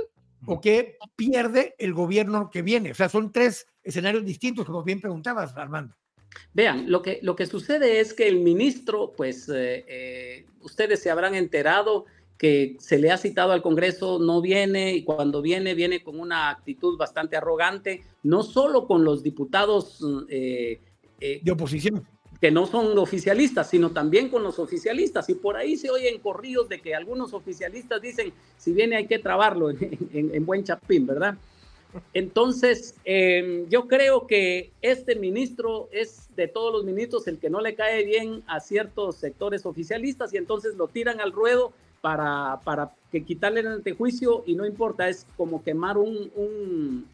¿O 0.46 0.60
qué 0.60 0.98
pierde 1.14 1.76
el 1.78 1.94
gobierno 1.94 2.50
que 2.50 2.62
viene? 2.62 2.90
O 2.90 2.94
sea, 2.94 3.08
son 3.08 3.30
tres 3.30 3.68
escenarios 3.84 4.24
distintos, 4.24 4.66
como 4.66 4.82
bien 4.82 5.00
preguntabas, 5.00 5.56
Armando. 5.56 5.94
Vean, 6.52 6.90
lo 6.90 7.02
que, 7.02 7.20
lo 7.22 7.36
que 7.36 7.46
sucede 7.46 8.00
es 8.00 8.14
que 8.14 8.28
el 8.28 8.40
ministro, 8.40 9.12
pues 9.16 9.48
eh, 9.48 9.84
eh, 9.88 10.46
ustedes 10.60 11.00
se 11.00 11.10
habrán 11.10 11.34
enterado 11.34 12.06
que 12.38 12.76
se 12.78 12.98
le 12.98 13.10
ha 13.10 13.18
citado 13.18 13.52
al 13.52 13.62
Congreso, 13.62 14.18
no 14.18 14.40
viene 14.40 14.94
y 14.94 15.04
cuando 15.04 15.42
viene, 15.42 15.74
viene 15.74 16.02
con 16.02 16.18
una 16.18 16.48
actitud 16.48 16.96
bastante 16.96 17.36
arrogante, 17.36 18.02
no 18.22 18.42
solo 18.42 18.86
con 18.86 19.04
los 19.04 19.22
diputados 19.22 20.00
eh, 20.30 20.80
de 21.20 21.52
oposición 21.52 22.06
que 22.40 22.50
no 22.50 22.66
son 22.66 22.96
oficialistas, 22.96 23.68
sino 23.68 23.90
también 23.90 24.30
con 24.30 24.42
los 24.42 24.58
oficialistas. 24.58 25.28
Y 25.28 25.34
por 25.34 25.58
ahí 25.58 25.76
se 25.76 25.90
oyen 25.90 26.18
corridos 26.20 26.70
de 26.70 26.80
que 26.80 26.94
algunos 26.94 27.34
oficialistas 27.34 28.00
dicen, 28.00 28.32
si 28.56 28.72
viene 28.72 28.96
hay 28.96 29.06
que 29.06 29.18
trabarlo 29.18 29.68
en 29.68 30.46
buen 30.46 30.64
chapín, 30.64 31.06
¿verdad? 31.06 31.36
Entonces, 32.14 32.94
em, 33.04 33.68
yo 33.68 33.88
creo 33.88 34.26
que 34.26 34.72
este 34.82 35.16
ministro 35.16 35.88
es 35.92 36.28
de 36.36 36.48
todos 36.48 36.72
los 36.72 36.84
ministros 36.84 37.26
el 37.28 37.38
que 37.38 37.50
no 37.50 37.60
le 37.60 37.74
cae 37.74 38.04
bien 38.04 38.42
a 38.46 38.60
ciertos 38.60 39.16
sectores 39.16 39.66
oficialistas 39.66 40.32
y 40.32 40.36
entonces 40.36 40.76
lo 40.76 40.88
tiran 40.88 41.20
al 41.20 41.32
ruedo 41.32 41.72
para, 42.00 42.60
para 42.64 42.92
que 43.10 43.24
quitarle 43.24 43.60
el 43.60 43.66
antejuicio 43.68 44.42
y 44.46 44.54
no 44.54 44.66
importa, 44.66 45.08
es 45.08 45.26
como 45.36 45.62
quemar 45.62 45.98
un, 45.98 46.30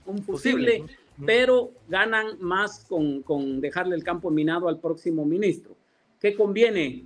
un, 0.04 0.22
fusible, 0.22 0.84
pero 1.24 1.70
ganan 1.88 2.38
más 2.40 2.84
con, 2.88 3.22
con 3.22 3.60
dejarle 3.60 3.96
el 3.96 4.04
campo 4.04 4.30
minado 4.30 4.68
al 4.68 4.78
próximo 4.78 5.24
ministro. 5.24 5.74
¿Qué 6.20 6.34
conviene? 6.34 7.04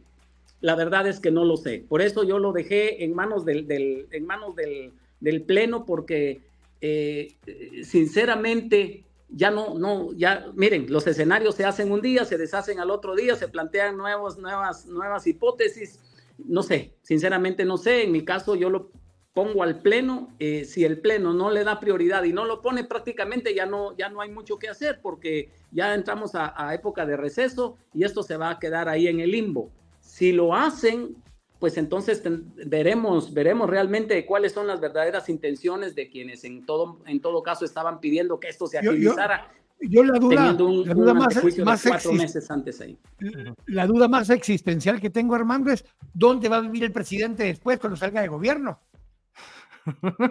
La 0.61 0.75
verdad 0.75 1.07
es 1.07 1.21
que 1.21 1.31
no 1.31 1.45
lo 1.45 1.57
sé. 1.57 1.85
Por 1.89 2.03
eso 2.03 2.23
yo 2.23 2.39
lo 2.39 2.53
dejé 2.53 3.03
en 3.05 3.14
manos 3.14 3.45
del, 3.45 3.66
del 3.66 4.07
en 4.11 4.27
manos 4.27 4.55
del, 4.57 4.93
del 5.21 5.43
Pleno, 5.43 5.87
porque 5.87 6.41
eh, 6.81 7.37
sinceramente 7.85 9.05
ya 9.28 9.51
no, 9.51 9.78
no, 9.78 10.12
ya, 10.12 10.47
miren, 10.55 10.87
los 10.89 11.07
escenarios 11.07 11.55
se 11.55 11.64
hacen 11.64 11.93
un 11.93 12.01
día, 12.01 12.24
se 12.24 12.37
deshacen 12.37 12.81
al 12.81 12.91
otro 12.91 13.14
día, 13.14 13.37
se 13.37 13.49
plantean 13.49 13.97
nuevos, 13.97 14.39
nuevas, 14.39 14.87
nuevas 14.87 15.26
hipótesis. 15.26 16.01
No 16.39 16.62
sé, 16.62 16.97
sinceramente 17.03 17.64
no 17.64 17.76
sé. 17.76 18.05
En 18.05 18.12
mi 18.12 18.24
caso, 18.24 18.57
yo 18.57 18.70
lo 18.70 18.91
pongo 19.33 19.62
al 19.62 19.83
pleno. 19.83 20.35
Eh, 20.39 20.64
si 20.64 20.85
el 20.85 21.01
pleno 21.01 21.33
no 21.33 21.51
le 21.51 21.62
da 21.64 21.78
prioridad 21.78 22.24
y 22.24 22.33
no 22.33 22.45
lo 22.45 22.61
pone, 22.61 22.85
prácticamente 22.85 23.55
ya 23.55 23.66
no, 23.66 23.97
ya 23.97 24.09
no 24.09 24.20
hay 24.20 24.31
mucho 24.31 24.59
que 24.59 24.68
hacer 24.68 25.01
porque 25.01 25.51
ya 25.70 25.95
entramos 25.95 26.33
a 26.35 26.74
época 26.74 27.07
de 27.07 27.16
receso 27.16 27.76
y 27.95 28.05
esto 28.05 28.22
se 28.22 28.37
va 28.37 28.51
a 28.51 28.59
quedar 28.59 28.89
ahí 28.89 29.07
en 29.07 29.20
el 29.20 29.31
limbo. 29.31 29.70
Si 30.01 30.33
lo 30.33 30.55
hacen, 30.55 31.14
pues 31.61 31.77
entonces 31.77 32.23
veremos, 32.67 33.35
veremos 33.35 33.69
realmente 33.69 34.25
cuáles 34.25 34.53
son 34.53 34.67
las 34.67 34.81
verdaderas 34.81 35.29
intenciones 35.29 35.95
de 35.95 36.09
quienes 36.09 36.43
en 36.45 36.65
todo, 36.65 37.01
en 37.07 37.21
todo 37.21 37.43
caso 37.43 37.67
estaban 37.67 38.01
pidiendo 38.01 38.41
que 38.41 38.49
esto 38.49 38.67
se 38.67 38.79
agilizara. 38.79 39.53
Yo, 39.83 40.03
la 40.03 40.19
duda, 40.19 40.47
la 40.47 40.53
duda 40.55 41.15
más, 41.15 41.59
más 41.59 41.85
cuatro 41.87 42.13
meses 42.13 42.51
antes 42.51 42.81
ahí. 42.81 42.99
La 43.67 43.87
duda 43.87 44.09
más 44.09 44.31
existencial 44.31 45.01
que 45.01 45.11
tengo, 45.11 45.35
Armando, 45.35 45.71
es 45.71 45.85
dónde 46.15 46.49
va 46.49 46.57
a 46.57 46.61
vivir 46.63 46.85
el 46.85 46.93
presidente 46.93 47.45
después 47.45 47.79
cuando 47.79 47.97
salga 47.97 48.23
de 48.23 48.29
gobierno. 48.29 48.81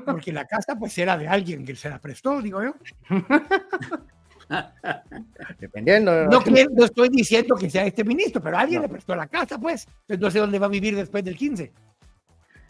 Porque 0.06 0.34
la 0.34 0.46
casa 0.46 0.76
pues 0.78 0.98
era 0.98 1.16
de 1.18 1.28
alguien 1.28 1.64
que 1.64 1.76
se 1.76 1.90
la 1.90 2.00
prestó, 2.00 2.42
digo 2.42 2.62
yo. 2.64 2.74
Dependiendo. 5.60 6.26
No, 6.26 6.39
estoy 6.86 7.10
diciendo 7.10 7.56
que 7.56 7.70
sea 7.70 7.86
este 7.86 8.04
ministro, 8.04 8.41
pero 8.41 8.58
alguien 8.58 8.82
le 8.82 8.89
prestó 8.89 9.16
la 9.16 9.28
casa, 9.28 9.58
pues. 9.60 9.88
Entonces 10.02 10.20
no 10.20 10.32
sé 10.32 10.39
dónde 10.39 10.60
va 10.60 10.66
a 10.66 10.70
vivir 10.70 10.95
después 10.95 11.24
del 11.24 11.36
15. 11.36 11.72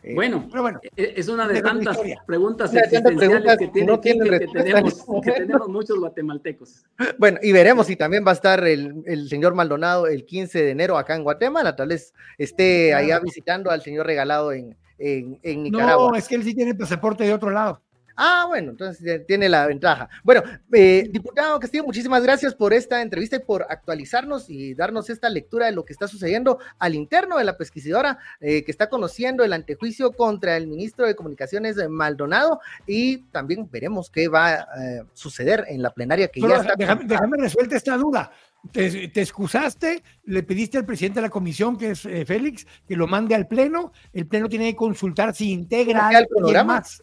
Eh, 0.01 0.15
bueno, 0.15 0.47
bueno, 0.49 0.80
e-, 0.95 1.13
es 1.17 1.27
una 1.27 1.45
de 1.45 1.61
tantas 1.61 1.97
preguntas 2.25 2.73
existenciales 2.73 3.57
que, 3.57 3.67
tiene, 3.67 3.99
que, 3.99 4.47
tenemos, 4.47 5.05
que, 5.21 5.32
tenemos, 5.32 5.67
muchos 5.67 5.99
guatemaltecos. 5.99 6.86
Bueno, 7.17 7.38
y 7.41 7.51
veremos 7.51 7.88
si 7.88 7.97
también 7.97 8.23
va 8.25 8.32
a 8.32 8.36
estar 8.36 8.65
el, 8.65 9.03
el, 9.05 9.27
señor 9.27 9.55
Maldonado 9.55 10.07
el 10.07 10.25
15 10.25 10.63
de 10.63 10.71
enero 10.71 10.97
acá 10.97 11.15
en 11.15 11.23
Guatemala, 11.23 11.75
tal 11.75 11.89
vez 11.89 12.13
esté 12.38 12.93
allá 12.93 13.19
visitando 13.19 13.71
al 13.71 13.82
señor 13.82 14.05
regalado 14.05 14.53
en, 14.53 14.77
en, 14.99 15.38
en 15.43 15.63
Nicaragua. 15.63 16.11
No, 16.11 16.15
es 16.15 16.30
que 16.30 16.36
él 16.36 16.43
sí 16.43 16.55
tiene 16.55 16.75
pasaporte 16.75 17.25
de 17.25 17.34
otro 17.34 17.49
lado. 17.49 17.82
Ah, 18.22 18.47
bueno, 18.49 18.72
entonces 18.72 19.26
tiene 19.26 19.47
la 19.47 19.65
ventaja. 19.65 20.09
Bueno, 20.26 20.43
eh, 20.74 21.07
diputado 21.09 21.57
Castillo, 21.57 21.86
muchísimas 21.86 22.22
gracias 22.22 22.53
por 22.53 22.74
esta 22.74 23.01
entrevista 23.01 23.38
y 23.38 23.39
por 23.39 23.65
actualizarnos 23.70 24.49
y 24.49 24.74
darnos 24.74 25.09
esta 25.09 25.30
lectura 25.30 25.67
de 25.67 25.72
lo 25.72 25.86
que 25.86 25.93
está 25.93 26.05
sucediendo 26.05 26.59
al 26.80 26.95
interno 26.95 27.38
de 27.38 27.45
la 27.45 27.55
pesquisidora 27.55 28.20
eh, 28.41 28.65
que 28.65 28.72
está 28.72 28.89
conociendo 28.89 29.45
el 29.45 29.53
antejuicio 29.53 30.11
contra 30.11 30.57
el 30.57 30.67
ministro 30.67 31.07
de 31.07 31.15
Comunicaciones 31.15 31.78
Maldonado 31.88 32.59
y 32.86 33.20
también 33.32 33.70
veremos 33.72 34.09
qué 34.09 34.28
va 34.28 34.47
a 34.49 34.63
eh, 34.84 35.03
suceder 35.13 35.63
en 35.70 35.82
la 35.82 35.91
plenaria 35.91 36.28
que 36.28 36.41
ya 36.41 36.57
está. 36.57 36.74
Déjame, 36.76 37.05
déjame 37.05 37.38
resuelta 37.38 37.78
esta 37.78 37.95
duda. 37.95 38.34
Te, 38.74 39.07
te, 39.07 39.22
excusaste, 39.22 40.03
le 40.26 40.43
pediste 40.43 40.78
al 40.78 40.86
presidente 40.86 41.22
de 41.22 41.28
la 41.28 41.30
comisión, 41.30 41.78
que 41.78 41.91
es 41.91 42.01
Félix, 42.01 42.67
que 42.86 42.97
lo 42.97 43.07
mande 43.07 43.34
al 43.34 43.47
pleno. 43.47 43.93
El 44.11 44.28
pleno 44.28 44.49
tiene 44.49 44.72
que 44.72 44.76
consultar 44.76 45.34
si 45.34 45.51
integra 45.51 46.09
al 46.09 46.28
programa 46.28 46.74
más 46.74 47.01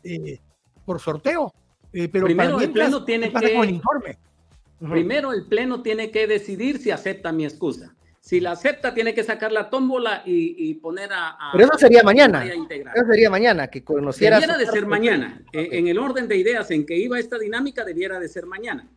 por 0.86 1.00
sorteo. 1.00 1.52
Eh, 1.92 2.08
pero 2.08 2.24
primero 2.24 2.60
el 2.60 2.70
pleno 2.70 3.04
tiene 3.04 3.32
que 3.32 3.64
informe. 3.64 4.16
Primero 4.78 5.32
el 5.32 5.46
pleno 5.46 5.82
tiene 5.82 6.10
que 6.10 6.26
decidir 6.26 6.78
si 6.78 6.90
acepta 6.90 7.32
mi 7.32 7.44
excusa. 7.44 7.94
Si 8.20 8.40
la 8.40 8.50
acepta, 8.52 8.92
tiene 8.92 9.14
que 9.14 9.22
sacar 9.22 9.52
la 9.52 9.70
tómbola 9.70 10.22
y, 10.26 10.74
poner 10.74 11.10
a, 11.12 11.38
Pero 11.52 11.66
eso 11.66 11.78
sería 11.78 12.02
mañana. 12.02 12.44
Eso 12.44 13.06
sería 13.08 13.30
mañana, 13.30 13.68
que 13.68 13.84
conociera. 13.84 14.40
Debiera 14.40 14.58
de 14.58 14.66
ser 14.66 14.84
mañana. 14.84 15.40
Eh, 15.52 15.68
en 15.72 15.86
el 15.86 15.96
orden 15.96 16.26
de 16.26 16.36
ideas 16.36 16.72
en 16.72 16.84
que 16.84 16.96
iba 16.96 17.20
esta 17.20 17.38
dinámica, 17.38 17.84
debiera 17.84 18.18
de 18.18 18.28
ser 18.28 18.46
mañana. 18.46 18.88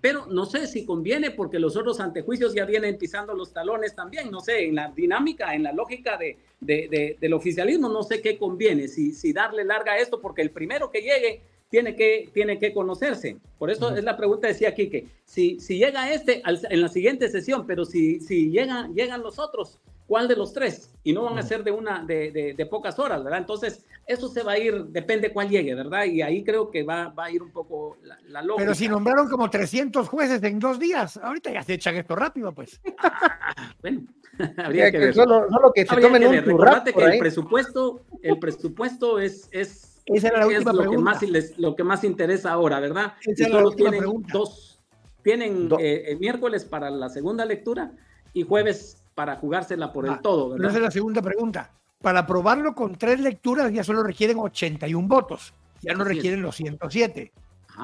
Pero 0.00 0.26
no 0.26 0.46
sé 0.46 0.66
si 0.66 0.84
conviene 0.84 1.30
porque 1.30 1.60
los 1.60 1.76
otros 1.76 2.00
antejuicios 2.00 2.54
ya 2.54 2.64
vienen 2.64 2.98
pisando 2.98 3.34
los 3.34 3.52
talones 3.52 3.94
también. 3.94 4.30
No 4.30 4.40
sé, 4.40 4.64
en 4.64 4.74
la 4.74 4.88
dinámica, 4.88 5.54
en 5.54 5.62
la 5.62 5.72
lógica 5.72 6.18
de, 6.18 7.16
del 7.20 7.32
oficialismo, 7.32 7.88
no 7.88 8.02
sé 8.02 8.20
qué 8.20 8.36
conviene. 8.36 8.88
Si, 8.88 9.12
si 9.12 9.32
darle 9.32 9.64
larga 9.64 9.92
a 9.92 9.98
esto, 9.98 10.20
porque 10.20 10.42
el 10.42 10.50
primero 10.50 10.90
que 10.90 11.02
llegue 11.02 11.42
tiene 11.68 11.94
que, 11.94 12.28
tiene 12.34 12.58
que 12.58 12.72
conocerse. 12.72 13.36
Por 13.58 13.70
eso 13.70 13.94
es 13.94 14.02
la 14.02 14.16
pregunta, 14.16 14.48
decía 14.48 14.74
Quique. 14.74 15.06
Si, 15.24 15.60
si 15.60 15.78
llega 15.78 16.12
este 16.12 16.42
en 16.44 16.80
la 16.80 16.88
siguiente 16.88 17.28
sesión, 17.28 17.64
pero 17.64 17.84
si, 17.84 18.20
si 18.20 18.50
llegan, 18.50 18.92
llegan 18.92 19.22
los 19.22 19.38
otros, 19.38 19.78
¿Cuál 20.10 20.26
de 20.26 20.34
los 20.34 20.52
tres? 20.52 20.92
Y 21.04 21.12
no 21.12 21.22
van 21.22 21.38
a 21.38 21.42
ser 21.44 21.62
de 21.62 21.70
una 21.70 22.02
de, 22.04 22.52
de, 22.56 22.66
pocas 22.66 22.98
horas, 22.98 23.22
¿verdad? 23.22 23.38
Entonces, 23.38 23.86
eso 24.08 24.26
se 24.26 24.42
va 24.42 24.54
a 24.54 24.58
ir, 24.58 24.86
depende 24.86 25.32
cuál 25.32 25.48
llegue, 25.48 25.72
¿verdad? 25.72 26.04
Y 26.06 26.20
ahí 26.20 26.42
creo 26.42 26.68
que 26.68 26.82
va, 26.82 27.10
va 27.10 27.26
a 27.26 27.30
ir 27.30 27.40
un 27.40 27.52
poco 27.52 27.96
la, 28.02 28.18
la, 28.26 28.42
lógica. 28.42 28.64
Pero 28.64 28.74
si 28.74 28.88
nombraron 28.88 29.28
como 29.28 29.48
300 29.48 30.08
jueces 30.08 30.42
en 30.42 30.58
dos 30.58 30.80
días, 30.80 31.16
ahorita 31.16 31.52
ya 31.52 31.62
se 31.62 31.74
echan 31.74 31.94
esto 31.94 32.16
rápido, 32.16 32.52
pues. 32.52 32.80
bueno, 33.82 34.02
habría 34.56 34.90
que, 34.90 34.98
ver. 34.98 35.14
Solo, 35.14 35.46
solo 35.48 35.72
que 35.72 35.86
se 35.86 35.96
tomen 36.00 36.26
un 36.26 36.34
Recordate 36.34 36.92
que 36.92 37.04
el 37.04 37.18
presupuesto, 37.20 38.00
el 38.20 38.36
presupuesto 38.40 39.20
es, 39.20 39.48
es, 39.52 40.02
Esa 40.06 40.26
era 40.26 40.44
la 40.44 40.52
es 40.52 40.64
lo, 40.64 40.90
que 40.90 40.98
más 40.98 41.22
les, 41.22 41.56
lo 41.56 41.76
que 41.76 41.84
más 41.84 42.02
interesa 42.02 42.50
ahora, 42.50 42.80
¿verdad? 42.80 43.12
Esa 43.24 43.46
y 43.46 43.52
solo 43.52 43.70
tienen 43.70 44.02
dos, 44.32 44.80
tienen 45.22 45.68
eh, 45.78 46.06
el 46.08 46.18
miércoles 46.18 46.64
para 46.64 46.90
la 46.90 47.08
segunda 47.08 47.44
lectura 47.44 47.92
y 48.32 48.42
jueves 48.42 48.99
para 49.20 49.36
jugársela 49.36 49.92
por 49.92 50.06
el 50.06 50.12
ah, 50.12 50.20
todo. 50.22 50.48
¿verdad? 50.48 50.70
Esa 50.70 50.78
es 50.78 50.84
la 50.84 50.90
segunda 50.90 51.20
pregunta. 51.20 51.70
Para 52.00 52.20
aprobarlo 52.20 52.74
con 52.74 52.96
tres 52.96 53.20
lecturas 53.20 53.70
ya 53.70 53.84
solo 53.84 54.02
requieren 54.02 54.38
81 54.38 55.06
votos, 55.06 55.52
ya 55.82 55.92
no 55.92 56.04
requieren 56.04 56.40
los 56.40 56.56
107. 56.56 57.30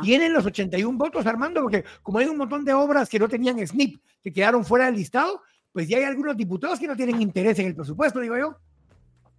¿Tienen 0.03 0.33
los 0.33 0.47
81 0.47 0.97
votos, 0.97 1.27
Armando? 1.27 1.61
Porque 1.61 1.85
como 2.03 2.21
hay 2.21 2.27
un 2.27 2.39
montón 2.39 2.65
de 2.65 2.73
obras 2.73 3.11
que 3.11 3.19
no 3.19 3.29
tenían 3.29 3.59
SNIP, 3.67 4.01
que 4.23 4.33
quedaron 4.33 4.65
fuera 4.65 4.87
del 4.87 4.95
listado, 4.95 5.43
pues 5.73 5.87
ya 5.89 5.99
hay 5.99 6.05
algunos 6.05 6.39
diputados 6.39 6.79
que 6.79 6.87
no 6.87 6.97
tienen 6.97 7.21
interés 7.21 7.59
en 7.59 7.67
el 7.67 7.75
presupuesto, 7.75 8.19
digo 8.21 8.39
yo. 8.39 8.57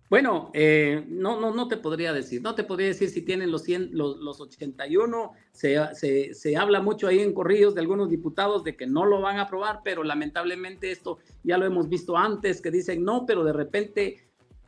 Bueno, 0.10 0.52
eh, 0.54 1.06
no, 1.10 1.40
no, 1.40 1.54
no 1.54 1.68
te 1.68 1.76
podría 1.76 2.14
decir, 2.14 2.42
no 2.42 2.56
te 2.56 2.64
podría 2.64 2.88
decir 2.88 3.10
si 3.10 3.24
tienen 3.24 3.52
los, 3.52 3.64
100, 3.64 3.90
los, 3.92 4.18
los 4.18 4.40
81, 4.40 5.34
se, 5.52 5.78
se, 5.96 6.34
se, 6.34 6.56
habla 6.56 6.82
mucho 6.82 7.08
ahí 7.08 7.20
en 7.20 7.34
corrillos 7.34 7.76
de 7.76 7.82
algunos 7.82 8.10
diputados 8.10 8.64
de 8.64 8.78
que 8.78 8.88
no 8.88 9.06
lo 9.06 9.20
van 9.20 9.38
a 9.38 9.44
aprobar, 9.44 9.82
pero 9.84 10.06
lamentablemente 10.06 10.92
esto 10.92 11.18
ya 11.44 11.58
lo 11.58 11.66
hemos 11.66 11.90
visto 11.90 12.16
antes, 12.16 12.62
que 12.62 12.72
dicen 12.72 13.04
no, 13.04 13.26
pero 13.26 13.44
de 13.44 13.52
repente 13.52 14.27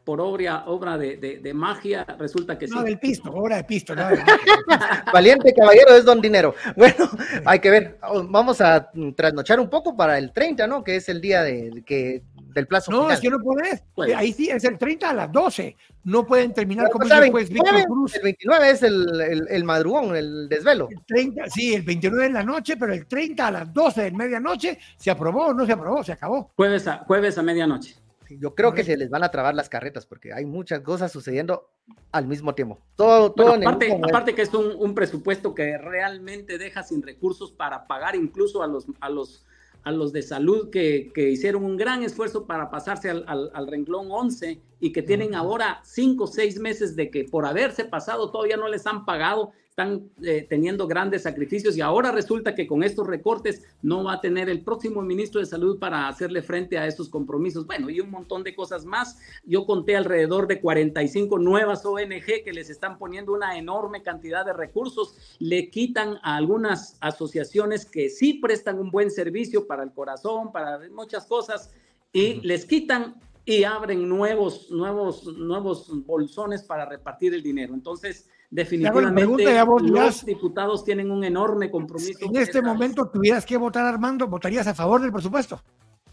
por 0.10 0.22
obra, 0.22 0.64
obra 0.66 0.97
de, 0.97 1.18
de, 1.18 1.53
magia, 1.53 2.03
resulta 2.18 2.57
que 2.57 2.68
sí. 2.68 2.74
No, 2.74 2.82
del 2.82 2.97
pisto, 2.97 3.30
obra 3.32 3.57
de 3.57 3.64
pisto. 3.64 3.93
No, 3.93 4.07
Valiente 5.14 5.53
caballero 5.53 5.93
es 5.93 6.03
don 6.03 6.20
dinero. 6.20 6.55
Bueno, 6.76 7.07
hay 7.45 7.60
que 7.60 7.70
ver, 7.70 7.99
vamos 8.28 8.60
a 8.60 8.89
trasnochar 9.16 9.60
un 9.60 9.70
poco 9.70 9.95
para 9.95 10.18
el 10.18 10.32
30, 10.32 10.66
¿no? 10.66 10.84
Que 10.84 10.95
es 10.95 11.10
el 11.10 11.22
día 11.22 11.43
de, 11.43 11.84
que, 11.86 12.24
del 12.34 12.66
plazo 12.66 12.91
No, 12.91 13.12
es 13.12 13.20
que 13.20 13.30
no 13.30 13.38
podés. 13.38 13.84
Ahí 14.16 14.34
sí, 14.34 14.49
es 14.49 14.64
el 14.64 14.80
30 14.80 15.12
a 15.12 15.14
las 15.14 15.32
12. 15.32 15.76
No 16.05 16.26
pueden 16.26 16.55
terminar 16.55 16.89
como 16.89 17.05
el 17.05 17.30
juez 17.30 17.47
Víctor 17.47 17.84
Cruz. 17.84 18.16
El 18.16 18.24
29 18.24 18.70
es 18.72 18.82
el, 18.82 19.22
el, 19.22 19.47
el, 19.47 19.64
madrugón, 19.64 20.16
el 20.16 20.49
desvelo. 20.49 20.88
El 20.89 21.05
30, 21.05 21.49
sí, 21.51 21.76
el 21.76 21.84
29 21.84 22.26
en 22.26 22.34
la 22.34 22.43
noche, 22.43 22.78
pero 22.78 22.95
el 22.95 23.05
30 23.05 23.45
a 23.45 23.51
las 23.51 23.72
12 23.72 24.01
de 24.01 24.12
medianoche, 24.12 24.80
¿se 24.97 25.12
aprobó 25.12 25.49
o 25.49 25.53
no 25.53 25.68
se 25.68 25.74
aprobó? 25.74 26.03
Se 26.03 26.14
acabó. 26.14 26.49
Jueves 26.55 26.88
a, 26.88 26.97
jueves 27.05 27.38
a 27.38 27.43
medianoche 27.43 27.93
yo 28.38 28.56
creo 28.56 28.74
que 28.74 28.84
se 28.84 28.98
les 28.98 29.10
van 29.10 29.24
a 29.24 29.32
trabar 29.32 29.56
las 29.56 29.70
carretas 29.70 30.06
porque 30.06 30.34
hay 30.34 30.46
muchas 30.46 30.82
cosas 30.82 31.12
sucediendo 31.12 31.70
al 32.12 32.28
mismo 32.28 32.54
tiempo. 32.54 32.80
Todo, 32.96 33.32
todo 33.32 33.54
aparte, 33.54 33.92
aparte 33.92 34.36
que 34.36 34.42
es 34.42 34.54
un, 34.54 34.76
un, 34.78 34.94
presupuesto 34.94 35.56
que 35.56 35.78
realmente 35.78 36.58
deja 36.58 36.84
sin 36.84 37.02
recursos 37.02 37.52
para 37.52 37.88
pagar 37.88 38.16
incluso 38.16 38.62
a 38.62 38.68
los, 38.68 38.86
a 39.00 39.10
los, 39.10 39.46
a 39.84 39.92
los 39.92 40.14
de 40.14 40.22
salud 40.22 40.70
que, 40.70 41.12
que 41.14 41.30
hicieron 41.30 41.64
un 41.64 41.78
gran 41.78 42.04
esfuerzo 42.04 42.46
para 42.46 42.70
pasarse 42.70 43.10
al, 43.10 43.24
al, 43.28 43.52
al 43.54 43.68
renglón 43.68 44.08
11 44.12 44.60
y 44.80 44.92
que 44.92 45.02
tienen 45.02 45.36
ahora 45.36 45.82
cinco 45.84 46.26
o 46.26 46.28
seis 46.28 46.60
meses 46.60 46.96
de 46.96 47.10
que 47.10 47.24
por 47.24 47.46
haberse 47.46 47.86
pasado 47.86 48.32
todavía 48.32 48.58
no 48.58 48.68
les 48.68 48.86
han 48.86 49.06
pagado 49.06 49.52
están 49.70 50.10
eh, 50.24 50.46
teniendo 50.50 50.88
grandes 50.88 51.24
sacrificios 51.24 51.78
y 51.78 51.82
ahora 51.82 52.12
resulta 52.12 52.54
que 52.54 52.68
con 52.68 52.84
estos 52.84 53.08
recortes 53.08 53.64
no 53.82 54.04
va 54.04 54.14
a 54.14 54.22
tener 54.22 54.50
el 54.50 54.62
próximo 54.62 55.02
ministro 55.02 55.40
de 55.40 55.46
salud 55.46 55.80
para 55.80 56.10
hacerle 56.10 56.42
frente 56.42 56.78
a 56.78 56.86
estos 56.86 57.08
compromisos. 57.08 57.66
Bueno, 57.66 57.90
y 57.90 58.02
un 58.02 58.12
montón 58.12 58.44
de 58.44 58.54
cosas 58.54 58.84
más. 58.84 59.18
Yo 59.46 59.66
conté 59.66 59.96
alrededor 59.96 60.48
de 60.48 60.60
45 60.60 61.40
nuevas 61.40 61.86
ONG 61.86 62.44
que 62.44 62.52
les 62.52 62.70
están 62.70 62.98
poniendo 62.98 63.32
una 63.32 63.58
enorme 63.58 64.04
cantidad 64.04 64.46
de 64.46 64.54
recursos, 64.54 65.38
le 65.40 65.70
quitan 65.70 66.18
a 66.24 66.36
algunas 66.36 66.98
asociaciones 67.00 67.86
que 67.86 68.10
sí 68.10 68.34
prestan 68.34 68.80
un 68.80 68.92
buen 68.92 69.10
servicio 69.10 69.66
para 69.66 69.84
el 69.84 69.94
corazón, 69.94 70.52
para 70.52 70.80
muchas 70.92 71.26
cosas, 71.26 71.72
y 72.12 72.42
les 72.42 72.66
quitan 72.66 73.16
y 73.46 73.64
abren 73.64 74.10
nuevos, 74.10 74.70
nuevos, 74.70 75.26
nuevos 75.26 76.06
bolsones 76.06 76.64
para 76.64 76.86
repartir 76.86 77.34
el 77.34 77.42
dinero. 77.42 77.74
Entonces, 77.74 78.28
definitivamente 78.50 79.45
los 79.84 80.26
diputados 80.26 80.84
tienen 80.84 81.12
un 81.12 81.24
enorme 81.24 81.70
compromiso. 81.70 82.20
En 82.22 82.36
este 82.36 82.62
momento 82.62 83.10
tuvieras 83.10 83.45
que 83.45 83.58
votar, 83.58 83.86
Armando, 83.86 84.28
¿votarías 84.28 84.68
a 84.68 84.74
favor 84.74 85.02
del 85.02 85.12
presupuesto? 85.12 85.62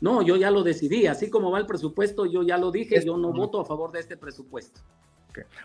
No, 0.01 0.23
yo 0.23 0.37
ya 0.37 0.51
lo 0.51 0.63
decidí. 0.63 1.07
Así 1.07 1.31
como 1.31 1.51
va 1.51 1.59
el 1.59 1.67
presupuesto, 1.67 2.27
yo 2.27 2.43
ya 2.43 2.59
lo 2.59 2.71
dije, 2.71 3.03
yo 3.05 3.17
no 3.17 3.33
voto 3.33 3.61
a 3.61 3.65
favor 3.65 3.93
de 3.93 4.01
este 4.01 4.17
presupuesto. 4.17 4.81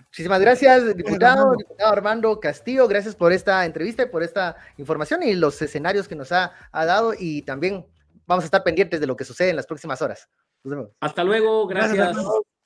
Muchísimas 0.05 0.41
gracias, 0.41 0.95
diputado, 0.97 1.55
diputado 1.55 1.91
Armando 1.91 2.39
Castillo. 2.39 2.87
Gracias 2.87 3.15
por 3.15 3.31
esta 3.31 3.65
entrevista 3.65 4.03
y 4.03 4.07
por 4.07 4.23
esta 4.23 4.57
información 4.77 5.23
y 5.23 5.33
los 5.33 5.61
escenarios 5.61 6.07
que 6.07 6.15
nos 6.15 6.31
ha, 6.31 6.53
dado. 6.73 7.13
Y 7.17 7.43
también 7.43 7.85
vamos 8.27 8.43
a 8.43 8.45
estar 8.45 8.63
pendientes 8.63 8.99
de 8.99 9.07
lo 9.07 9.15
que 9.15 9.23
sucede 9.23 9.49
en 9.49 9.55
las 9.55 9.67
próximas 9.67 10.01
horas. 10.01 10.27
Hasta 10.99 11.23
luego, 11.23 11.67
gracias. 11.67 12.17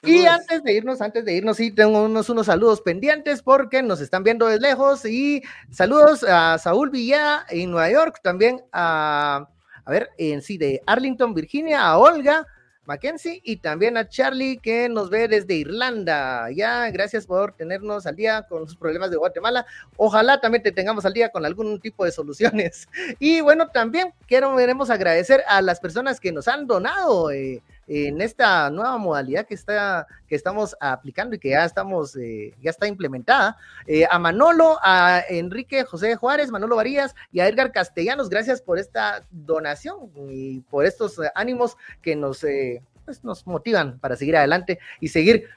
Y 0.05 0.25
antes 0.25 0.63
de 0.63 0.73
irnos, 0.73 1.01
antes 1.01 1.25
de 1.25 1.33
irnos, 1.33 1.57
sí, 1.57 1.71
tengo 1.71 2.03
unos, 2.03 2.29
unos 2.29 2.45
saludos 2.45 2.81
pendientes 2.81 3.41
porque 3.41 3.81
nos 3.81 4.01
están 4.01 4.23
viendo 4.23 4.47
de 4.47 4.59
lejos. 4.59 5.05
Y 5.05 5.43
saludos 5.71 6.23
a 6.23 6.57
Saúl 6.57 6.89
Villa 6.89 7.45
en 7.49 7.71
Nueva 7.71 7.89
York, 7.89 8.19
también 8.21 8.61
a, 8.71 9.47
a 9.83 9.91
ver, 9.91 10.09
en 10.17 10.41
sí, 10.41 10.57
de 10.57 10.81
Arlington, 10.85 11.33
Virginia, 11.33 11.85
a 11.85 11.97
Olga, 11.97 12.45
Mackenzie 12.85 13.41
y 13.43 13.57
también 13.57 13.97
a 13.97 14.07
Charlie 14.07 14.57
que 14.57 14.87
nos 14.89 15.09
ve 15.09 15.27
desde 15.27 15.55
Irlanda. 15.55 16.49
Ya, 16.51 16.89
gracias 16.91 17.25
por 17.25 17.53
tenernos 17.53 18.05
al 18.05 18.15
día 18.15 18.43
con 18.47 18.61
los 18.61 18.75
problemas 18.75 19.11
de 19.11 19.17
Guatemala. 19.17 19.65
Ojalá 19.97 20.39
también 20.39 20.63
te 20.63 20.71
tengamos 20.71 21.05
al 21.05 21.13
día 21.13 21.29
con 21.29 21.45
algún 21.45 21.79
tipo 21.79 22.05
de 22.05 22.11
soluciones. 22.11 22.87
Y 23.19 23.41
bueno, 23.41 23.69
también 23.69 24.13
quiero, 24.27 24.55
queremos 24.55 24.89
agradecer 24.89 25.43
a 25.47 25.61
las 25.61 25.79
personas 25.79 26.19
que 26.19 26.31
nos 26.31 26.47
han 26.47 26.67
donado. 26.67 27.31
Eh, 27.31 27.61
en 27.87 28.21
esta 28.21 28.69
nueva 28.69 28.97
modalidad 28.97 29.45
que 29.45 29.53
está 29.53 30.07
que 30.27 30.35
estamos 30.35 30.75
aplicando 30.79 31.35
y 31.35 31.39
que 31.39 31.49
ya 31.49 31.65
estamos 31.65 32.15
eh, 32.15 32.53
ya 32.61 32.71
está 32.71 32.87
implementada 32.87 33.57
eh, 33.85 34.05
a 34.09 34.17
Manolo 34.17 34.77
a 34.81 35.21
Enrique 35.29 35.83
José 35.83 36.15
Juárez 36.15 36.49
Manolo 36.49 36.75
Varías 36.75 37.13
y 37.31 37.39
a 37.39 37.47
Edgar 37.47 37.71
Castellanos 37.71 38.29
gracias 38.29 38.61
por 38.61 38.79
esta 38.79 39.23
donación 39.29 40.11
y 40.29 40.61
por 40.61 40.85
estos 40.85 41.19
ánimos 41.35 41.77
que 42.01 42.15
nos 42.15 42.43
eh, 42.43 42.81
pues 43.05 43.23
nos 43.23 43.45
motivan 43.45 43.99
para 43.99 44.15
seguir 44.15 44.35
adelante 44.35 44.79
y 44.99 45.09
seguir 45.09 45.47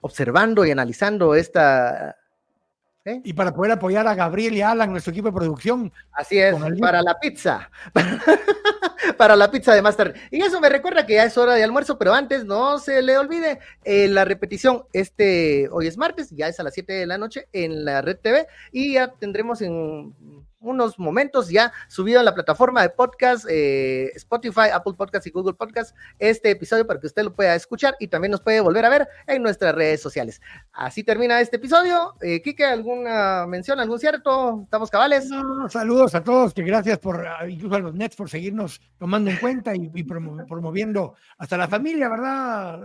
observando 0.00 0.64
y 0.64 0.70
analizando 0.70 1.34
esta 1.34 2.16
y 3.24 3.32
para 3.32 3.54
poder 3.54 3.72
apoyar 3.72 4.06
a 4.06 4.14
Gabriel 4.14 4.54
y 4.54 4.62
Alan, 4.62 4.90
nuestro 4.90 5.10
equipo 5.12 5.28
de 5.28 5.34
producción. 5.34 5.92
Así 6.12 6.38
es, 6.38 6.54
para 6.80 7.02
la 7.02 7.18
pizza. 7.18 7.70
para 9.16 9.36
la 9.36 9.50
pizza 9.50 9.74
de 9.74 9.82
Master. 9.82 10.14
Y 10.30 10.42
eso 10.42 10.60
me 10.60 10.68
recuerda 10.68 11.06
que 11.06 11.14
ya 11.14 11.24
es 11.24 11.36
hora 11.36 11.54
de 11.54 11.64
almuerzo, 11.64 11.98
pero 11.98 12.12
antes 12.12 12.44
no 12.44 12.78
se 12.78 13.02
le 13.02 13.18
olvide 13.18 13.58
eh, 13.84 14.08
la 14.08 14.24
repetición. 14.24 14.84
Este 14.92 15.68
hoy 15.70 15.86
es 15.86 15.96
martes, 15.96 16.30
ya 16.30 16.48
es 16.48 16.60
a 16.60 16.62
las 16.62 16.74
7 16.74 16.92
de 16.92 17.06
la 17.06 17.18
noche 17.18 17.48
en 17.52 17.84
la 17.84 18.02
Red 18.02 18.18
TV 18.18 18.46
y 18.72 18.94
ya 18.94 19.08
tendremos 19.08 19.62
en 19.62 20.14
unos 20.60 20.98
momentos 20.98 21.48
ya 21.48 21.72
subido 21.88 22.20
a 22.20 22.22
la 22.22 22.34
plataforma 22.34 22.82
de 22.82 22.90
podcast, 22.90 23.46
eh, 23.48 24.12
Spotify, 24.14 24.68
Apple 24.72 24.94
Podcast 24.94 25.26
y 25.26 25.30
Google 25.30 25.54
Podcast, 25.54 25.96
este 26.18 26.50
episodio 26.50 26.86
para 26.86 27.00
que 27.00 27.06
usted 27.06 27.24
lo 27.24 27.34
pueda 27.34 27.54
escuchar 27.54 27.96
y 27.98 28.08
también 28.08 28.30
nos 28.30 28.40
puede 28.40 28.60
volver 28.60 28.84
a 28.84 28.88
ver 28.90 29.08
en 29.26 29.42
nuestras 29.42 29.74
redes 29.74 30.00
sociales. 30.00 30.40
Así 30.72 31.02
termina 31.02 31.40
este 31.40 31.56
episodio. 31.56 32.14
Eh, 32.20 32.42
Quique, 32.42 32.64
¿alguna 32.64 33.46
mención, 33.46 33.80
algún 33.80 33.98
cierto? 33.98 34.60
¿Estamos 34.64 34.90
cabales? 34.90 35.28
saludos 35.68 36.14
a 36.14 36.22
todos, 36.22 36.54
que 36.54 36.62
gracias 36.62 36.98
por, 36.98 37.26
incluso 37.48 37.74
a 37.76 37.80
los 37.80 37.94
Nets, 37.94 38.16
por 38.16 38.28
seguirnos 38.28 38.80
tomando 38.98 39.30
en 39.30 39.36
cuenta 39.38 39.74
y, 39.74 40.02
promoviendo 40.04 41.14
hasta 41.38 41.56
la 41.56 41.68
familia, 41.68 42.08
¿verdad? 42.08 42.82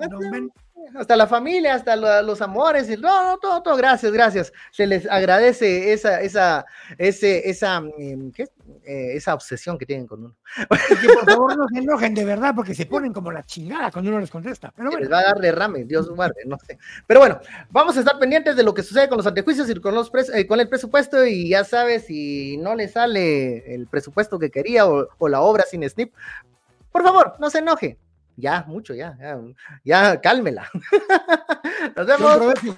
Hasta 0.94 1.16
la 1.16 1.28
familia, 1.28 1.76
hasta 1.76 1.96
los 2.22 2.42
amores, 2.42 2.90
y, 2.90 2.98
no, 2.98 3.24
no, 3.24 3.38
todo, 3.38 3.62
todo, 3.62 3.76
gracias, 3.76 4.12
gracias. 4.12 4.54
Se 4.72 4.86
les 4.86 5.10
agradece 5.10 5.94
esa, 5.94 6.22
esa, 6.22 6.66
ese, 6.98 7.50
esa, 7.50 7.82
mm, 7.82 8.32
¿qué? 8.32 8.44
Eh, 8.84 9.16
esa 9.16 9.34
obsesión 9.34 9.78
que 9.78 9.86
tienen 9.86 10.08
con 10.08 10.24
uno. 10.26 10.36
que 11.02 11.08
por 11.08 11.26
favor 11.26 11.58
no 11.58 11.68
se 11.68 11.80
enojen 11.80 12.14
de 12.14 12.26
verdad, 12.26 12.54
porque 12.56 12.74
se 12.74 12.86
ponen 12.86 13.14
como 13.14 13.32
la 13.32 13.46
chingada 13.46 13.92
cuando 13.92 14.12
uno 14.12 14.20
les 14.20 14.30
contesta. 14.30 14.72
Pero 14.76 14.90
bueno. 14.90 15.02
Les 15.02 15.12
va 15.12 15.20
a 15.20 15.24
dar 15.24 15.40
derrame, 15.40 15.86
Dios 15.86 16.10
guarde, 16.10 16.44
no 16.46 16.58
sé. 16.60 16.78
Pero 17.08 17.20
bueno, 17.20 17.40
vamos 17.70 17.98
a 17.98 18.00
estar 18.00 18.18
pendientes 18.20 18.56
de 18.56 18.64
lo 18.64 18.74
que 18.74 18.84
sucede 18.84 19.10
con 19.10 19.18
los 19.18 19.28
antejuicios 19.28 19.70
y 19.70 19.76
con, 19.76 19.96
los 19.96 20.12
eh, 20.34 20.48
con 20.48 20.60
el 20.60 20.70
presupuesto, 20.70 21.26
y 21.26 21.50
ya 21.50 21.64
sabes, 21.64 22.06
si 22.06 22.58
no 22.58 22.76
le 22.76 22.88
sale 22.88 23.74
el 23.74 23.88
presupuesto 23.88 24.40
que 24.40 24.52
quería 24.52 24.88
o, 24.88 25.08
o 25.18 25.28
la 25.28 25.42
obra 25.42 25.64
sin 25.64 25.88
snip, 25.88 26.14
por 26.92 27.04
favor, 27.04 27.34
no 27.40 27.50
se 27.50 27.60
enoje, 27.60 27.98
ya, 28.38 28.66
mucho, 28.68 28.94
ya, 28.94 29.16
ya, 29.20 29.40
ya 29.84 30.22
cálmela. 30.22 30.70
Nos 31.96 32.08
vemos. 32.08 32.76